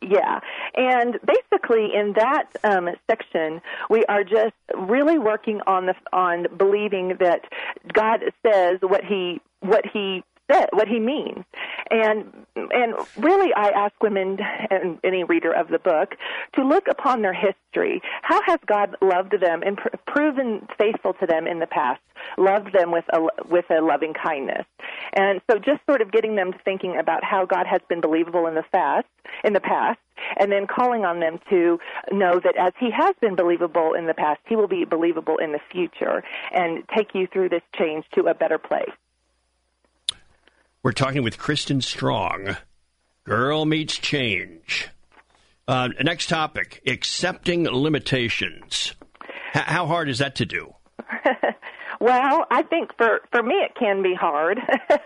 Yeah, 0.02 0.40
and 0.76 1.20
basically 1.26 1.94
in 1.94 2.14
that 2.14 2.46
um, 2.64 2.90
section, 3.10 3.62
we 3.90 4.04
are 4.06 4.24
just 4.24 4.54
really 4.76 5.18
working 5.18 5.62
on 5.68 5.86
the 5.86 5.96
on 6.12 6.48
believing 6.58 7.18
that 7.20 7.42
God 7.92 8.22
says 8.46 8.80
what 8.82 9.04
he 9.04 9.42
what 9.62 9.86
he 9.92 10.24
said, 10.52 10.68
what 10.72 10.88
he 10.88 11.00
means. 11.00 11.44
And 11.90 12.26
and 12.56 12.94
really, 13.18 13.54
I 13.54 13.70
ask 13.70 13.94
women 14.02 14.38
and 14.70 15.00
any 15.04 15.24
reader 15.24 15.52
of 15.52 15.70
the 15.70 15.80
book 15.80 16.16
to 16.56 16.64
look 16.64 16.88
upon 16.90 17.22
their 17.22 17.34
history. 17.34 18.02
How 18.22 18.42
has 18.46 18.60
God 18.66 18.96
loved 19.02 19.40
them 19.40 19.64
and 19.64 19.78
pr- 19.78 19.96
proven 20.06 20.68
faithful 20.78 21.14
to 21.16 21.26
them 21.26 21.48
in 21.48 21.60
the 21.60 21.68
past? 21.68 22.02
Loved 22.38 22.74
them 22.74 22.92
with 22.92 23.06
a 23.14 23.22
with 23.48 23.66
a 23.70 23.82
loving 23.82 24.14
kindness. 24.14 24.66
And 25.14 25.42
so, 25.50 25.58
just 25.58 25.86
sort 25.86 26.02
of 26.02 26.12
getting 26.12 26.36
them 26.36 26.54
thinking 26.64 26.98
about 26.98 27.24
how 27.24 27.46
God 27.46 27.66
has 27.68 27.82
been 27.90 28.02
believable 28.02 28.48
in 28.48 28.56
the 28.56 28.64
past, 28.72 29.08
in 29.44 29.54
the 29.54 29.60
past, 29.60 30.00
and 30.38 30.52
then 30.52 30.68
calling 30.68 31.06
on 31.06 31.20
them 31.20 31.40
to 31.50 31.80
know 32.12 32.40
that 32.40 32.56
as 32.58 32.74
He 32.80 32.92
has 32.92 33.16
been 33.22 33.36
believable 33.36 33.94
in 33.94 34.08
the 34.08 34.14
past, 34.14 34.42
He 34.48 34.56
will 34.56 34.68
be 34.68 34.86
believable 34.86 35.38
in 35.38 35.52
the 35.52 35.62
future, 35.72 36.24
and 36.52 36.84
take 36.96 37.14
you 37.14 37.28
through 37.28 37.50
this 37.50 37.64
change 37.76 38.06
to 38.16 38.24
a 38.28 38.34
better 38.34 38.58
place. 38.58 38.92
We're 40.84 40.92
talking 40.92 41.24
with 41.24 41.38
Kristen 41.38 41.80
Strong. 41.80 42.58
Girl 43.24 43.64
meets 43.64 43.98
change. 43.98 44.90
Uh, 45.66 45.88
next 46.02 46.28
topic: 46.28 46.82
accepting 46.86 47.64
limitations. 47.64 48.94
H- 49.56 49.64
how 49.64 49.88
hard 49.88 50.10
is 50.10 50.20
that 50.20 50.36
to 50.36 50.46
do? 50.46 50.76
Well, 52.04 52.46
I 52.52 52.64
think 52.64 52.90
for 52.98 53.22
for 53.32 53.42
me 53.42 53.56
it 53.56 53.76
can 53.80 54.04
be 54.04 54.14
hard. 54.14 54.60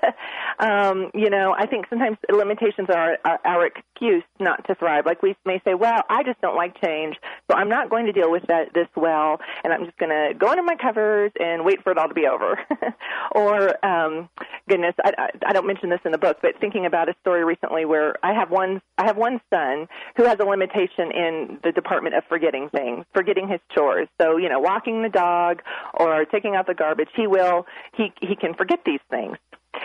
um, 0.60 1.12
you 1.14 1.30
know, 1.30 1.54
I 1.56 1.68
think 1.68 1.86
sometimes 1.92 2.18
limitations 2.28 2.88
are, 2.90 3.20
are 3.24 3.40
our 3.46 3.70
excuse 3.98 4.24
not 4.40 4.66
to 4.68 4.76
thrive. 4.76 5.06
Like 5.06 5.24
we 5.24 5.36
may 5.46 5.60
say, 5.66 5.74
"Well, 5.74 6.04
I 6.10 6.24
just 6.24 6.40
don't 6.42 6.56
like 6.56 6.80
change, 6.82 7.18
so 7.50 7.58
I'm 7.58 7.70
not 7.70 7.90
going 7.90 8.06
to 8.06 8.12
deal 8.12 8.32
with 8.32 8.44
that 8.48 8.74
this 8.74 8.88
well, 8.96 9.40
and 9.64 9.74
I'm 9.74 9.86
just 9.86 9.98
going 9.98 10.10
to 10.10 10.38
go 10.38 10.52
into 10.52 10.64
my 10.64 10.76
covers 10.76 11.32
and 11.40 11.66
wait 11.66 11.84
for 11.84 11.92
it 11.92 11.98
all 11.98 12.08
to 12.08 12.14
be 12.14 12.28
over." 12.28 12.60
or, 13.32 13.86
um, 13.86 14.30
goodness, 14.70 14.94
I, 15.04 15.14
I, 15.18 15.30
I 15.48 15.54
don't 15.54 15.66
mention 15.66 15.90
this 15.90 16.00
in 16.06 16.12
the 16.12 16.18
book, 16.18 16.38
but 16.42 16.60
thinking 16.60 16.86
about 16.86 17.10
a 17.10 17.16
story 17.22 17.44
recently 17.44 17.86
where 17.86 18.16
I 18.24 18.34
have 18.34 18.52
one 18.52 18.82
I 18.98 19.06
have 19.06 19.18
one 19.18 19.42
son 19.52 19.88
who 20.16 20.26
has 20.26 20.38
a 20.40 20.46
limitation 20.46 21.12
in 21.12 21.60
the 21.64 21.72
department 21.72 22.16
of 22.16 22.24
forgetting 22.30 22.70
things, 22.70 23.06
forgetting 23.14 23.48
his 23.48 23.60
chores. 23.74 24.08
So, 24.22 24.38
you 24.38 24.50
know, 24.50 24.60
walking 24.60 25.02
the 25.02 25.10
dog 25.10 25.62
or 25.94 26.26
taking 26.26 26.56
out 26.56 26.68
the 26.68 26.76
garbage, 26.76 27.10
he 27.16 27.28
will 27.28 27.66
he 27.96 28.14
he 28.22 28.36
can 28.36 28.54
forget 28.54 28.80
these 28.86 29.00
things. 29.10 29.38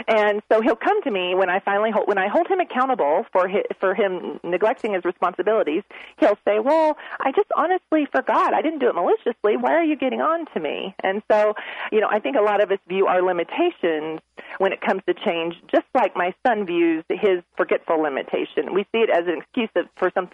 And 0.09 0.43
so 0.51 0.61
he'll 0.61 0.76
come 0.76 1.03
to 1.03 1.11
me 1.11 1.34
when 1.34 1.49
I 1.49 1.61
finally 1.61 1.90
hold, 1.90 2.09
when 2.09 2.18
I 2.18 2.28
hold 2.28 2.49
him 2.49 2.61
accountable 2.61 3.26
for 3.32 3.49
his, 3.49 3.62
for 3.80 3.95
him 3.95 4.40
neglecting 4.43 4.95
his 4.95 5.05
responsibilities. 5.05 5.82
He'll 6.18 6.38
say, 6.45 6.59
"Well, 6.59 6.97
I 7.20 7.32
just 7.32 7.49
honestly 7.57 8.07
forgot. 8.07 8.55
I 8.55 8.62
didn't 8.62 8.80
do 8.80 8.88
it 8.88 8.95
maliciously. 8.95 9.57
Why 9.57 9.74
are 9.74 9.84
you 9.84 9.97
getting 9.97 10.20
on 10.20 10.47
to 10.55 10.61
me?" 10.61 10.95
And 11.01 11.22
so, 11.30 11.55
you 11.90 12.01
know, 12.01 12.09
I 12.11 12.18
think 12.18 12.36
a 12.36 12.43
lot 12.43 12.62
of 12.62 12.70
us 12.70 12.78
view 12.88 13.07
our 13.07 13.22
limitations 13.22 14.20
when 14.63 14.73
it 14.73 14.81
comes 14.81 15.03
to 15.09 15.13
change 15.13 15.57
just 15.73 15.87
like 15.93 16.15
my 16.15 16.33
son 16.47 16.65
views 16.65 17.03
his 17.09 17.43
forgetful 17.57 18.01
limitation. 18.01 18.73
We 18.73 18.85
see 18.93 19.01
it 19.01 19.11
as 19.11 19.27
an 19.27 19.39
excuse 19.43 19.69
for 19.97 20.09
some 20.15 20.31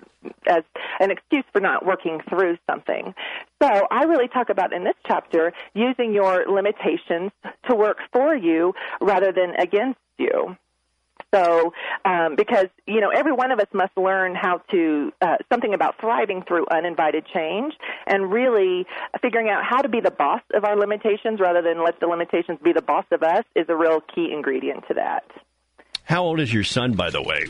as 0.47 0.65
an 1.01 1.11
excuse 1.11 1.45
for 1.51 1.63
not 1.63 1.87
working 1.87 2.21
through 2.29 2.59
something. 2.71 3.15
So, 3.63 3.87
I 3.91 4.05
really 4.05 4.29
talk 4.29 4.51
about 4.51 4.75
in 4.75 4.85
this 4.85 4.97
chapter 5.07 5.55
using 5.73 6.13
your 6.13 6.45
limitations 6.47 7.31
to 7.71 7.75
work 7.75 8.01
for 8.13 8.37
you 8.37 8.75
rather 9.01 9.33
than 9.33 9.55
against 9.59 9.99
you. 10.19 10.59
So, 11.35 11.73
um, 12.05 12.37
because 12.37 12.67
you 12.87 13.01
know, 13.01 13.11
every 13.11 13.33
one 13.33 13.51
of 13.51 13.59
us 13.59 13.67
must 13.73 13.97
learn 13.97 14.35
how 14.35 14.63
to 14.71 15.13
uh, 15.21 15.37
something 15.51 15.75
about 15.75 16.01
thriving 16.01 16.43
through 16.43 16.67
uninvited 16.71 17.27
change, 17.33 17.75
and 18.07 18.33
really 18.33 18.87
figuring 19.21 19.49
out 19.49 19.63
how 19.65 19.83
to 19.83 19.89
be 19.89 20.01
the 20.01 20.11
boss 20.11 20.41
of 20.55 20.65
our 20.65 20.77
limitations 20.77 21.41
rather 21.41 21.63
than 21.63 21.85
let 21.85 22.01
the 22.01 22.07
limitations 22.07 22.59
be 22.63 22.73
the 22.73 22.83
boss 22.83 23.05
of 23.11 23.23
us 23.23 23.45
is 23.55 23.67
a 23.69 23.77
real 23.77 24.01
key 24.01 24.31
ingredient 24.33 24.85
to 24.89 24.95
that. 24.95 25.25
How 26.05 26.23
old 26.23 26.41
is 26.41 26.55
your 26.55 26.65
son, 26.65 26.93
by 26.93 27.11
the 27.11 27.21
way? 27.21 27.47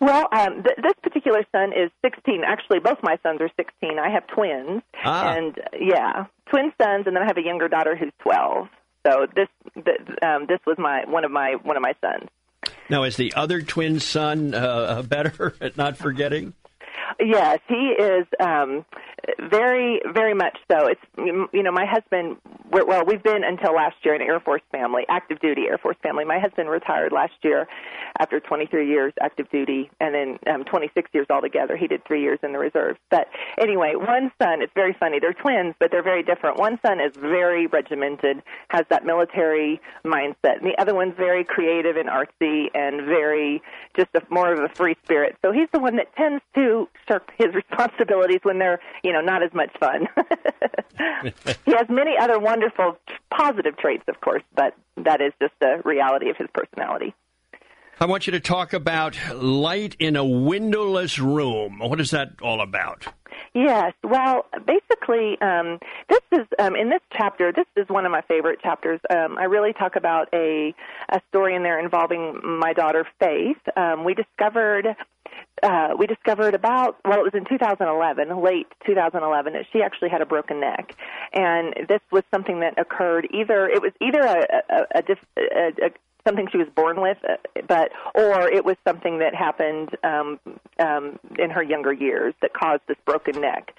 Well, 0.00 0.28
um, 0.32 0.62
th- 0.62 0.76
this 0.82 0.94
particular 1.02 1.44
son 1.52 1.72
is 1.72 1.90
16. 2.04 2.42
Actually, 2.44 2.80
both 2.80 2.98
my 3.02 3.18
sons 3.22 3.40
are 3.40 3.50
16. 3.56 3.98
I 3.98 4.10
have 4.10 4.26
twins, 4.26 4.82
ah. 5.04 5.34
and 5.34 5.58
yeah, 5.78 6.26
twin 6.50 6.72
sons, 6.80 7.06
and 7.06 7.16
then 7.16 7.22
I 7.22 7.26
have 7.26 7.38
a 7.38 7.44
younger 7.44 7.68
daughter 7.68 7.94
who's 7.96 8.12
12. 8.22 8.68
So 9.06 9.26
this 9.34 9.48
th- 9.74 10.00
um, 10.22 10.46
this 10.48 10.60
was 10.66 10.76
my 10.78 11.04
one 11.06 11.24
of 11.24 11.30
my 11.30 11.56
one 11.62 11.76
of 11.76 11.82
my 11.82 11.94
sons. 12.00 12.28
Now, 12.88 13.04
is 13.04 13.16
the 13.16 13.32
other 13.34 13.62
twin 13.62 14.00
son 14.00 14.54
uh, 14.54 15.02
better 15.08 15.54
at 15.60 15.76
not 15.76 15.96
forgetting? 15.96 16.54
Yes, 17.20 17.58
he 17.68 17.94
is 17.98 18.26
um, 18.40 18.84
very, 19.38 20.00
very 20.12 20.34
much 20.34 20.56
so. 20.70 20.86
It's 20.86 21.00
you 21.16 21.62
know, 21.62 21.72
my 21.72 21.86
husband. 21.86 22.36
Well, 22.70 23.04
we've 23.04 23.22
been 23.22 23.44
until 23.44 23.74
last 23.74 23.96
year 24.02 24.14
an 24.14 24.22
Air 24.22 24.40
Force 24.40 24.62
family, 24.72 25.04
active 25.08 25.40
duty 25.40 25.62
Air 25.68 25.78
Force 25.78 25.96
family. 26.02 26.24
My 26.24 26.38
husband 26.38 26.70
retired 26.70 27.12
last 27.12 27.34
year 27.42 27.68
after 28.18 28.40
23 28.40 28.88
years 28.88 29.12
active 29.20 29.50
duty, 29.50 29.90
and 30.00 30.14
then 30.14 30.38
um, 30.52 30.64
26 30.64 31.10
years 31.12 31.26
altogether. 31.30 31.76
He 31.76 31.86
did 31.86 32.04
three 32.06 32.22
years 32.22 32.38
in 32.42 32.52
the 32.52 32.58
reserves. 32.58 32.98
But 33.10 33.28
anyway, 33.60 33.94
one 33.94 34.32
son. 34.42 34.62
It's 34.62 34.72
very 34.74 34.96
funny. 34.98 35.18
They're 35.20 35.34
twins, 35.34 35.74
but 35.78 35.90
they're 35.90 36.02
very 36.02 36.22
different. 36.22 36.58
One 36.58 36.78
son 36.84 37.00
is 37.00 37.12
very 37.16 37.66
regimented, 37.66 38.42
has 38.68 38.84
that 38.90 39.04
military 39.04 39.80
mindset, 40.04 40.58
and 40.60 40.66
the 40.66 40.76
other 40.78 40.94
one's 40.94 41.14
very 41.16 41.44
creative 41.44 41.96
and 41.96 42.08
artsy 42.08 42.66
and 42.74 43.06
very 43.06 43.62
just 43.96 44.08
a, 44.14 44.22
more 44.30 44.52
of 44.52 44.58
a 44.58 44.68
free 44.74 44.96
spirit. 45.04 45.36
So 45.44 45.52
he's 45.52 45.68
the 45.72 45.80
one 45.80 45.96
that 45.96 46.14
tends 46.16 46.42
to 46.54 46.88
shirk 47.08 47.30
his 47.38 47.54
responsibilities 47.54 48.40
when 48.42 48.58
they're 48.58 48.80
you 49.04 49.11
know 49.12 49.20
not 49.20 49.42
as 49.42 49.52
much 49.52 49.70
fun. 49.78 50.08
he 51.64 51.72
has 51.72 51.86
many 51.88 52.12
other 52.18 52.38
wonderful 52.38 52.98
positive 53.30 53.76
traits, 53.76 54.04
of 54.08 54.20
course, 54.20 54.42
but 54.54 54.74
that 54.96 55.20
is 55.20 55.32
just 55.40 55.54
the 55.60 55.80
reality 55.84 56.30
of 56.30 56.36
his 56.36 56.48
personality. 56.52 57.14
I 58.02 58.06
want 58.06 58.26
you 58.26 58.32
to 58.32 58.40
talk 58.40 58.72
about 58.72 59.16
light 59.32 59.94
in 60.00 60.16
a 60.16 60.24
windowless 60.24 61.20
room. 61.20 61.78
What 61.78 62.00
is 62.00 62.10
that 62.10 62.32
all 62.42 62.60
about? 62.60 63.06
Yes. 63.54 63.92
Well, 64.02 64.46
basically, 64.66 65.40
um, 65.40 65.78
this 66.08 66.20
is 66.32 66.46
um, 66.58 66.74
in 66.74 66.90
this 66.90 67.00
chapter. 67.16 67.52
This 67.52 67.68
is 67.76 67.88
one 67.88 68.04
of 68.04 68.10
my 68.10 68.22
favorite 68.22 68.60
chapters. 68.60 68.98
Um, 69.08 69.38
I 69.38 69.44
really 69.44 69.72
talk 69.72 69.94
about 69.94 70.28
a 70.34 70.74
a 71.10 71.20
story 71.28 71.54
in 71.54 71.62
there 71.62 71.78
involving 71.78 72.40
my 72.42 72.72
daughter 72.72 73.06
Faith. 73.20 73.58
Um, 73.76 74.02
we 74.02 74.14
discovered 74.14 74.96
uh, 75.62 75.90
we 75.96 76.08
discovered 76.08 76.54
about 76.54 76.96
well, 77.04 77.20
it 77.20 77.22
was 77.22 77.34
in 77.34 77.44
2011, 77.44 78.42
late 78.42 78.66
2011, 78.84 79.52
that 79.52 79.66
she 79.72 79.80
actually 79.80 80.08
had 80.08 80.20
a 80.20 80.26
broken 80.26 80.58
neck, 80.58 80.96
and 81.32 81.72
this 81.88 82.00
was 82.10 82.24
something 82.32 82.58
that 82.60 82.80
occurred 82.80 83.28
either 83.32 83.68
it 83.68 83.80
was 83.80 83.92
either 84.00 84.22
a 84.22 84.62
a, 84.68 84.98
a, 84.98 85.02
a, 85.38 85.86
a 85.86 85.90
something 86.26 86.48
she 86.50 86.58
was 86.58 86.68
born 86.74 87.00
with, 87.00 87.18
uh, 87.28 87.36
but 87.66 87.90
or 88.14 88.48
it 88.48 88.64
was 88.64 88.76
something 88.86 89.18
that 89.18 89.34
happened 89.34 89.90
um, 90.04 90.38
um, 90.78 91.18
in 91.38 91.50
her 91.50 91.62
younger 91.62 91.92
years 91.92 92.34
that 92.42 92.52
caused 92.52 92.82
this 92.88 92.96
broken 93.04 93.40
neck. 93.40 93.74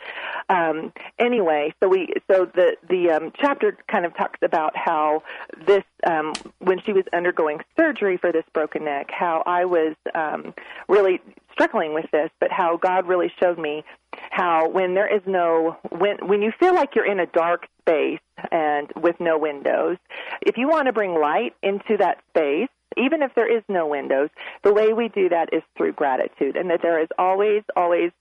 Um, 0.49 0.93
anyway, 1.19 1.73
so 1.81 1.87
we 1.87 2.13
so 2.29 2.45
the 2.53 2.75
the 2.89 3.11
um, 3.11 3.31
chapter 3.39 3.77
kind 3.87 4.05
of 4.05 4.15
talks 4.15 4.39
about 4.41 4.75
how 4.75 5.23
this 5.65 5.83
um, 6.05 6.33
when 6.59 6.81
she 6.81 6.93
was 6.93 7.03
undergoing 7.13 7.59
surgery 7.77 8.17
for 8.17 8.31
this 8.31 8.45
broken 8.53 8.85
neck, 8.85 9.09
how 9.11 9.43
I 9.45 9.65
was 9.65 9.95
um, 10.15 10.53
really 10.87 11.21
struggling 11.51 11.93
with 11.93 12.09
this, 12.11 12.29
but 12.39 12.51
how 12.51 12.77
God 12.77 13.07
really 13.07 13.31
showed 13.39 13.57
me 13.57 13.83
how 14.31 14.69
when 14.69 14.93
there 14.93 15.13
is 15.13 15.21
no 15.25 15.77
when 15.89 16.17
when 16.27 16.41
you 16.41 16.51
feel 16.59 16.73
like 16.73 16.95
you're 16.95 17.09
in 17.09 17.19
a 17.19 17.25
dark 17.27 17.67
space 17.81 18.19
and 18.51 18.91
with 18.95 19.19
no 19.19 19.37
windows, 19.37 19.97
if 20.41 20.57
you 20.57 20.67
want 20.67 20.87
to 20.87 20.93
bring 20.93 21.15
light 21.15 21.55
into 21.61 21.97
that 21.97 22.19
space, 22.29 22.69
even 22.97 23.21
if 23.21 23.33
there 23.35 23.51
is 23.51 23.63
no 23.67 23.87
windows, 23.87 24.29
the 24.63 24.73
way 24.73 24.93
we 24.93 25.09
do 25.09 25.29
that 25.29 25.53
is 25.53 25.63
through 25.77 25.93
gratitude, 25.93 26.55
and 26.55 26.69
that 26.69 26.81
there 26.81 27.01
is 27.01 27.09
always, 27.17 27.63
always 27.75 28.11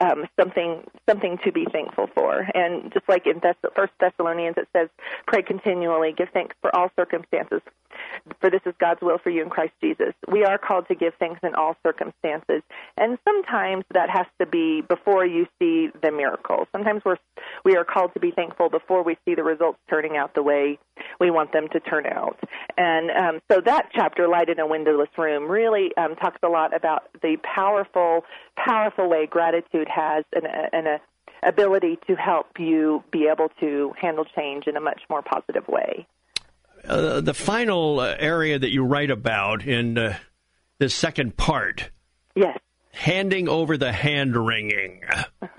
um, 0.00 0.26
something 0.38 0.82
something 1.08 1.38
to 1.44 1.52
be 1.52 1.66
thankful 1.72 2.08
for. 2.14 2.46
And 2.54 2.92
just 2.92 3.08
like 3.08 3.26
in 3.26 3.40
Thess- 3.40 3.56
First 3.74 3.92
Thessalonians, 4.00 4.56
it 4.56 4.68
says, 4.74 4.88
"Pray 5.26 5.42
continually, 5.42 6.12
give 6.12 6.28
thanks 6.30 6.56
for 6.60 6.74
all 6.74 6.90
circumstances, 6.96 7.60
for 8.40 8.50
this 8.50 8.62
is 8.66 8.74
God's 8.78 9.00
will 9.00 9.18
for 9.18 9.30
you 9.30 9.42
in 9.42 9.50
Christ 9.50 9.72
Jesus." 9.80 10.14
We 10.28 10.44
are 10.44 10.58
called 10.58 10.88
to 10.88 10.94
give 10.94 11.14
thanks 11.14 11.40
in 11.42 11.54
all 11.54 11.76
circumstances, 11.82 12.62
and 12.96 13.18
sometimes 13.24 13.84
that 13.92 14.10
has 14.10 14.26
to 14.38 14.46
be 14.46 14.80
before 14.80 15.24
you 15.26 15.46
see 15.58 15.90
the 16.02 16.10
miracle. 16.10 16.66
Sometimes 16.72 17.04
we're 17.04 17.16
we 17.64 17.76
are 17.76 17.84
called 17.84 18.14
to 18.14 18.20
be 18.20 18.30
thankful 18.30 18.68
before 18.68 19.02
we 19.02 19.16
see 19.24 19.34
the 19.34 19.44
results 19.44 19.78
turning 19.88 20.16
out 20.16 20.34
the 20.34 20.42
way 20.42 20.78
we 21.18 21.30
want 21.30 21.52
them 21.52 21.68
to 21.68 21.80
turn 21.80 22.06
out. 22.06 22.38
And 22.76 23.10
um, 23.10 23.40
so 23.50 23.60
that 23.60 23.90
chapter, 23.92 24.28
"Light 24.28 24.48
in 24.48 24.58
a 24.60 24.66
Windowless 24.66 25.08
Room," 25.16 25.50
really 25.50 25.96
um, 25.96 26.16
talks 26.16 26.38
a 26.42 26.48
lot 26.48 26.74
about 26.74 27.04
the 27.22 27.36
powerful, 27.42 28.24
powerful 28.56 29.08
way 29.08 29.26
gratitude 29.26 29.69
has 29.88 30.24
an, 30.34 30.42
an 30.72 30.86
a 30.86 31.00
ability 31.42 31.98
to 32.06 32.14
help 32.14 32.46
you 32.58 33.02
be 33.10 33.28
able 33.32 33.48
to 33.60 33.92
handle 34.00 34.24
change 34.36 34.66
in 34.66 34.76
a 34.76 34.80
much 34.80 35.00
more 35.08 35.22
positive 35.22 35.66
way. 35.68 36.06
Uh, 36.84 37.20
the 37.20 37.34
final 37.34 38.00
uh, 38.00 38.14
area 38.18 38.58
that 38.58 38.70
you 38.70 38.84
write 38.84 39.10
about 39.10 39.66
in 39.66 39.98
uh, 39.98 40.16
the 40.78 40.88
second 40.88 41.36
part. 41.36 41.90
Yes. 42.34 42.58
Handing 42.92 43.48
over 43.48 43.76
the 43.76 43.92
hand 43.92 44.36
wringing. 44.36 45.02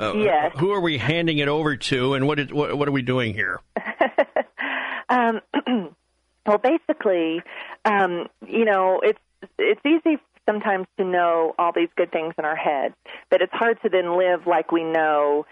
Uh, 0.00 0.14
yes. 0.14 0.52
Who 0.58 0.70
are 0.70 0.80
we 0.80 0.96
handing 0.96 1.38
it 1.38 1.48
over 1.48 1.76
to, 1.76 2.14
and 2.14 2.26
what, 2.26 2.38
is, 2.38 2.52
what, 2.52 2.78
what 2.78 2.88
are 2.88 2.92
we 2.92 3.02
doing 3.02 3.34
here? 3.34 3.60
um, 5.08 5.40
well, 6.46 6.58
basically, 6.62 7.42
um, 7.84 8.28
you 8.46 8.64
know, 8.64 9.00
it's 9.02 9.18
it's 9.58 9.80
easy 9.84 10.18
sometimes 10.48 10.86
to 10.98 11.04
know 11.04 11.54
all 11.58 11.72
these 11.74 11.90
good 11.96 12.10
things 12.10 12.34
in 12.38 12.44
our 12.44 12.56
head, 12.56 12.94
but 13.30 13.42
it's 13.42 13.52
hard 13.52 13.78
to 13.82 13.88
then 13.88 14.16
live 14.16 14.46
like 14.46 14.72
we 14.72 14.82
know 14.82 15.44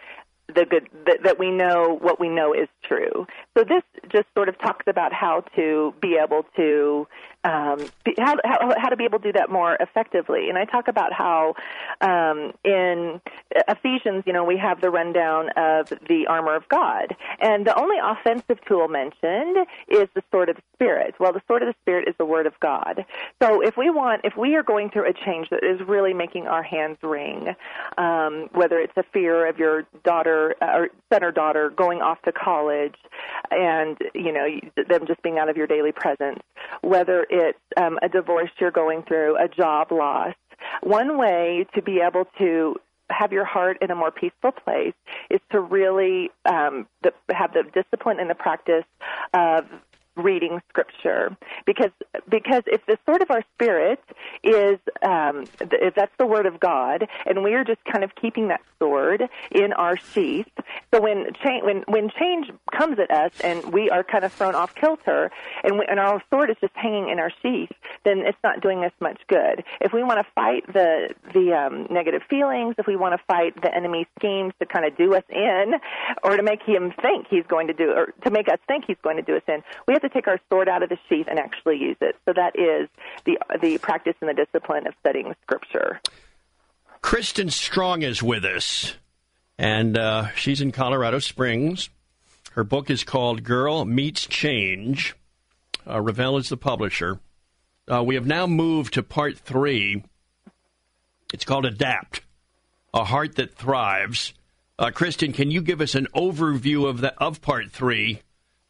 the 0.54 0.64
good 0.64 0.88
that, 1.06 1.18
that 1.24 1.38
we 1.38 1.50
know 1.50 1.98
what 2.00 2.20
we 2.20 2.28
know 2.28 2.52
is 2.52 2.68
true. 2.84 3.26
So 3.56 3.64
this 3.64 3.82
just 4.10 4.26
sort 4.34 4.48
of 4.48 4.58
talks 4.58 4.84
about 4.86 5.12
how 5.12 5.42
to 5.56 5.92
be 6.00 6.18
able 6.22 6.44
to 6.56 7.06
um, 7.46 7.78
how, 8.18 8.36
how 8.44 8.74
how 8.76 8.88
to 8.88 8.96
be 8.96 9.04
able 9.04 9.20
to 9.20 9.32
do 9.32 9.32
that 9.32 9.50
more 9.50 9.76
effectively. 9.78 10.48
And 10.48 10.58
I 10.58 10.64
talk 10.64 10.88
about 10.88 11.12
how 11.12 11.54
um, 12.00 12.52
in 12.64 13.20
Ephesians, 13.68 14.24
you 14.26 14.32
know, 14.32 14.44
we 14.44 14.58
have 14.58 14.80
the 14.80 14.90
rundown 14.90 15.50
of 15.56 15.88
the 16.08 16.26
armor 16.28 16.56
of 16.56 16.68
God, 16.68 17.14
and 17.40 17.64
the 17.64 17.78
only 17.78 17.96
offensive 18.02 18.58
tool 18.66 18.88
mentioned 18.88 19.66
is 19.88 20.08
the 20.14 20.22
sword 20.32 20.48
of 20.48 20.56
the 20.56 20.62
spirit. 20.74 21.14
Well, 21.20 21.32
the 21.32 21.42
sword 21.46 21.62
of 21.62 21.68
the 21.68 21.74
spirit 21.82 22.08
is 22.08 22.14
the 22.18 22.24
word 22.24 22.46
of 22.46 22.58
God. 22.58 23.04
So 23.40 23.60
if 23.60 23.76
we 23.76 23.90
want, 23.90 24.22
if 24.24 24.36
we 24.36 24.56
are 24.56 24.64
going 24.64 24.90
through 24.90 25.08
a 25.08 25.12
change 25.12 25.48
that 25.50 25.62
is 25.62 25.80
really 25.86 26.14
making 26.14 26.48
our 26.48 26.62
hands 26.62 26.98
wring, 27.02 27.54
um, 27.96 28.48
whether 28.52 28.78
it's 28.78 28.96
a 28.96 29.04
fear 29.12 29.46
of 29.46 29.58
your 29.58 29.84
daughter 30.04 30.56
uh, 30.60 30.78
or 30.78 30.88
son 31.12 31.22
or 31.22 31.30
daughter 31.30 31.70
going 31.70 32.02
off 32.02 32.20
to 32.22 32.32
college, 32.32 32.96
and 33.52 33.96
you 34.14 34.32
know 34.32 34.46
them 34.88 35.06
just 35.06 35.22
being 35.22 35.38
out 35.38 35.48
of 35.48 35.56
your 35.56 35.68
daily 35.68 35.92
presence, 35.92 36.40
whether 36.82 37.26
it's 37.36 37.58
um, 37.76 37.98
a 38.02 38.08
divorce 38.08 38.50
you're 38.58 38.70
going 38.70 39.02
through, 39.02 39.36
a 39.36 39.48
job 39.48 39.92
loss. 39.92 40.34
One 40.82 41.18
way 41.18 41.66
to 41.74 41.82
be 41.82 42.00
able 42.00 42.26
to 42.38 42.76
have 43.10 43.32
your 43.32 43.44
heart 43.44 43.78
in 43.80 43.90
a 43.90 43.94
more 43.94 44.10
peaceful 44.10 44.52
place 44.52 44.94
is 45.30 45.40
to 45.52 45.60
really 45.60 46.30
um, 46.44 46.86
the, 47.02 47.12
have 47.30 47.52
the 47.52 47.62
discipline 47.72 48.18
and 48.18 48.28
the 48.28 48.34
practice 48.34 48.84
of 49.32 49.64
reading 50.16 50.60
scripture. 50.68 51.36
Because 51.64 51.90
because 52.28 52.62
if 52.66 52.84
the 52.86 52.98
sword 53.06 53.22
of 53.22 53.30
our 53.30 53.42
spirit 53.54 54.00
is 54.42 54.78
um, 55.02 55.44
if 55.60 55.94
that's 55.94 56.12
the 56.18 56.26
word 56.26 56.46
of 56.46 56.60
God 56.60 57.06
and 57.26 57.42
we 57.42 57.54
are 57.54 57.64
just 57.64 57.84
kind 57.84 58.04
of 58.04 58.14
keeping 58.14 58.48
that 58.48 58.60
sword 58.78 59.22
in 59.50 59.72
our 59.72 59.96
sheath 59.96 60.48
so 60.92 61.00
when 61.00 61.26
change 61.44 61.64
when 61.64 61.84
when 61.86 62.10
change 62.10 62.50
comes 62.76 62.98
at 62.98 63.10
us 63.10 63.32
and 63.42 63.72
we 63.72 63.90
are 63.90 64.04
kind 64.04 64.24
of 64.24 64.32
thrown 64.32 64.54
off 64.54 64.74
kilter 64.74 65.30
and, 65.64 65.78
we, 65.78 65.86
and 65.88 65.98
our 65.98 66.22
sword 66.30 66.50
is 66.50 66.56
just 66.60 66.74
hanging 66.74 67.08
in 67.08 67.18
our 67.18 67.30
sheath 67.42 67.70
then 68.04 68.18
it's 68.18 68.38
not 68.44 68.60
doing 68.60 68.84
us 68.84 68.92
much 69.00 69.20
good. 69.28 69.64
If 69.80 69.92
we 69.92 70.02
want 70.02 70.18
to 70.18 70.26
fight 70.34 70.66
the 70.72 71.14
the 71.32 71.52
um, 71.52 71.86
negative 71.90 72.22
feelings 72.28 72.74
if 72.78 72.86
we 72.86 72.96
want 72.96 73.18
to 73.18 73.24
fight 73.26 73.60
the 73.62 73.74
enemy's 73.74 74.06
schemes 74.18 74.52
to 74.60 74.66
kind 74.66 74.84
of 74.84 74.96
do 74.96 75.14
us 75.14 75.24
in 75.30 75.74
or 76.22 76.36
to 76.36 76.42
make 76.42 76.62
him 76.62 76.92
think 77.02 77.26
he's 77.28 77.46
going 77.48 77.66
to 77.68 77.74
do 77.74 77.90
or 77.90 78.12
to 78.24 78.30
make 78.30 78.48
us 78.48 78.58
think 78.68 78.84
he's 78.86 78.96
going 79.02 79.16
to 79.16 79.22
do 79.22 79.36
us 79.36 79.42
in 79.48 79.62
we 79.86 79.94
have 79.94 80.02
to 80.02 80.05
take 80.08 80.28
our 80.28 80.40
sword 80.48 80.68
out 80.68 80.82
of 80.82 80.88
the 80.88 80.98
sheath 81.08 81.26
and 81.28 81.38
actually 81.38 81.78
use 81.78 81.96
it. 82.00 82.16
So 82.24 82.32
that 82.34 82.58
is 82.58 82.88
the 83.24 83.38
the 83.60 83.78
practice 83.78 84.14
and 84.20 84.28
the 84.28 84.34
discipline 84.34 84.86
of 84.86 84.94
studying 85.00 85.34
Scripture. 85.42 86.00
Kristen 87.00 87.50
Strong 87.50 88.02
is 88.02 88.22
with 88.22 88.44
us, 88.44 88.94
and 89.58 89.96
uh, 89.96 90.28
she's 90.34 90.60
in 90.60 90.72
Colorado 90.72 91.18
Springs. 91.18 91.88
Her 92.52 92.64
book 92.64 92.90
is 92.90 93.04
called 93.04 93.44
Girl 93.44 93.84
Meets 93.84 94.26
Change. 94.26 95.14
Uh, 95.86 96.00
Revell 96.00 96.36
is 96.38 96.48
the 96.48 96.56
publisher. 96.56 97.20
Uh, 97.90 98.02
we 98.02 98.16
have 98.16 98.26
now 98.26 98.46
moved 98.46 98.94
to 98.94 99.02
part 99.02 99.38
three. 99.38 100.02
It's 101.32 101.44
called 101.44 101.66
Adapt, 101.66 102.22
a 102.92 103.04
heart 103.04 103.36
that 103.36 103.54
thrives. 103.54 104.34
Uh, 104.78 104.90
Kristen, 104.90 105.32
can 105.32 105.50
you 105.50 105.62
give 105.62 105.80
us 105.80 105.94
an 105.94 106.08
overview 106.14 106.88
of 106.88 107.00
the 107.00 107.14
of 107.22 107.40
part 107.40 107.70
three 107.70 108.22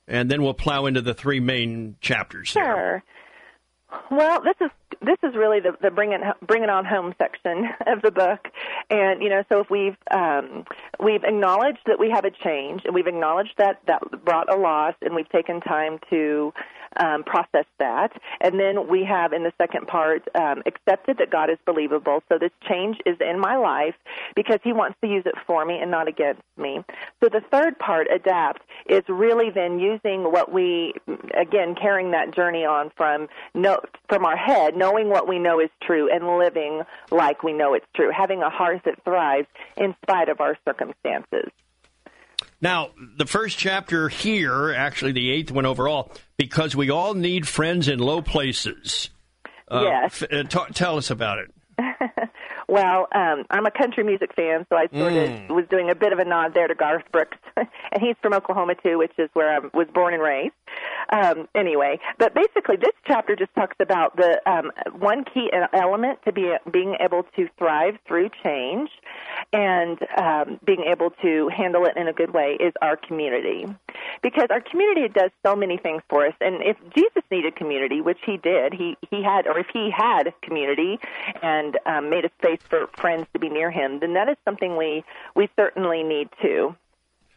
and 0.09 0.31
then 0.31 0.43
we'll 0.43 0.55
plow 0.55 0.87
into 0.87 1.01
the 1.01 1.15
three 1.15 1.41
main 1.41 1.97
chapters. 2.01 2.49
Sure. 2.49 3.03
Well, 4.11 4.43
this 4.43 4.57
is 4.61 4.71
this 5.01 5.19
is 5.23 5.37
really 5.37 5.61
the, 5.61 5.73
the 5.81 5.91
bring 5.91 6.13
it 6.13 6.21
bring 6.47 6.63
it 6.63 6.71
on 6.71 6.85
home 6.85 7.15
section 7.19 7.69
of 7.87 8.03
the 8.03 8.11
book, 8.11 8.41
and 8.91 9.23
you 9.23 9.29
know, 9.29 9.43
so 9.49 9.61
if 9.61 9.71
we've 9.71 9.97
um, 10.11 10.65
we've 11.03 11.25
acknowledged 11.25 11.81
that 11.87 11.99
we 11.99 12.11
have 12.11 12.25
a 12.25 12.31
change, 12.31 12.83
and 12.85 12.95
we've 12.95 13.07
acknowledged 13.07 13.55
that 13.59 13.81
that 13.87 14.03
brought 14.25 14.53
a 14.53 14.57
loss, 14.57 14.95
and 15.03 15.15
we've 15.15 15.29
taken 15.29 15.61
time 15.61 15.99
to 16.11 16.53
um, 16.99 17.25
process 17.25 17.67
that. 17.79 18.13
And 18.41 18.59
then 18.59 18.89
we 18.89 19.05
have 19.05 19.33
in 19.33 19.43
the 19.43 19.53
second 19.59 19.87
part 19.87 20.27
um, 20.35 20.63
accepted 20.67 21.19
that 21.19 21.31
God 21.31 21.51
is 21.51 21.59
believable. 21.65 22.23
So 22.29 22.39
this 22.39 22.51
change 22.69 22.99
is 23.07 23.17
in 23.21 23.39
my 23.39 23.57
life 23.57 23.95
because 24.35 24.59
He 24.63 24.73
wants 24.73 24.97
to 25.03 25.09
use 25.09 25.25
it 25.27 25.35
for 25.47 25.65
me 25.65 25.79
and 25.79 25.91
not 25.91 26.09
against 26.09 26.43
me. 26.57 26.85
So 27.23 27.29
the 27.29 27.43
third 27.51 27.79
part, 27.79 28.09
adapt, 28.11 28.63
is 28.89 29.03
really 29.09 29.51
then 29.51 29.79
using 29.79 30.25
what 30.31 30.53
we, 30.53 30.95
again, 31.35 31.75
carrying 31.75 32.13
that 32.13 32.35
journey 32.35 32.65
on 32.65 32.91
from 32.97 33.29
no, 33.55 33.81
from 34.09 34.25
our 34.25 34.37
head, 34.37 34.77
knowing 34.77 35.09
what 35.09 35.29
we 35.29 35.39
know 35.39 35.61
is 35.61 35.71
true 35.83 36.11
and 36.13 36.39
living 36.39 36.83
like 37.11 37.43
we 37.43 37.53
know 37.53 37.75
it's 37.75 37.87
true, 37.95 38.11
having 38.15 38.43
a 38.43 38.51
heart 38.51 38.83
that 38.85 39.03
thrives 39.05 39.49
in 39.77 39.95
spite 40.03 40.29
of 40.29 40.41
our 40.41 40.57
circumstances. 40.65 41.51
Now, 42.61 42.91
the 43.17 43.27
first 43.27 43.59
chapter 43.59 44.09
here, 44.09 44.73
actually 44.73 45.13
the 45.13 45.31
eighth 45.31 45.51
one 45.51 45.67
overall, 45.67 46.13
because 46.37 46.75
we 46.75 46.91
all 46.91 47.15
need 47.15 47.47
friends 47.47 47.89
in 47.89 47.99
low 47.99 48.23
places. 48.23 49.11
Uh, 49.69 49.83
yes. 49.83 50.23
F- 50.23 50.33
uh, 50.33 50.43
t- 50.45 50.73
tell 50.73 50.97
us 50.97 51.11
about 51.11 51.39
it. 51.39 51.53
well, 52.69 53.09
um, 53.13 53.45
I'm 53.51 53.67
a 53.67 53.71
country 53.71 54.03
music 54.03 54.35
fan, 54.35 54.67
so 54.69 54.77
I 54.77 54.89
sort 54.97 55.13
mm. 55.13 55.51
of 55.51 55.55
was 55.55 55.67
doing 55.71 55.91
a 55.91 55.95
bit 55.95 56.13
of 56.13 56.19
a 56.19 56.25
nod 56.25 56.55
there 56.55 56.69
to 56.69 56.75
Garth 56.75 57.05
Brooks, 57.13 57.39
and 57.57 58.01
he's 58.01 58.17
from 58.23 58.33
Oklahoma 58.33 58.75
too, 58.83 58.99
which 58.99 59.13
is 59.19 59.29
where 59.35 59.55
I 59.55 59.59
was 59.75 59.87
born 59.93 60.15
and 60.15 60.23
raised. 60.23 60.55
um, 61.11 61.49
anyway, 61.55 61.99
but 62.19 62.35
basically, 62.35 62.77
this 62.77 62.95
chapter 63.07 63.37
just 63.37 63.55
talks 63.55 63.77
about 63.81 64.17
the 64.17 64.41
um, 64.51 64.73
one 64.99 65.25
key 65.25 65.51
element 65.73 66.19
to 66.25 66.33
be 66.33 66.53
being 66.71 66.97
able 67.01 67.25
to 67.37 67.49
thrive 67.59 67.97
through 68.07 68.31
change 68.43 68.91
and 69.53 69.99
um, 70.17 70.59
being 70.65 70.85
able 70.85 71.11
to 71.23 71.49
handle 71.49 71.85
it 71.85 71.97
in 71.97 72.09
a 72.09 72.13
good 72.13 72.33
way 72.33 72.57
is 72.59 72.73
our 72.81 72.97
community, 72.97 73.67
because 74.23 74.47
our 74.51 74.61
community 74.61 75.09
does 75.09 75.31
so 75.45 75.55
many 75.55 75.77
things 75.77 76.03
for 76.09 76.27
us. 76.27 76.35
And 76.41 76.63
if 76.63 76.77
Jesus 76.95 77.23
needed 77.31 77.57
community, 77.57 78.01
which 78.01 78.19
he 78.25 78.39
did, 78.39 78.73
he 78.73 78.97
he 79.11 79.23
had, 79.23 79.47
or 79.47 79.59
if 79.59 79.67
he 79.73 79.91
had 79.91 80.33
community 80.43 80.99
and 81.43 81.66
um, 81.87 82.11
made 82.11 82.25
a 82.25 82.31
space 82.39 82.61
for 82.69 82.87
friends 82.99 83.27
to 83.33 83.39
be 83.39 83.49
near 83.49 83.71
him, 83.71 84.01
then 84.01 84.15
that 84.15 84.29
is 84.29 84.37
something 84.45 84.77
we 84.77 85.05
we 85.35 85.49
certainly 85.57 86.03
need 86.03 86.29
to. 86.43 86.77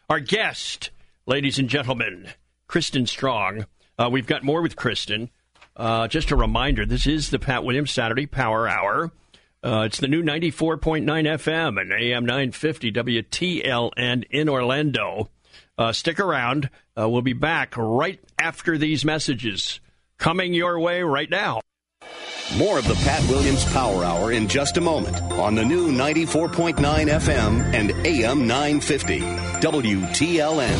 Our 0.08 0.20
guest, 0.20 0.90
ladies 1.26 1.58
and 1.58 1.68
gentlemen, 1.68 2.28
Kristen 2.66 3.06
Strong. 3.06 3.66
Uh, 3.98 4.08
we've 4.10 4.26
got 4.26 4.42
more 4.42 4.62
with 4.62 4.76
Kristen. 4.76 5.30
Uh, 5.76 6.08
just 6.08 6.30
a 6.30 6.36
reminder 6.36 6.84
this 6.84 7.06
is 7.06 7.30
the 7.30 7.38
Pat 7.38 7.64
Williams 7.64 7.90
Saturday 7.90 8.26
Power 8.26 8.68
Hour. 8.68 9.12
Uh, 9.62 9.82
it's 9.86 9.98
the 9.98 10.08
new 10.08 10.22
94.9 10.22 11.04
FM 11.04 11.80
and 11.80 11.92
AM 11.92 12.24
950 12.24 12.92
WTLN 12.92 14.24
in 14.30 14.48
Orlando. 14.48 15.30
Uh, 15.76 15.92
stick 15.92 16.18
around. 16.18 16.70
Uh, 16.98 17.08
we'll 17.08 17.22
be 17.22 17.32
back 17.32 17.74
right 17.76 18.20
after 18.38 18.78
these 18.78 19.04
messages 19.04 19.80
coming 20.18 20.54
your 20.54 20.78
way 20.78 21.02
right 21.02 21.30
now. 21.30 21.60
More 22.56 22.80
of 22.80 22.88
the 22.88 22.96
Pat 22.96 23.22
Williams 23.28 23.64
Power 23.72 24.02
Hour 24.04 24.32
in 24.32 24.48
just 24.48 24.76
a 24.76 24.80
moment 24.80 25.22
on 25.34 25.54
the 25.54 25.64
new 25.64 25.92
94.9 25.92 26.74
FM 26.80 27.72
and 27.72 27.92
AM 28.04 28.48
950 28.48 29.20
WTLN. 29.20 30.78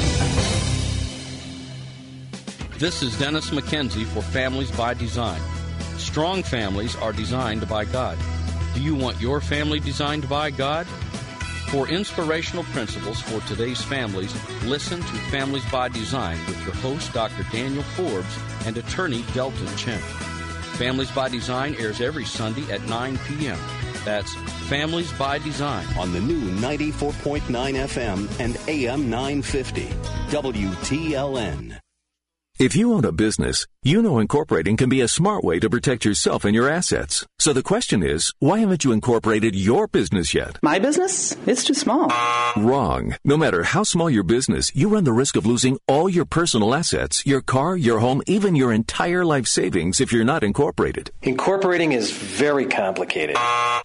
This 2.79 3.05
is 3.05 3.17
Dennis 3.21 3.51
McKenzie 3.51 4.05
for 4.05 4.21
Families 4.21 4.73
by 4.73 4.95
Design. 4.95 5.41
Strong 5.97 6.43
families 6.43 6.97
are 6.97 7.13
designed 7.13 7.69
by 7.69 7.85
God. 7.85 8.19
Do 8.75 8.83
you 8.83 8.97
want 8.97 9.21
your 9.21 9.41
family 9.41 9.79
designed 9.79 10.29
by 10.29 10.51
God? 10.51 10.89
For 11.69 11.89
inspirational 11.89 12.65
principles 12.65 13.21
for 13.21 13.41
today's 13.47 13.81
families, 13.81 14.35
listen 14.65 14.99
to 14.99 15.15
Families 15.31 15.65
by 15.71 15.89
Design 15.89 16.37
with 16.47 16.61
your 16.65 16.75
host, 16.77 17.13
Dr. 17.13 17.45
Daniel 17.53 17.85
Forbes, 17.85 18.39
and 18.67 18.77
attorney 18.77 19.25
Delton 19.35 19.77
Chen. 19.77 20.03
Families 20.81 21.11
by 21.11 21.29
Design 21.29 21.77
airs 21.79 22.01
every 22.01 22.25
Sunday 22.25 22.63
at 22.73 22.81
9 22.89 23.19
p.m. 23.29 23.59
That's 24.03 24.35
Families 24.71 25.13
by 25.13 25.37
Design 25.37 25.87
on 25.99 26.11
the 26.15 26.21
new 26.21 26.41
94.9 26.53 27.43
FM 27.51 28.41
and 28.41 28.57
AM 28.67 29.11
950 29.11 29.83
WTLN. 30.31 31.79
If 32.59 32.75
you 32.77 32.95
own 32.95 33.05
a 33.05 33.13
business, 33.13 33.67
you 33.83 34.03
know 34.03 34.19
incorporating 34.19 34.77
can 34.77 34.91
be 34.91 35.01
a 35.01 35.09
smart 35.09 35.43
way 35.43 35.59
to 35.59 35.71
protect 35.71 36.05
yourself 36.05 36.45
and 36.45 36.55
your 36.55 36.69
assets. 36.69 37.27
So 37.39 37.55
the 37.55 37.63
question 37.63 38.03
is, 38.03 38.31
why 38.39 38.59
haven't 38.59 38.85
you 38.85 38.93
incorporated 38.93 39.55
your 39.57 39.87
business 39.87 40.35
yet? 40.35 40.59
My 40.63 40.79
business? 40.79 41.35
It's 41.47 41.65
too 41.65 41.73
small. 41.73 42.13
Wrong. 42.59 43.17
No 43.25 43.39
matter 43.39 43.63
how 43.63 43.83
small 43.85 44.11
your 44.11 44.23
business, 44.23 44.71
you 44.75 44.91
run 44.91 45.05
the 45.05 45.15
risk 45.15 45.35
of 45.35 45.47
losing 45.47 45.79
all 45.89 46.11
your 46.11 46.27
personal 46.27 46.75
assets, 46.75 47.25
your 47.25 47.41
car, 47.41 47.75
your 47.75 48.01
home, 48.01 48.21
even 48.27 48.55
your 48.55 48.71
entire 48.71 49.25
life 49.25 49.47
savings 49.47 49.99
if 49.99 50.13
you're 50.13 50.25
not 50.25 50.45
incorporated. 50.45 51.11
Incorporating 51.23 51.93
is 51.93 52.11
very 52.11 52.67
complicated. 52.67 53.37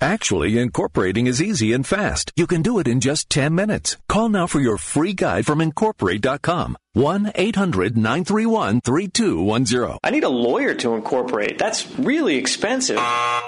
Actually, 0.01 0.59
incorporating 0.59 1.27
is 1.27 1.41
easy 1.41 1.71
and 1.71 1.87
fast. 1.87 2.33
You 2.35 2.47
can 2.47 2.61
do 2.61 2.79
it 2.79 2.87
in 2.89 2.99
just 2.99 3.29
10 3.29 3.55
minutes. 3.55 3.95
Call 4.09 4.27
now 4.27 4.47
for 4.47 4.59
your 4.59 4.77
free 4.77 5.13
guide 5.13 5.45
from 5.45 5.61
incorporate.com. 5.61 6.75
1 6.95 7.31
800 7.35 7.97
931 7.97 8.79
3210. 8.81 9.84
I 10.03 10.09
need 10.09 10.23
a 10.23 10.29
lawyer 10.29 10.73
to 10.75 10.95
incorporate. 10.95 11.57
That's 11.57 11.87
really 11.97 12.35
expensive. 12.35 12.99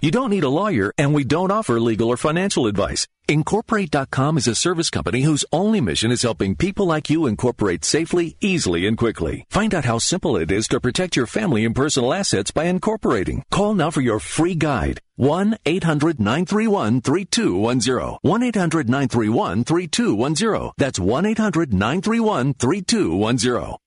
You 0.02 0.12
don't 0.12 0.30
need 0.30 0.44
a 0.44 0.50
lawyer, 0.50 0.94
and 0.98 1.14
we 1.14 1.24
don't 1.24 1.52
offer 1.52 1.80
legal 1.80 2.10
or 2.10 2.18
financial 2.18 2.68
advice. 2.68 3.08
Incorporate.com 3.30 4.38
is 4.38 4.48
a 4.48 4.56
service 4.56 4.90
company 4.90 5.22
whose 5.22 5.44
only 5.52 5.82
mission 5.82 6.12
is 6.12 6.22
helping 6.22 6.56
people 6.56 6.86
like 6.86 7.10
you 7.10 7.26
incorporate 7.26 7.84
safely, 7.84 8.38
easily, 8.40 8.88
and 8.88 8.98
quickly. 8.98 9.46
Find 9.50 9.76
out 9.76 9.84
how 9.84 9.98
simple 9.98 10.38
it 10.38 10.50
is 10.50 10.68
to 10.70 10.80
protect 10.80 11.18
your 11.18 11.28
family 11.28 11.66
and 11.66 11.76
personal 11.76 12.14
assets 12.14 12.52
by 12.52 12.66
incorporating. 12.66 13.44
Call 13.52 13.74
now 13.74 13.92
for 13.92 14.02
your 14.02 14.20
free 14.20 14.56
guide. 14.56 15.02
1 15.18 15.58
800 15.66 16.20
931 16.20 17.02
3210. 17.02 18.18
1 18.22 18.44
800 18.44 18.90
931 18.90 19.64
3210. 19.66 20.72
That's 20.78 21.00
1 21.00 21.26
800 21.26 21.74
931 21.74 22.54
3210. 22.54 23.78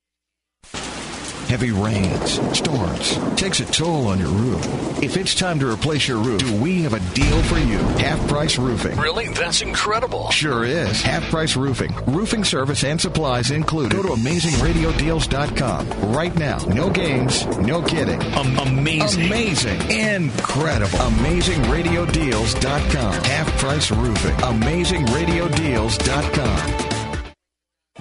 Heavy 1.51 1.73
rains, 1.73 2.39
storms, 2.57 3.19
takes 3.35 3.59
a 3.59 3.65
toll 3.65 4.07
on 4.07 4.21
your 4.21 4.29
roof. 4.29 4.65
If 5.03 5.17
it's 5.17 5.35
time 5.35 5.59
to 5.59 5.69
replace 5.69 6.07
your 6.07 6.19
roof, 6.19 6.39
do 6.39 6.55
we 6.63 6.83
have 6.83 6.95
a 6.95 7.01
deal 7.13 7.43
for 7.43 7.59
you? 7.59 7.79
Half 7.99 8.29
price 8.29 8.57
roofing. 8.57 8.97
Really? 8.97 9.27
That's 9.31 9.61
incredible. 9.61 10.31
Sure 10.31 10.65
is. 10.65 11.03
Half 11.03 11.25
price 11.25 11.57
roofing. 11.57 11.93
Roofing 12.07 12.45
service 12.45 12.85
and 12.85 13.01
supplies 13.01 13.51
included. 13.51 13.97
Go 13.97 14.05
to 14.05 14.11
AmazingRadioDeals.com 14.11 16.13
right 16.13 16.37
now. 16.37 16.59
No 16.69 16.89
games, 16.89 17.45
no 17.59 17.83
kidding. 17.83 18.23
Um, 18.35 18.57
amazing. 18.61 19.27
Amazing. 19.27 19.81
Incredible. 19.91 20.99
AmazingRadioDeals.com. 20.99 23.25
Half 23.25 23.49
price 23.59 23.91
roofing. 23.91 24.37
AmazingRadioDeals.com. 24.37 26.90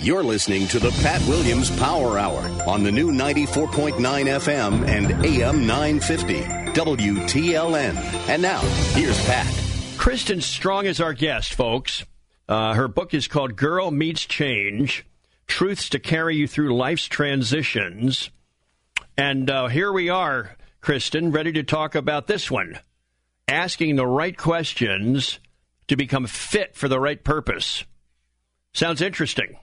You're 0.02 0.24
listening 0.24 0.66
to 0.70 0.80
the 0.80 0.92
Pat 1.02 1.22
Williams 1.28 1.70
Power 1.78 2.18
Hour 2.18 2.40
on 2.66 2.84
the 2.84 2.92
new 2.92 3.12
94.9 3.12 3.98
FM 3.98 4.88
and 4.88 5.26
AM 5.26 5.68
950 5.68 6.40
WTLN. 6.72 7.96
And 8.30 8.42
now, 8.42 8.62
here's 8.94 9.22
Pat. 9.26 9.46
Kristen 9.98 10.40
Strong 10.40 10.86
is 10.86 11.02
our 11.02 11.12
guest, 11.12 11.54
folks. 11.54 12.06
Uh, 12.48 12.76
her 12.76 12.88
book 12.88 13.14
is 13.14 13.28
called 13.28 13.58
Girl 13.58 13.92
Meets 13.92 14.26
Change 14.26 15.06
Truths 15.48 15.90
to 15.90 16.00
Carry 16.00 16.38
You 16.38 16.48
Through 16.48 16.78
Life's 16.78 17.08
Transitions. 17.08 18.32
And 19.18 19.50
uh, 19.50 19.68
here 19.68 19.92
we 19.92 20.08
are, 20.08 20.56
Kristen, 20.80 21.34
ready 21.34 21.52
to 21.52 21.64
talk 21.64 21.96
about 21.96 22.26
this 22.26 22.50
one 22.50 22.80
asking 23.50 23.98
the 23.98 24.08
right 24.08 24.38
questions 24.38 25.40
to 25.90 25.98
become 25.98 26.26
fit 26.26 26.78
for 26.78 26.88
the 26.88 27.02
right 27.02 27.22
purpose. 27.22 27.84
Sounds 28.72 29.02
interesting. 29.02 29.58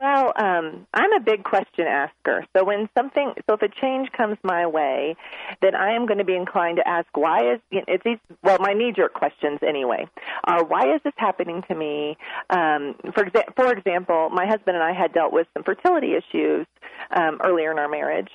Well, 0.00 0.32
um, 0.36 0.86
I'm 0.94 1.12
a 1.12 1.20
big 1.20 1.44
question 1.44 1.86
asker. 1.86 2.46
So 2.56 2.64
when 2.64 2.88
something, 2.96 3.34
so 3.46 3.54
if 3.54 3.62
a 3.62 3.68
change 3.68 4.10
comes 4.12 4.38
my 4.42 4.66
way, 4.66 5.14
then 5.60 5.74
I 5.74 5.92
am 5.94 6.06
going 6.06 6.18
to 6.18 6.24
be 6.24 6.34
inclined 6.34 6.78
to 6.78 6.88
ask, 6.88 7.06
why 7.14 7.52
is 7.52 7.60
it's 7.70 8.02
these? 8.02 8.16
Well, 8.42 8.56
my 8.60 8.72
knee-jerk 8.72 9.12
questions 9.12 9.58
anyway. 9.66 10.06
Are 10.44 10.64
why 10.64 10.94
is 10.94 11.02
this 11.04 11.12
happening 11.16 11.62
to 11.68 11.74
me? 11.74 12.16
Um, 12.48 12.94
for 13.14 13.24
exa- 13.26 13.54
for 13.54 13.70
example, 13.72 14.30
my 14.30 14.46
husband 14.46 14.76
and 14.76 14.82
I 14.82 14.94
had 14.94 15.12
dealt 15.12 15.34
with 15.34 15.46
some 15.52 15.64
fertility 15.64 16.14
issues 16.14 16.66
um, 17.14 17.38
earlier 17.44 17.70
in 17.70 17.78
our 17.78 17.88
marriage, 17.88 18.30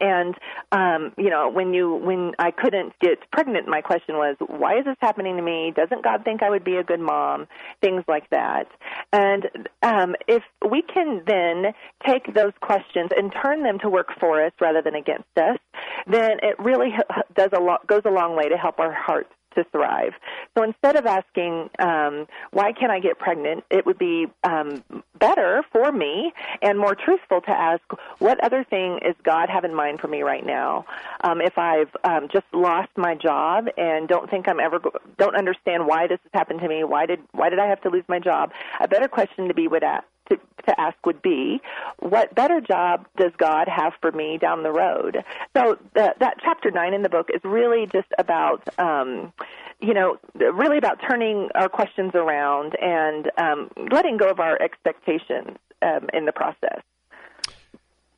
and 0.00 0.34
um 0.72 1.12
you 1.16 1.30
know 1.30 1.48
when 1.50 1.74
you 1.74 1.94
when 1.94 2.32
i 2.38 2.50
couldn't 2.50 2.92
get 3.00 3.18
pregnant 3.32 3.68
my 3.68 3.80
question 3.80 4.16
was 4.16 4.36
why 4.46 4.78
is 4.78 4.84
this 4.84 4.96
happening 5.00 5.36
to 5.36 5.42
me? 5.42 5.72
Doesn't 5.74 6.02
god 6.02 6.24
think 6.24 6.42
i 6.42 6.50
would 6.50 6.64
be 6.64 6.76
a 6.76 6.84
good 6.84 7.00
mom? 7.00 7.46
Things 7.80 8.04
like 8.08 8.28
that. 8.30 8.66
And 9.12 9.44
um 9.82 10.14
if 10.28 10.42
we 10.68 10.82
can 10.82 11.22
then 11.26 11.72
take 12.06 12.34
those 12.34 12.52
questions 12.60 13.10
and 13.16 13.32
turn 13.42 13.62
them 13.62 13.78
to 13.80 13.88
work 13.88 14.08
for 14.18 14.44
us 14.44 14.52
rather 14.60 14.82
than 14.82 14.94
against 14.94 15.28
us 15.36 15.58
then 16.06 16.38
it 16.42 16.58
really 16.58 16.90
does 17.34 17.50
a 17.56 17.60
lot 17.60 17.86
goes 17.86 18.02
a 18.04 18.10
long 18.10 18.36
way 18.36 18.48
to 18.48 18.56
help 18.56 18.78
our 18.78 18.92
hearts 18.92 19.30
to 19.56 19.64
thrive. 19.64 20.12
So 20.56 20.62
instead 20.62 20.96
of 20.96 21.06
asking, 21.06 21.70
um, 21.78 22.26
why 22.52 22.72
can't 22.72 22.92
I 22.92 23.00
get 23.00 23.18
pregnant, 23.18 23.64
it 23.70 23.84
would 23.84 23.98
be 23.98 24.26
um, 24.44 24.82
better 25.18 25.62
for 25.72 25.92
me 25.92 26.32
and 26.62 26.78
more 26.78 26.94
truthful 26.94 27.40
to 27.42 27.50
ask, 27.50 27.82
what 28.18 28.42
other 28.44 28.64
thing 28.64 29.00
is 29.04 29.14
God 29.24 29.48
have 29.50 29.64
in 29.64 29.74
mind 29.74 30.00
for 30.00 30.08
me 30.08 30.22
right 30.22 30.44
now? 30.46 30.84
Um, 31.22 31.40
if 31.40 31.58
I've 31.58 31.94
um, 32.04 32.28
just 32.32 32.46
lost 32.52 32.90
my 32.96 33.14
job 33.14 33.66
and 33.76 34.08
don't 34.08 34.30
think 34.30 34.48
I'm 34.48 34.60
ever, 34.60 34.78
go- 34.78 34.98
don't 35.18 35.36
understand 35.36 35.86
why 35.86 36.06
this 36.06 36.18
has 36.22 36.30
happened 36.32 36.60
to 36.60 36.68
me, 36.68 36.84
why 36.84 37.06
did, 37.06 37.20
why 37.32 37.50
did 37.50 37.58
I 37.58 37.66
have 37.66 37.80
to 37.82 37.90
lose 37.90 38.04
my 38.08 38.18
job? 38.18 38.52
A 38.80 38.88
better 38.88 39.08
question 39.08 39.48
to 39.48 39.54
be 39.54 39.68
would 39.68 39.82
ask, 39.82 40.06
to, 40.28 40.36
to 40.66 40.80
ask 40.80 40.96
would 41.04 41.22
be, 41.22 41.60
what 41.98 42.34
better 42.34 42.60
job 42.60 43.06
does 43.16 43.32
God 43.38 43.68
have 43.68 43.92
for 44.00 44.12
me 44.12 44.38
down 44.38 44.62
the 44.62 44.72
road? 44.72 45.24
So 45.56 45.78
the, 45.94 46.14
that 46.18 46.34
chapter 46.42 46.70
nine 46.70 46.94
in 46.94 47.02
the 47.02 47.08
book 47.08 47.28
is 47.32 47.40
really 47.44 47.86
just 47.92 48.08
about, 48.18 48.68
um, 48.78 49.32
you 49.80 49.94
know, 49.94 50.18
really 50.34 50.78
about 50.78 51.00
turning 51.08 51.48
our 51.54 51.68
questions 51.68 52.12
around 52.14 52.74
and 52.80 53.30
um, 53.38 53.70
letting 53.90 54.16
go 54.16 54.30
of 54.30 54.40
our 54.40 54.60
expectations 54.60 55.56
um, 55.82 56.08
in 56.12 56.24
the 56.24 56.32
process. 56.32 56.80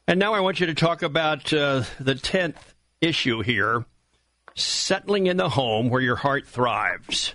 And 0.07 0.19
now 0.19 0.33
I 0.33 0.41
want 0.41 0.61
you 0.61 0.67
to 0.67 0.75
talk 0.75 1.03
about 1.03 1.53
uh, 1.53 1.85
the 2.01 2.15
tenth 2.15 2.75
issue 3.03 3.43
here: 3.43 3.85
settling 4.55 5.27
in 5.27 5.37
the 5.37 5.51
home 5.51 5.91
where 5.91 6.01
your 6.01 6.17
heart 6.17 6.47
thrives. 6.47 7.35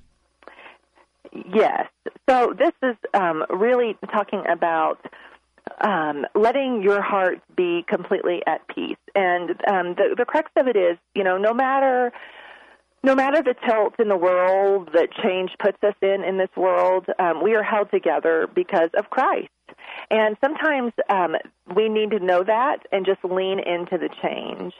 Yes. 1.53 1.87
So 2.29 2.53
this 2.57 2.73
is 2.83 2.95
um, 3.13 3.43
really 3.49 3.97
talking 4.11 4.43
about 4.49 4.99
um, 5.81 6.25
letting 6.35 6.83
your 6.83 7.01
heart 7.01 7.41
be 7.55 7.83
completely 7.87 8.41
at 8.45 8.67
peace. 8.67 8.97
And 9.15 9.51
um, 9.67 9.95
the, 9.95 10.15
the 10.17 10.25
crux 10.25 10.51
of 10.57 10.67
it 10.67 10.75
is, 10.75 10.97
you 11.15 11.23
know, 11.23 11.37
no 11.37 11.53
matter 11.53 12.11
no 13.05 13.15
matter 13.15 13.43
the 13.43 13.53
tilt 13.67 13.95
in 13.99 14.07
the 14.07 14.15
world 14.15 14.89
that 14.93 15.09
change 15.21 15.51
puts 15.59 15.77
us 15.83 15.95
in 16.01 16.23
in 16.23 16.37
this 16.37 16.49
world, 16.55 17.05
um, 17.19 17.43
we 17.43 17.53
are 17.53 17.63
held 17.63 17.91
together 17.91 18.47
because 18.55 18.89
of 18.97 19.09
Christ. 19.09 19.49
And 20.09 20.37
sometimes 20.41 20.93
um, 21.09 21.35
we 21.75 21.89
need 21.89 22.11
to 22.11 22.19
know 22.19 22.43
that 22.43 22.85
and 22.91 23.05
just 23.05 23.23
lean 23.23 23.59
into 23.59 23.97
the 23.97 24.09
change. 24.21 24.73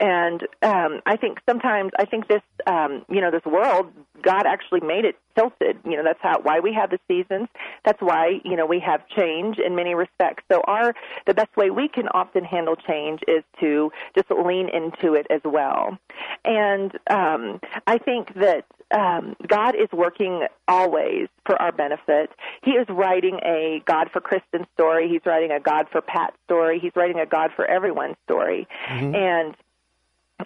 And 0.00 0.42
um, 0.62 1.00
I 1.06 1.16
think 1.16 1.38
sometimes 1.48 1.92
I 1.98 2.04
think 2.04 2.28
this 2.28 2.42
um, 2.66 3.04
you 3.08 3.20
know 3.20 3.30
this 3.30 3.44
world 3.44 3.92
God 4.22 4.46
actually 4.46 4.80
made 4.80 5.04
it 5.04 5.16
tilted. 5.36 5.78
You 5.84 5.96
know 5.96 6.02
that's 6.02 6.18
how 6.20 6.40
why 6.42 6.60
we 6.60 6.72
have 6.74 6.90
the 6.90 6.98
seasons. 7.08 7.48
That's 7.84 8.00
why 8.00 8.40
you 8.44 8.56
know 8.56 8.66
we 8.66 8.80
have 8.80 9.06
change 9.08 9.58
in 9.58 9.76
many 9.76 9.94
respects. 9.94 10.42
So 10.50 10.60
our 10.66 10.94
the 11.26 11.34
best 11.34 11.56
way 11.56 11.70
we 11.70 11.88
can 11.88 12.08
often 12.08 12.44
handle 12.44 12.76
change 12.76 13.20
is 13.28 13.44
to 13.60 13.92
just 14.14 14.30
lean 14.30 14.68
into 14.68 15.14
it 15.14 15.26
as 15.30 15.40
well. 15.44 15.98
And 16.44 16.92
um, 17.08 17.60
I 17.86 17.98
think 17.98 18.34
that 18.34 18.64
um, 18.94 19.34
God 19.46 19.74
is 19.74 19.88
working 19.92 20.46
always 20.68 21.28
for 21.44 21.60
our 21.60 21.72
benefit. 21.72 22.30
He 22.62 22.72
is 22.72 22.86
writing 22.88 23.40
a 23.44 23.82
God 23.84 24.10
for 24.12 24.20
Kristen 24.50 24.66
story. 24.74 25.08
He's 25.08 25.24
writing 25.24 25.50
a 25.50 25.60
God 25.60 25.86
for 25.90 26.00
Pat 26.00 26.34
story. 26.44 26.78
He's 26.78 26.92
writing 26.94 27.18
a 27.18 27.26
God 27.26 27.50
for 27.54 27.64
everyone 27.64 28.16
story. 28.24 28.66
Mm-hmm. 28.88 29.14
And 29.14 29.54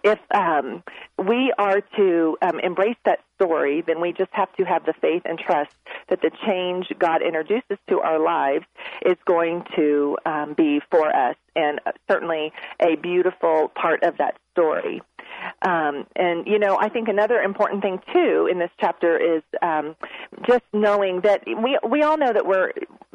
if 0.04 0.18
um, 0.32 0.82
we 1.18 1.52
are 1.58 1.80
to 1.96 2.38
um, 2.42 2.60
embrace 2.60 2.96
that 3.04 3.20
story, 3.36 3.82
then 3.84 4.00
we 4.00 4.12
just 4.12 4.30
have 4.32 4.54
to 4.56 4.64
have 4.64 4.86
the 4.86 4.92
faith 5.00 5.22
and 5.24 5.38
trust 5.38 5.74
that 6.08 6.20
the 6.22 6.30
change 6.46 6.86
God 6.98 7.22
introduces 7.22 7.78
to 7.88 8.00
our 8.00 8.18
lives 8.18 8.66
is 9.04 9.16
going 9.24 9.64
to 9.76 10.16
um, 10.24 10.54
be 10.54 10.80
for 10.90 11.14
us, 11.14 11.36
and 11.56 11.80
certainly 12.08 12.52
a 12.80 12.96
beautiful 12.96 13.72
part 13.74 14.04
of 14.04 14.18
that 14.18 14.36
story. 14.52 15.02
Um, 15.62 16.06
and 16.16 16.46
you 16.46 16.58
know, 16.58 16.78
I 16.80 16.88
think 16.88 17.08
another 17.08 17.40
important 17.40 17.82
thing 17.82 18.00
too 18.12 18.48
in 18.50 18.58
this 18.58 18.70
chapter 18.80 19.16
is 19.18 19.42
um, 19.62 19.96
just 20.46 20.64
knowing 20.72 21.20
that 21.22 21.42
we 21.46 21.78
we 21.88 22.02
all 22.02 22.16
know 22.16 22.32
that 22.32 22.46
we're 22.46 22.72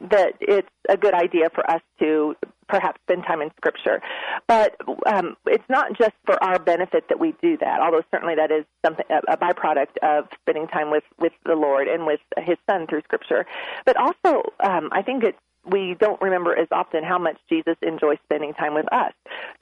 that 0.10 0.34
it's 0.40 0.70
a 0.90 0.98
good 0.98 1.14
idea 1.14 1.50
for 1.54 1.70
us 1.70 1.82
to 2.00 2.36
perhaps 2.68 3.00
spend 3.04 3.24
time 3.24 3.42
in 3.42 3.52
Scripture, 3.58 4.02
but 4.48 4.76
um, 5.06 5.36
it's 5.46 5.68
not 5.70 5.98
just 5.98 6.14
for 6.26 6.42
our 6.44 6.58
benefit 6.58 7.06
that 7.10 7.20
we 7.20 7.36
do 7.42 7.58
that. 7.58 7.80
Although 7.80 8.02
certainly 8.12 8.36
that 8.36 8.52
is 8.52 8.66
something 8.84 9.06
a, 9.10 9.34
a 9.34 9.38
byproduct 9.38 9.98
of 10.02 10.28
spending 10.42 10.68
time 10.68 10.92
with 10.92 11.04
with 11.20 11.34
the 11.46 11.56
Lord 11.56 11.88
and 11.88 12.06
with 12.06 12.22
His 12.38 12.58
Son 12.70 12.88
through 12.88 13.02
Scripture, 13.02 13.46
but 13.86 13.98
also 13.98 14.44
um, 14.64 14.90
I 14.92 15.02
think 15.02 15.24
it's 15.24 15.38
we 15.66 15.96
don't 16.00 16.22
remember 16.22 16.58
as 16.58 16.68
often 16.72 17.04
how 17.04 17.18
much 17.18 17.38
Jesus 17.50 17.76
enjoys 17.82 18.18
spending 18.26 18.54
time 18.54 18.74
with 18.74 18.92
us. 18.94 19.14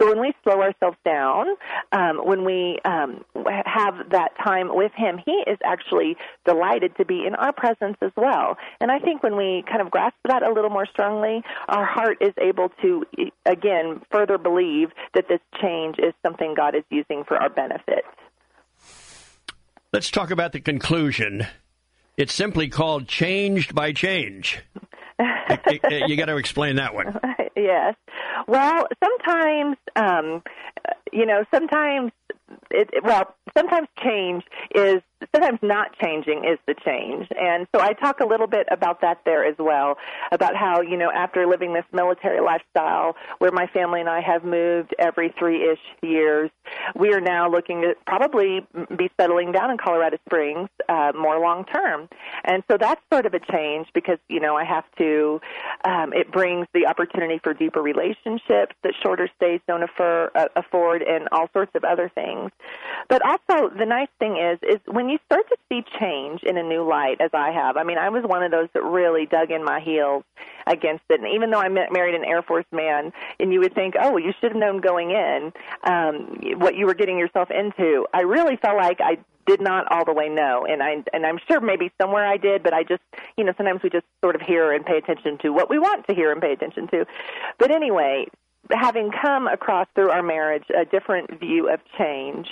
So 0.02 0.08
when 0.10 0.20
we 0.20 0.34
slow 0.44 0.62
ourselves 0.62 0.98
down, 1.06 1.48
um, 1.92 2.18
when 2.26 2.44
we 2.46 2.80
um, 2.86 3.24
have 3.66 4.10
that 4.12 4.32
time 4.44 4.76
with 4.76 4.92
Him, 4.96 5.20
He 5.26 5.44
is 5.48 5.58
actually 5.64 6.18
delighted 6.46 6.96
to 6.98 7.06
be 7.06 7.26
in 7.26 7.36
our 7.36 7.54
presence 7.54 7.98
as 8.02 8.12
well. 8.16 8.58
And 8.80 8.92
I 8.92 9.00
think 9.00 9.24
when 9.24 9.38
we 9.38 9.64
kind 9.70 9.82
of 9.82 9.92
grasp 9.92 10.16
that 10.26 10.44
a 10.44 10.52
little 10.52 10.70
more 10.70 10.86
strongly, 10.86 11.44
our 11.68 11.86
heart 11.86 12.18
is 12.22 12.34
able 12.40 12.70
to, 12.82 13.06
again, 13.46 14.02
further 14.12 14.38
believe 14.38 14.90
that 15.14 15.28
this 15.28 15.40
change 15.62 15.98
is 16.00 16.14
something 16.22 16.54
God 16.56 16.76
is 16.76 16.84
using 16.90 17.24
for 17.28 17.38
our 17.38 17.50
benefit. 17.50 18.04
Let's 19.92 20.10
talk 20.10 20.32
about 20.32 20.54
the 20.54 20.60
conclusion. 20.60 21.46
It's 22.16 22.34
simply 22.34 22.70
called 22.70 23.08
Changed 23.08 23.74
by 23.74 23.92
Change. 23.92 24.60
you 25.20 26.16
got 26.16 26.26
to 26.26 26.38
explain 26.38 26.76
that 26.76 26.94
one. 26.94 27.20
yes. 27.56 27.96
Well, 28.48 28.88
sometimes, 29.04 29.78
um, 29.96 30.44
you 31.12 31.26
know, 31.26 31.44
sometimes 31.54 32.12
it, 32.72 32.90
well, 33.04 33.36
sometimes 33.56 33.88
change 34.04 34.44
is 34.74 35.02
sometimes 35.34 35.60
not 35.62 35.96
changing 36.02 36.44
is 36.46 36.60
the 36.68 36.76
change. 36.86 37.28
And 37.40 37.68
so 37.74 37.82
I 37.82 37.94
talk 37.94 38.20
a 38.20 38.26
little 38.26 38.48
bit 38.48 38.68
about 38.72 39.02
that 39.02 39.22
there 39.26 39.46
as 39.46 39.56
well, 39.58 39.98
about 40.32 40.56
how, 40.56 40.82
you 40.82 40.98
know, 40.98 41.12
after 41.12 41.46
living 41.48 41.74
this 41.74 41.86
military 41.92 42.42
lifestyle 42.42 43.16
where 43.40 43.52
my 43.52 43.68
family 43.68 44.00
and 44.00 44.10
I 44.10 44.22
have 44.22 44.44
moved 44.44 44.94
every 45.00 45.34
three 45.38 45.72
ish 45.72 45.80
years, 46.02 46.50
we 46.96 47.14
are 47.14 47.22
now 47.22 47.50
looking 47.50 47.82
to 47.82 47.96
probably 48.06 48.66
be 48.96 49.10
settling 49.20 49.52
down 49.52 49.72
in 49.72 49.78
Colorado 49.78 50.18
Springs 50.28 50.70
uh, 50.90 51.12
more 51.16 51.40
long 51.40 51.66
term. 51.66 52.10
And 52.44 52.64
so 52.70 52.78
that's 52.78 53.02
sort 53.12 53.26
of 53.26 53.34
a 53.34 53.40
change 53.40 53.88
because, 53.94 54.18
you 54.30 54.40
know, 54.40 54.56
I 54.56 54.66
have 54.66 54.86
to, 54.98 55.40
um, 55.86 56.14
it 56.14 56.32
brings 56.32 56.68
the 56.74 56.88
opportunity 56.88 57.40
for 57.44 57.54
deeper 57.54 57.82
relationships 57.82 58.76
that 58.84 58.94
shorter 59.02 59.30
stays 59.36 59.62
don't 59.68 59.84
afford, 59.84 60.32
uh, 60.36 60.48
afford 60.56 61.02
and 61.02 61.28
all 61.32 61.50
sorts 61.54 61.72
of 61.76 61.84
other 61.84 62.12
things. 62.14 62.43
But 63.10 63.22
also, 63.26 63.70
the 63.76 63.86
nice 63.86 64.08
thing 64.20 64.38
is, 64.38 64.60
is 64.64 64.80
when 64.88 65.10
you 65.10 65.18
start 65.26 65.48
to 65.50 65.58
see 65.70 65.84
change 66.00 66.44
in 66.44 66.58
a 66.58 66.64
new 66.64 66.88
light, 66.88 67.20
as 67.20 67.32
I 67.34 67.52
have. 67.52 67.78
I 67.78 67.84
mean, 67.84 67.98
I 67.98 68.10
was 68.10 68.24
one 68.24 68.44
of 68.44 68.52
those 68.52 68.70
that 68.74 68.84
really 68.84 69.26
dug 69.26 69.52
in 69.52 69.64
my 69.64 69.80
heels 69.80 70.24
against 70.68 71.04
it. 71.10 71.20
And 71.20 71.30
even 71.34 71.52
though 71.52 71.60
I 71.60 71.70
married 71.70 72.16
an 72.16 72.26
Air 72.26 72.42
Force 72.42 72.66
man, 72.72 73.12
and 73.40 73.52
you 73.52 73.60
would 73.60 73.76
think, 73.76 73.96
oh, 74.00 74.18
you 74.18 74.34
should 74.40 74.52
have 74.52 74.60
known 74.60 74.80
going 74.80 75.12
in 75.12 75.52
um, 75.84 76.38
what 76.60 76.76
you 76.76 76.86
were 76.86 76.94
getting 76.94 77.18
yourself 77.18 77.50
into. 77.52 78.06
I 78.14 78.22
really 78.22 78.58
felt 78.58 78.78
like 78.78 79.00
I 79.02 79.18
did 79.46 79.62
not 79.62 79.92
all 79.92 80.06
the 80.06 80.14
way 80.14 80.30
know 80.30 80.66
and 80.66 80.82
i 80.82 81.04
and 81.12 81.26
i'm 81.26 81.38
sure 81.48 81.60
maybe 81.60 81.92
somewhere 82.00 82.26
i 82.26 82.38
did 82.38 82.64
but 82.64 82.74
i 82.74 82.82
just 82.84 83.02
you 83.38 83.44
know 83.44 83.54
sometimes 83.58 83.82
we 83.84 83.90
just 83.90 84.06
sort 84.22 84.36
of 84.36 84.42
hear 84.42 84.72
and 84.72 84.86
pay 84.86 84.98
attention 84.98 85.38
to 85.38 85.50
what 85.50 85.70
we 85.70 85.78
want 85.78 86.08
to 86.08 86.16
hear 86.16 86.32
and 86.32 86.42
pay 86.42 86.54
attention 86.54 86.88
to 86.88 87.06
but 87.60 87.70
anyway 87.70 88.26
having 88.72 89.12
come 89.12 89.48
across 89.48 89.88
through 89.96 90.10
our 90.10 90.24
marriage 90.24 90.66
a 90.70 90.86
different 90.86 91.40
view 91.40 91.72
of 91.72 91.80
change, 91.98 92.48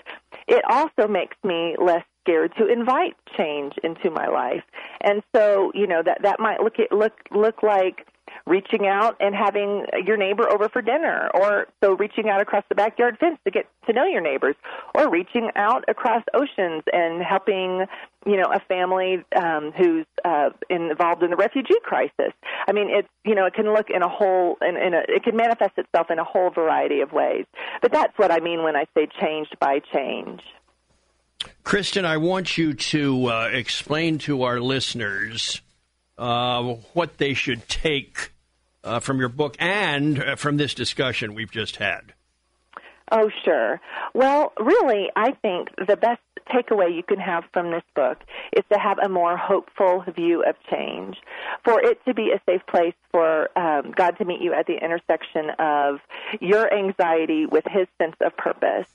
it 0.48 0.64
also 0.70 1.08
makes 1.08 1.38
me 1.44 1.76
less 1.80 2.04
scared 2.24 2.54
to 2.58 2.68
invite 2.68 3.16
change 3.38 3.74
into 3.84 4.10
my 4.12 4.28
life. 4.28 4.64
And 5.02 5.24
so, 5.36 5.72
you 5.74 5.88
know, 5.88 6.02
that 6.04 6.22
that 6.24 6.40
might 6.40 6.62
look 6.62 6.78
it 6.78 6.92
look 6.92 7.14
look 7.32 7.64
like 7.64 8.08
reaching 8.46 8.88
out 8.88 9.16
and 9.20 9.36
having 9.36 9.86
your 10.06 10.18
neighbor 10.18 10.50
over 10.52 10.70
for 10.70 10.82
dinner, 10.82 11.30
or 11.34 11.68
so 11.84 11.94
reaching 11.94 12.30
out 12.30 12.42
across 12.42 12.64
the 12.70 12.76
backyard 12.76 13.18
fence 13.20 13.38
to 13.46 13.52
get 13.52 13.68
to 13.88 13.94
know 13.94 14.06
your 14.06 14.22
neighbors, 14.22 14.56
or 14.96 15.10
reaching 15.10 15.50
out 15.56 15.84
across 15.88 16.24
oceans 16.34 16.84
and 16.92 17.22
helping, 17.22 17.86
you 18.26 18.38
know, 18.38 18.52
a 18.52 18.60
family 18.68 19.24
um, 19.36 19.72
who's 19.78 20.06
uh, 20.26 20.50
involved 20.70 21.24
in 21.24 21.30
the 21.30 21.36
refugee 21.36 21.80
crisis. 21.84 22.34
I 22.68 22.72
mean, 22.72 22.90
it's 22.90 23.08
you 23.26 23.36
know, 23.36 23.46
it 23.46 23.54
can 23.54 23.74
look 23.74 23.90
in 23.90 24.02
a 24.02 24.10
whole, 24.10 24.58
in, 24.62 24.76
in 24.78 24.94
a, 24.94 25.02
it 25.08 25.24
can 25.24 25.36
manifest 25.36 25.78
itself 25.78 26.10
in 26.10 26.20
a 26.20 26.24
whole 26.24 26.50
variety 26.50 27.02
of 27.02 27.12
ways. 27.12 27.46
But 27.82 27.92
that's 27.92 28.18
what 28.18 28.32
I 28.32 28.40
mean 28.40 28.64
when 28.64 28.76
I 28.76 28.86
say 28.96 29.08
changed 29.20 29.58
by 29.60 29.80
change. 29.94 30.42
Kristen, 31.64 32.06
I 32.06 32.18
want 32.18 32.58
you 32.58 32.74
to 32.74 33.26
uh, 33.28 33.50
explain 33.52 34.18
to 34.20 34.44
our 34.44 34.60
listeners 34.60 35.62
uh, 36.22 36.62
what 36.94 37.18
they 37.18 37.34
should 37.34 37.68
take 37.68 38.32
uh, 38.84 39.00
from 39.00 39.20
your 39.20 39.30
book 39.30 39.56
and 39.60 40.24
uh, 40.24 40.36
from 40.36 40.58
this 40.58 40.76
discussion 40.76 41.34
we've 41.34 41.52
just 41.52 41.78
had. 41.78 42.14
Oh, 43.12 43.30
sure. 43.44 43.82
Well, 44.14 44.54
really, 44.58 45.10
I 45.16 45.32
think 45.42 45.70
the 45.88 45.98
best 45.98 46.22
takeaway 46.48 46.96
you 46.96 47.04
can 47.04 47.20
have 47.20 47.44
from 47.52 47.72
this 47.72 47.84
book 47.96 48.20
is 48.56 48.64
to 48.72 48.80
have 48.80 49.00
a 49.00 49.10
more 49.10 49.36
hopeful 49.36 50.06
view 50.16 50.44
of 50.44 50.56
change, 50.70 51.18
for 51.66 51.82
it 51.82 52.00
to 52.06 52.14
be 52.14 52.32
a 52.32 52.42
safe 52.50 52.62
place 52.68 52.94
for 53.12 53.50
um, 53.58 53.92
God 53.92 54.12
to 54.20 54.26
meet 54.26 54.42
you 54.42 54.54
at 54.54 54.68
the 54.68 54.78
intersection 54.82 55.50
of 55.60 56.00
your 56.40 56.72
anxiety 56.72 57.48
with 57.48 57.66
His 57.68 57.88
sense 58.00 58.16
of 58.22 58.38
purpose 58.38 58.88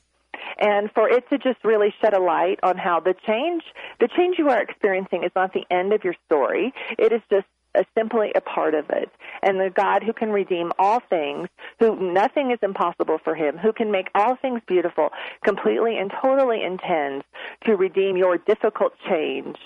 and 0.59 0.91
for 0.93 1.09
it 1.09 1.29
to 1.31 1.39
just 1.39 1.63
really 1.65 1.95
shed 2.01 2.15
a 2.15 2.21
light 2.21 2.59
on 2.63 2.77
how 2.77 3.01
the 3.01 3.15
change 3.27 3.63
the 4.01 4.09
change 4.17 4.37
you 4.39 4.49
are 4.49 4.61
experiencing 4.61 5.25
is 5.25 5.31
not 5.35 5.53
the 5.53 5.65
end 5.71 5.93
of 5.93 6.05
your 6.05 6.15
story 6.27 6.73
it 6.99 7.13
is 7.13 7.21
just 7.31 7.47
a, 7.77 7.85
simply 7.97 8.33
a 8.35 8.41
part 8.41 8.75
of 8.75 8.87
it. 8.91 9.11
And 9.43 9.61
the 9.61 9.71
God 9.71 10.03
who 10.03 10.13
can 10.13 10.31
redeem 10.31 10.73
all 10.79 11.01
things, 11.09 11.49
who 11.79 12.13
nothing 12.13 12.51
is 12.51 12.59
impossible 12.63 13.19
for 13.23 13.35
him, 13.35 13.57
who 13.59 13.73
can 13.73 13.91
make 13.91 14.09
all 14.15 14.37
things 14.37 14.61
beautiful, 14.67 15.11
completely 15.45 15.99
and 15.99 16.13
totally 16.23 16.63
intends 16.65 17.25
to 17.65 17.77
redeem 17.77 18.17
your 18.17 18.39
difficult 18.39 18.93
change 19.09 19.57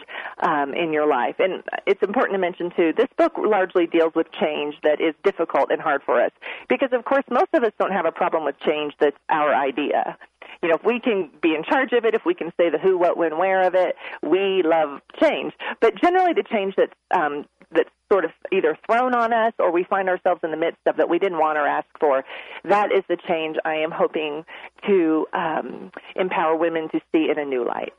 um, 0.43 0.75
in 0.75 0.93
your 0.93 1.07
life. 1.07 1.37
And 1.39 1.63
it's 1.87 2.03
important 2.03 2.35
to 2.35 2.39
mention, 2.39 2.71
too, 2.77 2.93
this 2.97 3.09
book 3.17 3.33
largely 3.39 3.87
deals 3.87 4.13
with 4.15 4.27
change 4.33 4.75
that 4.83 5.01
is 5.01 5.15
difficult 5.25 5.71
and 5.71 5.81
hard 5.81 6.03
for 6.05 6.21
us. 6.21 6.33
Because, 6.69 6.91
of 6.93 7.05
course, 7.05 7.25
most 7.31 7.49
of 7.55 7.63
us 7.63 7.73
don't 7.79 7.93
have 7.93 8.07
a 8.07 8.13
problem 8.13 8.45
with 8.45 8.59
change 8.61 8.95
that's 9.01 9.17
our 9.29 9.55
idea 9.55 10.17
you 10.63 10.69
know, 10.69 10.77
if 10.77 10.85
we 10.85 11.01
can 11.01 11.31
be 11.43 11.55
in 11.55 11.65
charge 11.65 11.93
of 11.93 12.05
it, 12.05 12.15
if 12.15 12.23
we 12.25 12.35
can 12.35 12.53
say 12.57 12.71
the 12.71 12.79
who, 12.79 12.99
what, 12.99 13.17
when, 13.17 13.39
where 13.39 13.67
of 13.67 13.75
it, 13.75 13.97
we 14.23 14.63
love 14.65 15.01
change. 15.21 15.53
But 15.81 15.95
generally, 16.01 16.33
the 16.35 16.45
change 16.51 16.75
that's 16.77 16.93
um, 17.15 17.47
that's 17.73 17.91
sort 18.13 18.25
of 18.25 18.33
either 18.53 18.77
thrown 18.87 19.15
on 19.15 19.33
us 19.33 19.53
or 19.59 19.71
we 19.73 19.85
find 19.85 20.09
ourselves 20.09 20.41
in 20.43 20.51
the 20.51 20.57
midst 20.57 20.81
of 20.87 20.97
that 20.97 21.09
we 21.09 21.19
didn't 21.19 21.39
want 21.39 21.57
or 21.57 21.67
ask 21.67 21.87
for. 21.99 22.25
That 22.65 22.93
is 22.93 23.05
the 23.09 23.17
change 23.29 23.57
I 23.65 23.77
am 23.77 23.91
hoping 23.91 24.45
to 24.87 25.27
um, 25.33 25.93
empower 26.17 26.57
women 26.57 26.89
to 26.91 27.01
see 27.13 27.29
in 27.31 27.39
a 27.39 27.45
new 27.45 27.65
light. 27.65 27.95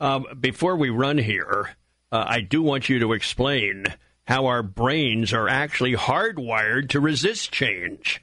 Um, 0.00 0.26
before 0.38 0.76
we 0.76 0.90
run 0.90 1.18
here, 1.18 1.76
uh, 2.10 2.24
I 2.26 2.40
do 2.40 2.62
want 2.62 2.88
you 2.88 2.98
to 2.98 3.12
explain 3.12 3.86
how 4.26 4.46
our 4.46 4.62
brains 4.62 5.32
are 5.32 5.48
actually 5.48 5.94
hardwired 5.94 6.88
to 6.90 7.00
resist 7.00 7.52
change. 7.52 8.22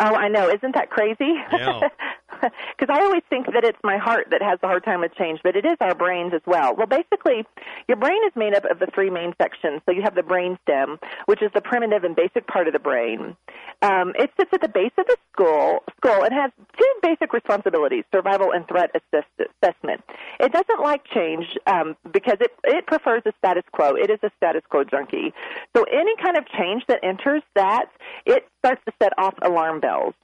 Oh, 0.00 0.14
I 0.14 0.28
know. 0.28 0.48
Isn't 0.48 0.74
that 0.74 0.90
crazy? 0.90 1.34
Yeah. 1.52 1.80
Because 2.30 2.88
I 2.88 3.00
always 3.02 3.22
think 3.30 3.46
that 3.52 3.64
it's 3.64 3.78
my 3.82 3.96
heart 3.96 4.28
that 4.30 4.42
has 4.42 4.58
a 4.62 4.66
hard 4.66 4.84
time 4.84 5.00
with 5.00 5.14
change, 5.14 5.40
but 5.42 5.56
it 5.56 5.64
is 5.64 5.76
our 5.80 5.94
brains 5.94 6.32
as 6.34 6.42
well. 6.46 6.74
Well, 6.76 6.86
basically, 6.86 7.44
your 7.88 7.96
brain 7.96 8.18
is 8.26 8.32
made 8.36 8.54
up 8.54 8.64
of 8.64 8.78
the 8.78 8.86
three 8.94 9.10
main 9.10 9.34
sections. 9.40 9.80
So 9.86 9.92
you 9.92 10.02
have 10.02 10.14
the 10.14 10.22
brain 10.22 10.58
stem, 10.62 10.98
which 11.26 11.42
is 11.42 11.50
the 11.54 11.60
primitive 11.60 12.04
and 12.04 12.14
basic 12.14 12.46
part 12.46 12.66
of 12.66 12.72
the 12.72 12.78
brain. 12.78 13.36
Um, 13.82 14.12
it 14.16 14.30
sits 14.38 14.50
at 14.52 14.60
the 14.60 14.68
base 14.68 14.92
of 14.98 15.06
the 15.06 15.16
skull, 15.32 15.82
skull 15.96 16.24
and 16.24 16.32
has 16.32 16.50
two 16.78 16.92
basic 17.02 17.32
responsibilities: 17.32 18.04
survival 18.14 18.52
and 18.52 18.66
threat 18.68 18.90
assess- 18.94 19.48
assessment. 19.62 20.02
It 20.40 20.52
doesn't 20.52 20.80
like 20.80 21.04
change 21.12 21.46
um, 21.66 21.96
because 22.12 22.38
it 22.40 22.52
it 22.64 22.86
prefers 22.86 23.22
the 23.24 23.32
status 23.38 23.64
quo. 23.72 23.94
It 23.94 24.10
is 24.10 24.18
a 24.22 24.30
status 24.36 24.62
quo 24.68 24.84
junkie. 24.84 25.32
So 25.76 25.84
any 25.84 26.16
kind 26.16 26.36
of 26.36 26.46
change 26.48 26.84
that 26.88 27.00
enters 27.02 27.42
that, 27.54 27.86
it 28.26 28.48
starts 28.58 28.82
to 28.86 28.92
set 29.02 29.12
off 29.18 29.34
alarm 29.42 29.80
bells. 29.80 30.14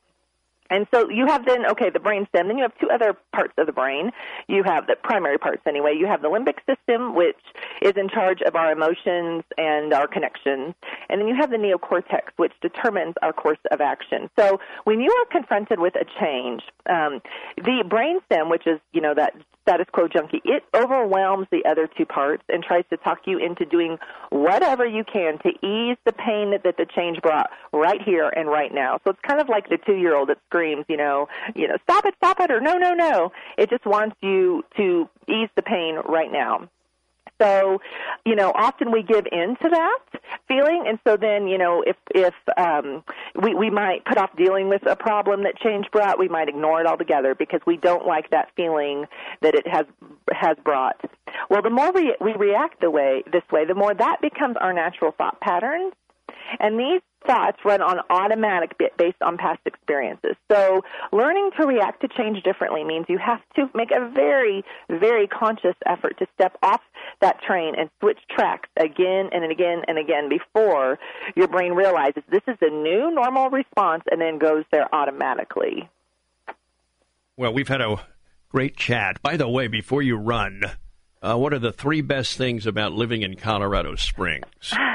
And 0.75 0.89
so 0.93 1.09
you 1.09 1.27
have 1.29 1.47
then, 1.47 1.65
okay, 1.67 1.89
the 1.89 2.01
brain 2.01 2.27
stem. 2.31 2.49
Then 2.49 2.59
you 2.59 2.65
have 2.65 2.77
two 2.81 2.91
other 2.91 3.17
parts 3.33 3.53
of 3.59 3.67
the 3.67 3.73
brain. 3.73 4.11
You 4.49 4.65
have 4.65 4.89
the 4.89 4.97
primary 4.97 5.39
parts 5.39 5.63
anyway. 5.69 5.95
You 5.97 6.07
have 6.07 6.21
the 6.21 6.29
limbic 6.29 6.59
system, 6.67 7.15
which 7.15 7.39
is 7.81 7.93
in 7.97 8.09
charge 8.09 8.41
of 8.43 8.57
our 8.57 8.73
emotions 8.73 9.45
and 9.57 9.95
our 9.95 10.09
connections. 10.09 10.75
And 11.09 11.21
then 11.21 11.29
you 11.29 11.37
have 11.37 11.51
the 11.51 11.59
neocortex, 11.59 12.23
which 12.39 12.53
determines 12.61 13.15
our 13.23 13.33
course 13.33 13.59
of 13.71 13.81
action. 13.81 14.29
So 14.37 14.59
when 14.83 15.01
you 15.01 15.13
are 15.13 15.27
confronted 15.31 15.79
with 15.79 15.95
a 15.95 16.05
change, 16.21 16.63
um, 16.91 17.23
the 17.57 17.85
brain 17.89 18.19
stem, 18.27 18.51
which 18.51 18.67
is, 18.67 18.81
you 18.93 19.01
know, 19.01 19.15
that 19.15 19.35
status 19.65 19.87
quo 19.93 20.09
junkie, 20.09 20.43
it 20.45 20.63
overwhelms 20.75 21.47
the 21.51 21.65
other 21.65 21.89
two 21.97 22.05
parts 22.05 22.43
and 22.49 22.63
tries 22.63 22.85
to 22.91 22.97
talk 22.99 23.21
you 23.27 23.39
into 23.39 23.65
doing 23.65 23.97
whatever 24.31 24.87
you 24.87 25.05
can 25.05 25.39
to 25.39 25.49
ease 25.67 25.97
the 26.05 26.13
pain 26.13 26.51
that, 26.51 26.63
that 26.65 26.77
the 26.77 26.87
change 26.95 27.21
brought 27.23 27.51
right 27.73 28.03
here 28.03 28.29
and 28.29 28.49
right 28.49 28.75
now. 28.75 29.01
So 29.05 29.11
it's 29.11 29.21
kind 29.27 29.41
of 29.41 29.49
like 29.49 29.69
the 29.71 29.79
two 29.79 29.97
year 29.97 30.15
old 30.15 30.29
that 30.29 30.39
screams, 30.65 30.85
you 30.89 30.97
know, 30.97 31.29
you 31.55 31.69
know, 31.69 31.77
stop 31.83 32.05
it, 32.07 32.15
stop 32.17 32.41
it, 32.41 32.51
or 32.51 32.61
no, 32.61 32.77
no, 32.79 32.95
no. 32.95 33.33
It 33.59 33.71
just 33.71 33.87
wants 33.87 34.17
you 34.23 34.65
to 34.77 35.09
ease 35.29 35.51
the 35.57 35.63
pain 35.63 35.97
right 36.07 36.33
now. 36.33 36.69
So, 37.41 37.81
you 38.25 38.37
know, 38.37 38.53
often 38.55 38.93
we 38.93 39.03
give 39.03 39.27
in 39.31 39.57
to 39.57 39.69
that 39.69 39.99
feeling, 40.47 40.85
and 40.87 41.01
so 41.05 41.17
then, 41.17 41.49
you 41.49 41.59
know, 41.59 41.83
if 41.85 41.97
if 42.15 42.35
um, 42.57 43.03
we 43.35 43.55
we 43.55 43.71
might 43.71 44.05
put 44.05 44.19
off 44.19 44.31
dealing 44.37 44.69
with 44.69 44.87
a 44.87 44.95
problem 44.95 45.43
that 45.43 45.59
change 45.59 45.91
brought, 45.91 46.17
we 46.17 46.29
might 46.29 46.49
ignore 46.49 46.81
it 46.81 46.87
altogether 46.87 47.35
because 47.35 47.61
we 47.67 47.77
don't 47.77 48.07
like 48.07 48.31
that 48.31 48.51
feeling 48.55 49.07
that 49.43 49.57
it 49.57 49.67
has 49.67 49.85
has 50.33 50.57
brought. 50.65 51.01
Well, 51.51 51.61
the 51.61 51.71
more 51.71 51.91
we 51.93 52.15
we 52.21 52.35
react 52.35 52.81
the 52.81 52.91
way 52.91 53.25
this 53.33 53.43
way, 53.51 53.65
the 53.65 53.75
more 53.75 53.95
that 53.95 54.19
becomes 54.23 54.57
our 54.61 54.73
natural 54.73 55.11
thought 55.11 55.41
patterns, 55.41 55.93
and 56.61 56.79
these 56.79 57.01
thoughts 57.27 57.59
run 57.65 57.81
on 57.81 57.99
automatic 58.11 58.77
based 58.99 59.21
on 59.23 59.37
past 59.37 59.61
experiences. 59.65 60.37
So 60.51 60.83
learning 61.13 61.51
to 61.59 61.67
react 61.67 62.01
to 62.03 62.09
change 62.09 62.43
differently 62.43 62.85
means 62.85 63.07
you 63.09 63.19
have 63.19 63.41
to 63.57 63.69
make 63.75 63.91
a 63.91 64.09
very, 64.11 64.65
very 64.89 65.27
conscious 65.27 65.75
effort 65.87 66.19
to 66.19 66.27
step 66.35 66.57
off 66.63 66.81
that 67.21 67.43
train 67.43 67.75
and 67.77 67.91
switch 68.01 68.19
tracks 68.31 68.69
again 68.77 69.31
and 69.33 69.51
again 69.51 69.83
and 69.89 69.99
again 69.99 70.29
before 70.29 70.99
your 71.37 71.49
brain 71.49 71.73
realizes 71.73 72.23
this 72.31 72.43
is 72.47 72.57
a 72.61 72.71
new 72.71 73.11
normal 73.11 73.51
response 73.51 74.03
and 74.11 74.21
then 74.21 74.39
goes 74.39 74.65
there 74.71 74.93
automatically. 74.95 75.89
Well, 77.37 77.53
we've 77.53 77.69
had 77.69 77.81
a 77.81 77.97
great 78.49 78.77
chat. 78.77 79.21
By 79.23 79.37
the 79.37 79.49
way, 79.49 79.67
before 79.67 80.03
you 80.03 80.17
run, 80.17 80.63
uh, 81.21 81.37
what 81.37 81.53
are 81.53 81.59
the 81.59 81.73
three 81.73 82.01
best 82.01 82.37
things 82.37 82.67
about 82.67 82.93
living 82.93 83.23
in 83.23 83.35
Colorado 83.35 83.97
Springs? 83.97 84.45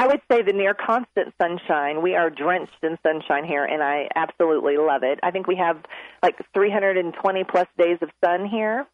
I 0.00 0.06
would 0.06 0.22
say 0.32 0.40
the 0.40 0.54
near 0.54 0.72
constant 0.72 1.34
sunshine. 1.38 2.00
We 2.00 2.14
are 2.14 2.30
drenched 2.30 2.82
in 2.82 2.96
sunshine 3.02 3.44
here, 3.44 3.66
and 3.66 3.82
I 3.82 4.08
absolutely 4.16 4.78
love 4.78 5.02
it. 5.02 5.20
I 5.22 5.30
think 5.30 5.46
we 5.46 5.56
have 5.56 5.76
like 6.22 6.36
320 6.54 7.44
plus 7.44 7.66
days 7.76 7.98
of 8.00 8.08
sun 8.24 8.46
here. 8.46 8.86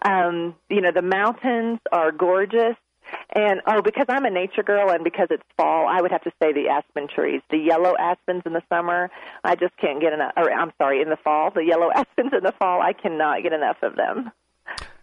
Um, 0.00 0.54
you 0.70 0.80
know, 0.80 0.92
the 0.92 1.02
mountains 1.02 1.80
are 1.92 2.10
gorgeous. 2.10 2.76
And 3.36 3.60
oh, 3.66 3.82
because 3.82 4.06
I'm 4.08 4.24
a 4.24 4.30
nature 4.30 4.62
girl 4.62 4.88
and 4.88 5.04
because 5.04 5.26
it's 5.28 5.42
fall, 5.58 5.86
I 5.86 6.00
would 6.00 6.10
have 6.10 6.22
to 6.22 6.32
say 6.42 6.54
the 6.54 6.70
aspen 6.70 7.06
trees, 7.14 7.42
the 7.50 7.58
yellow 7.58 7.94
aspens 7.98 8.44
in 8.46 8.54
the 8.54 8.62
summer. 8.70 9.10
I 9.44 9.56
just 9.56 9.76
can't 9.76 10.00
get 10.00 10.14
enough. 10.14 10.32
Or 10.38 10.50
I'm 10.50 10.72
sorry, 10.78 11.02
in 11.02 11.10
the 11.10 11.18
fall, 11.22 11.50
the 11.50 11.66
yellow 11.66 11.90
aspens 11.94 12.32
in 12.32 12.44
the 12.44 12.54
fall. 12.58 12.80
I 12.80 12.94
cannot 12.94 13.42
get 13.42 13.52
enough 13.52 13.82
of 13.82 13.94
them. 13.94 14.30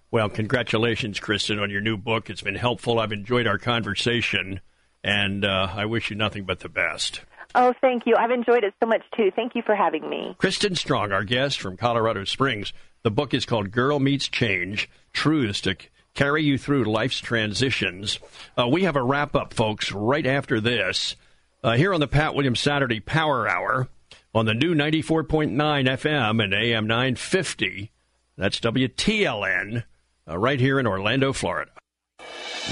Well, 0.09 0.29
congratulations, 0.29 1.19
Kristen, 1.19 1.59
on 1.59 1.69
your 1.69 1.81
new 1.81 1.95
book. 1.95 2.27
It's 2.27 2.41
been 2.41 2.55
helpful. 2.55 2.99
I've 2.99 3.11
enjoyed 3.11 3.45
our 3.45 3.59
conversation 3.59 4.61
and 5.07 5.45
uh, 5.45 5.69
I 5.73 5.85
wish 5.85 6.09
you 6.09 6.17
nothing 6.17 6.43
but 6.43 6.59
the 6.59 6.67
best. 6.69 7.21
Oh, 7.55 7.73
thank 7.79 8.05
you. 8.05 8.15
I've 8.17 8.29
enjoyed 8.29 8.65
it 8.65 8.73
so 8.83 8.87
much 8.87 9.03
too. 9.15 9.31
Thank 9.33 9.55
you 9.55 9.61
for 9.61 9.73
having 9.73 10.07
me. 10.09 10.35
Kristen 10.37 10.75
Strong, 10.75 11.13
our 11.13 11.23
guest 11.23 11.61
from 11.61 11.77
Colorado 11.77 12.25
Springs. 12.25 12.73
The 13.03 13.09
book 13.09 13.33
is 13.33 13.45
called 13.45 13.71
Girl 13.71 13.99
Meets 13.99 14.27
Change 14.27 14.89
Truths 15.13 15.61
to 15.61 15.77
Carry 16.13 16.43
You 16.43 16.57
Through 16.57 16.83
Life's 16.83 17.21
Transitions. 17.21 18.19
Uh, 18.59 18.67
we 18.67 18.83
have 18.83 18.97
a 18.97 19.01
wrap 19.01 19.33
up, 19.33 19.53
folks, 19.53 19.93
right 19.93 20.25
after 20.25 20.59
this. 20.59 21.15
Uh, 21.63 21.77
here 21.77 21.93
on 21.93 22.01
the 22.01 22.07
Pat 22.07 22.35
Williams 22.35 22.59
Saturday 22.59 22.99
Power 22.99 23.47
Hour 23.47 23.87
on 24.35 24.45
the 24.45 24.53
new 24.53 24.75
94.9 24.75 25.53
FM 25.55 26.43
and 26.43 26.53
AM 26.53 26.85
950. 26.85 27.91
That's 28.35 28.59
WTLN, 28.59 29.83
uh, 30.29 30.37
right 30.37 30.59
here 30.59 30.79
in 30.79 30.85
Orlando, 30.85 31.31
Florida. 31.31 31.71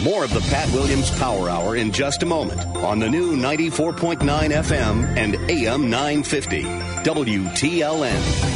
More 0.04 0.26
of 0.26 0.34
the 0.34 0.42
Pat 0.42 0.70
Williams 0.74 1.10
Power 1.18 1.50
Hour 1.50 1.78
in 1.78 1.92
just 1.92 2.22
a 2.22 2.26
moment 2.26 2.60
on 2.78 3.00
the 3.00 3.10
new 3.10 3.38
94.9 3.38 4.20
FM 4.20 5.18
and 5.18 5.36
AM 5.50 5.90
950 5.90 6.64
WTLN. 6.64 8.55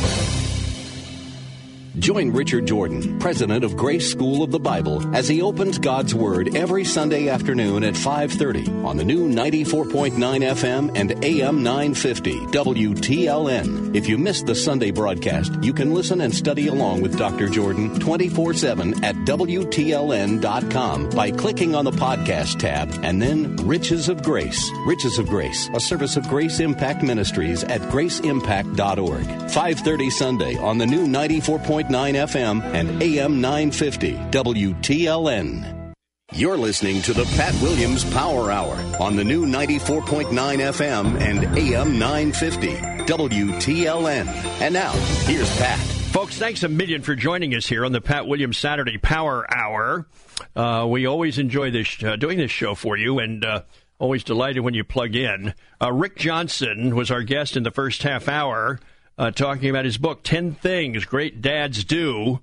Join 1.99 2.31
Richard 2.31 2.65
Jordan, 2.65 3.19
president 3.19 3.65
of 3.65 3.75
Grace 3.75 4.09
School 4.09 4.41
of 4.41 4.51
the 4.51 4.59
Bible, 4.59 5.13
as 5.13 5.27
he 5.27 5.41
opens 5.41 5.77
God's 5.77 6.15
Word 6.15 6.55
every 6.55 6.85
Sunday 6.85 7.27
afternoon 7.27 7.83
at 7.83 7.95
5:30 7.95 8.69
on 8.85 8.95
the 8.95 9.03
new 9.03 9.27
94.9 9.27 10.41
FM 10.41 10.91
and 10.95 11.23
AM 11.23 11.61
950 11.61 12.39
WTLN. 12.51 13.93
If 13.93 14.07
you 14.07 14.17
missed 14.17 14.45
the 14.45 14.55
Sunday 14.55 14.91
broadcast, 14.91 15.51
you 15.61 15.73
can 15.73 15.93
listen 15.93 16.21
and 16.21 16.33
study 16.33 16.67
along 16.67 17.01
with 17.01 17.17
Dr. 17.17 17.49
Jordan 17.49 17.89
24/7 17.99 19.03
at 19.03 19.15
WTLN.com 19.25 21.09
by 21.09 21.31
clicking 21.31 21.75
on 21.75 21.83
the 21.83 21.91
podcast 21.91 22.59
tab 22.59 22.97
and 23.03 23.21
then 23.21 23.57
Riches 23.57 24.07
of 24.07 24.23
Grace. 24.23 24.71
Riches 24.85 25.19
of 25.19 25.27
Grace, 25.27 25.69
a 25.73 25.81
service 25.81 26.15
of 26.15 26.29
Grace 26.29 26.61
Impact 26.61 27.03
Ministries 27.03 27.65
at 27.65 27.81
graceimpact.org. 27.91 29.51
5:30 29.51 30.09
Sunday 30.09 30.55
on 30.57 30.77
the 30.77 30.87
new 30.87 31.05
94.9 31.05 31.88
FM 31.89 32.63
and 32.73 33.01
AM 33.01 33.41
950 33.41 34.13
WTLN. 34.13 35.93
You're 36.31 36.57
listening 36.57 37.01
to 37.03 37.13
the 37.13 37.25
Pat 37.35 37.59
Williams 37.59 38.05
Power 38.13 38.51
Hour 38.51 38.75
on 38.99 39.15
the 39.15 39.23
new 39.23 39.47
94.9 39.47 40.29
FM 40.29 41.19
and 41.19 41.57
AM 41.57 41.97
950 41.97 42.75
WTLN. 43.05 44.27
And 44.61 44.73
now, 44.73 44.91
here's 45.25 45.49
Pat. 45.57 45.79
Folks, 45.79 46.37
thanks 46.37 46.61
a 46.61 46.69
million 46.69 47.01
for 47.01 47.15
joining 47.15 47.55
us 47.55 47.65
here 47.65 47.83
on 47.83 47.93
the 47.93 48.01
Pat 48.01 48.27
Williams 48.27 48.59
Saturday 48.59 48.99
Power 48.99 49.51
Hour. 49.51 50.07
Uh, 50.55 50.85
we 50.87 51.07
always 51.07 51.39
enjoy 51.39 51.71
this 51.71 52.03
uh, 52.03 52.15
doing 52.15 52.37
this 52.37 52.51
show 52.51 52.75
for 52.75 52.95
you, 52.95 53.17
and 53.17 53.43
uh, 53.43 53.63
always 53.97 54.23
delighted 54.23 54.59
when 54.59 54.75
you 54.75 54.83
plug 54.83 55.15
in. 55.15 55.55
Uh, 55.81 55.91
Rick 55.91 56.15
Johnson 56.17 56.95
was 56.95 57.09
our 57.09 57.23
guest 57.23 57.57
in 57.57 57.63
the 57.63 57.71
first 57.71 58.03
half 58.03 58.27
hour 58.27 58.79
uh, 59.19 59.31
talking 59.31 59.69
about 59.69 59.83
his 59.83 59.97
book, 59.97 60.23
10 60.23 60.55
Things 60.55 61.03
Great 61.03 61.41
Dads 61.41 61.83
Do. 61.83 62.39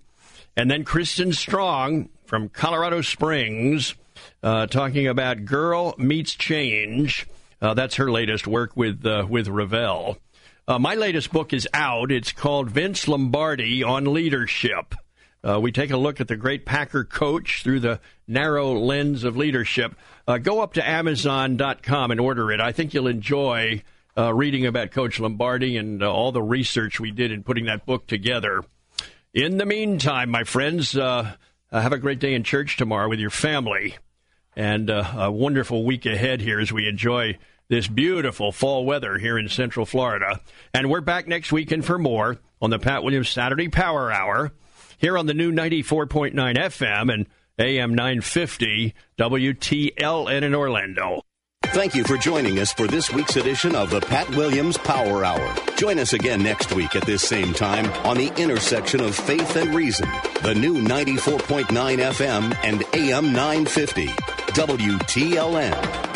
And 0.57 0.71
then 0.71 0.85
Kristen 0.85 1.33
Strong 1.33 2.11
from 2.27 2.51
Colorado 2.51 3.01
Springs 3.01 3.95
uh, 4.43 4.67
talking 4.67 5.09
about 5.09 5.47
Girl 5.47 5.95
Meets 5.97 6.35
Change. 6.35 7.27
Uh, 7.63 7.73
that's 7.73 7.97
her 7.97 8.11
latest 8.11 8.47
work 8.47 8.77
with, 8.77 9.05
uh, 9.07 9.27
with 9.29 9.49
Revell. 9.49 10.19
Uh, 10.69 10.79
my 10.79 10.95
latest 10.95 11.33
book 11.33 11.55
is 11.55 11.67
out. 11.73 12.13
It's 12.13 12.33
called 12.33 12.71
Vince 12.71 13.09
Lombardi 13.09 13.83
on 13.83 14.13
Leadership. 14.13 14.95
Uh, 15.43 15.59
we 15.61 15.73
take 15.73 15.91
a 15.91 15.97
look 15.97 16.21
at 16.21 16.29
the 16.29 16.37
great 16.37 16.67
Packer 16.67 17.05
coach 17.05 17.63
through 17.63 17.81
the 17.81 18.01
narrow 18.29 18.75
lens 18.75 19.25
of 19.25 19.37
leadership. 19.37 19.95
go 20.43 20.61
up 20.61 20.75
to 20.75 20.87
Amazon.com 20.87 22.11
and 22.11 22.21
order 22.21 22.51
it. 22.53 22.61
I 22.61 22.73
think 22.73 22.93
you'll 22.93 23.07
enjoy 23.07 23.83
uh, 24.17 24.33
reading 24.33 24.67
about 24.67 24.91
Coach 24.91 25.21
Lombardi 25.21 25.77
and 25.77 26.03
uh, 26.03 26.13
all 26.13 26.33
the 26.33 26.43
research 26.43 26.99
we 27.01 27.11
did 27.11 27.31
in 27.31 27.43
putting 27.43 27.67
that 27.67 27.87
book 27.87 28.07
together. 28.07 28.65
In 29.35 29.59
the 29.59 29.67
meantime, 29.67 30.31
my 30.31 30.45
friends, 30.45 30.97
uh, 30.97 31.35
uh 31.71 31.81
have 31.81 31.93
a 31.93 31.99
great 31.99 32.19
day 32.19 32.35
in 32.35 32.43
church 32.43 32.77
tomorrow 32.77 33.09
with 33.09 33.21
your 33.21 33.31
family 33.31 33.97
and 34.57 34.91
uh, 34.91 35.05
a 35.17 35.31
wonderful 35.31 35.85
week 35.85 36.07
ahead 36.07 36.41
here 36.41 36.59
as 36.59 36.73
we 36.73 36.89
enjoy 36.89 37.37
this 37.69 37.89
beautiful 37.89 38.53
fall 38.53 38.85
weather 38.85 39.19
here 39.19 39.39
in 39.39 39.49
Central 39.49 39.85
Florida. 39.85 40.41
And 40.73 40.89
we're 40.89 41.01
back 41.01 41.29
next 41.29 41.53
weekend 41.53 41.85
for 41.85 41.99
more 41.99 42.39
on 42.63 42.71
the 42.71 42.79
Pat 42.79 43.03
Williams 43.03 43.29
Saturday 43.29 43.69
Power 43.69 44.11
Hour 44.11 44.53
here 44.99 45.19
on 45.19 45.27
the 45.27 45.35
new 45.35 45.53
94.9 45.53 46.33
FM 46.35 47.13
and 47.13 47.27
AM 47.59 47.95
950 47.95 48.95
WTLN 49.19 50.43
in 50.43 50.55
Orlando. 50.55 51.23
Thank 51.77 51.95
you 51.95 52.05
for 52.05 52.17
joining 52.17 52.59
us 52.59 52.73
for 52.73 52.87
this 52.87 53.13
week's 53.13 53.37
edition 53.37 53.77
of 53.77 53.91
the 53.91 54.01
Pat 54.01 54.27
Williams 54.31 54.79
Power 54.79 55.27
Hour. 55.27 55.55
Join 55.77 55.99
us 55.99 56.15
again 56.15 56.43
next 56.43 56.73
week 56.73 56.97
at 56.97 57.05
this 57.05 57.21
same 57.21 57.53
time 57.53 57.93
on 58.07 58.17
the 58.17 58.33
intersection 58.39 59.03
of 59.03 59.15
faith 59.15 59.57
and 59.57 59.75
reason. 59.75 60.09
The 60.43 60.55
new 60.55 60.77
94.9 60.77 61.67
FM 61.67 62.57
and 62.65 62.83
AM 62.95 63.31
950 63.31 64.07
WTLN. 64.07 66.16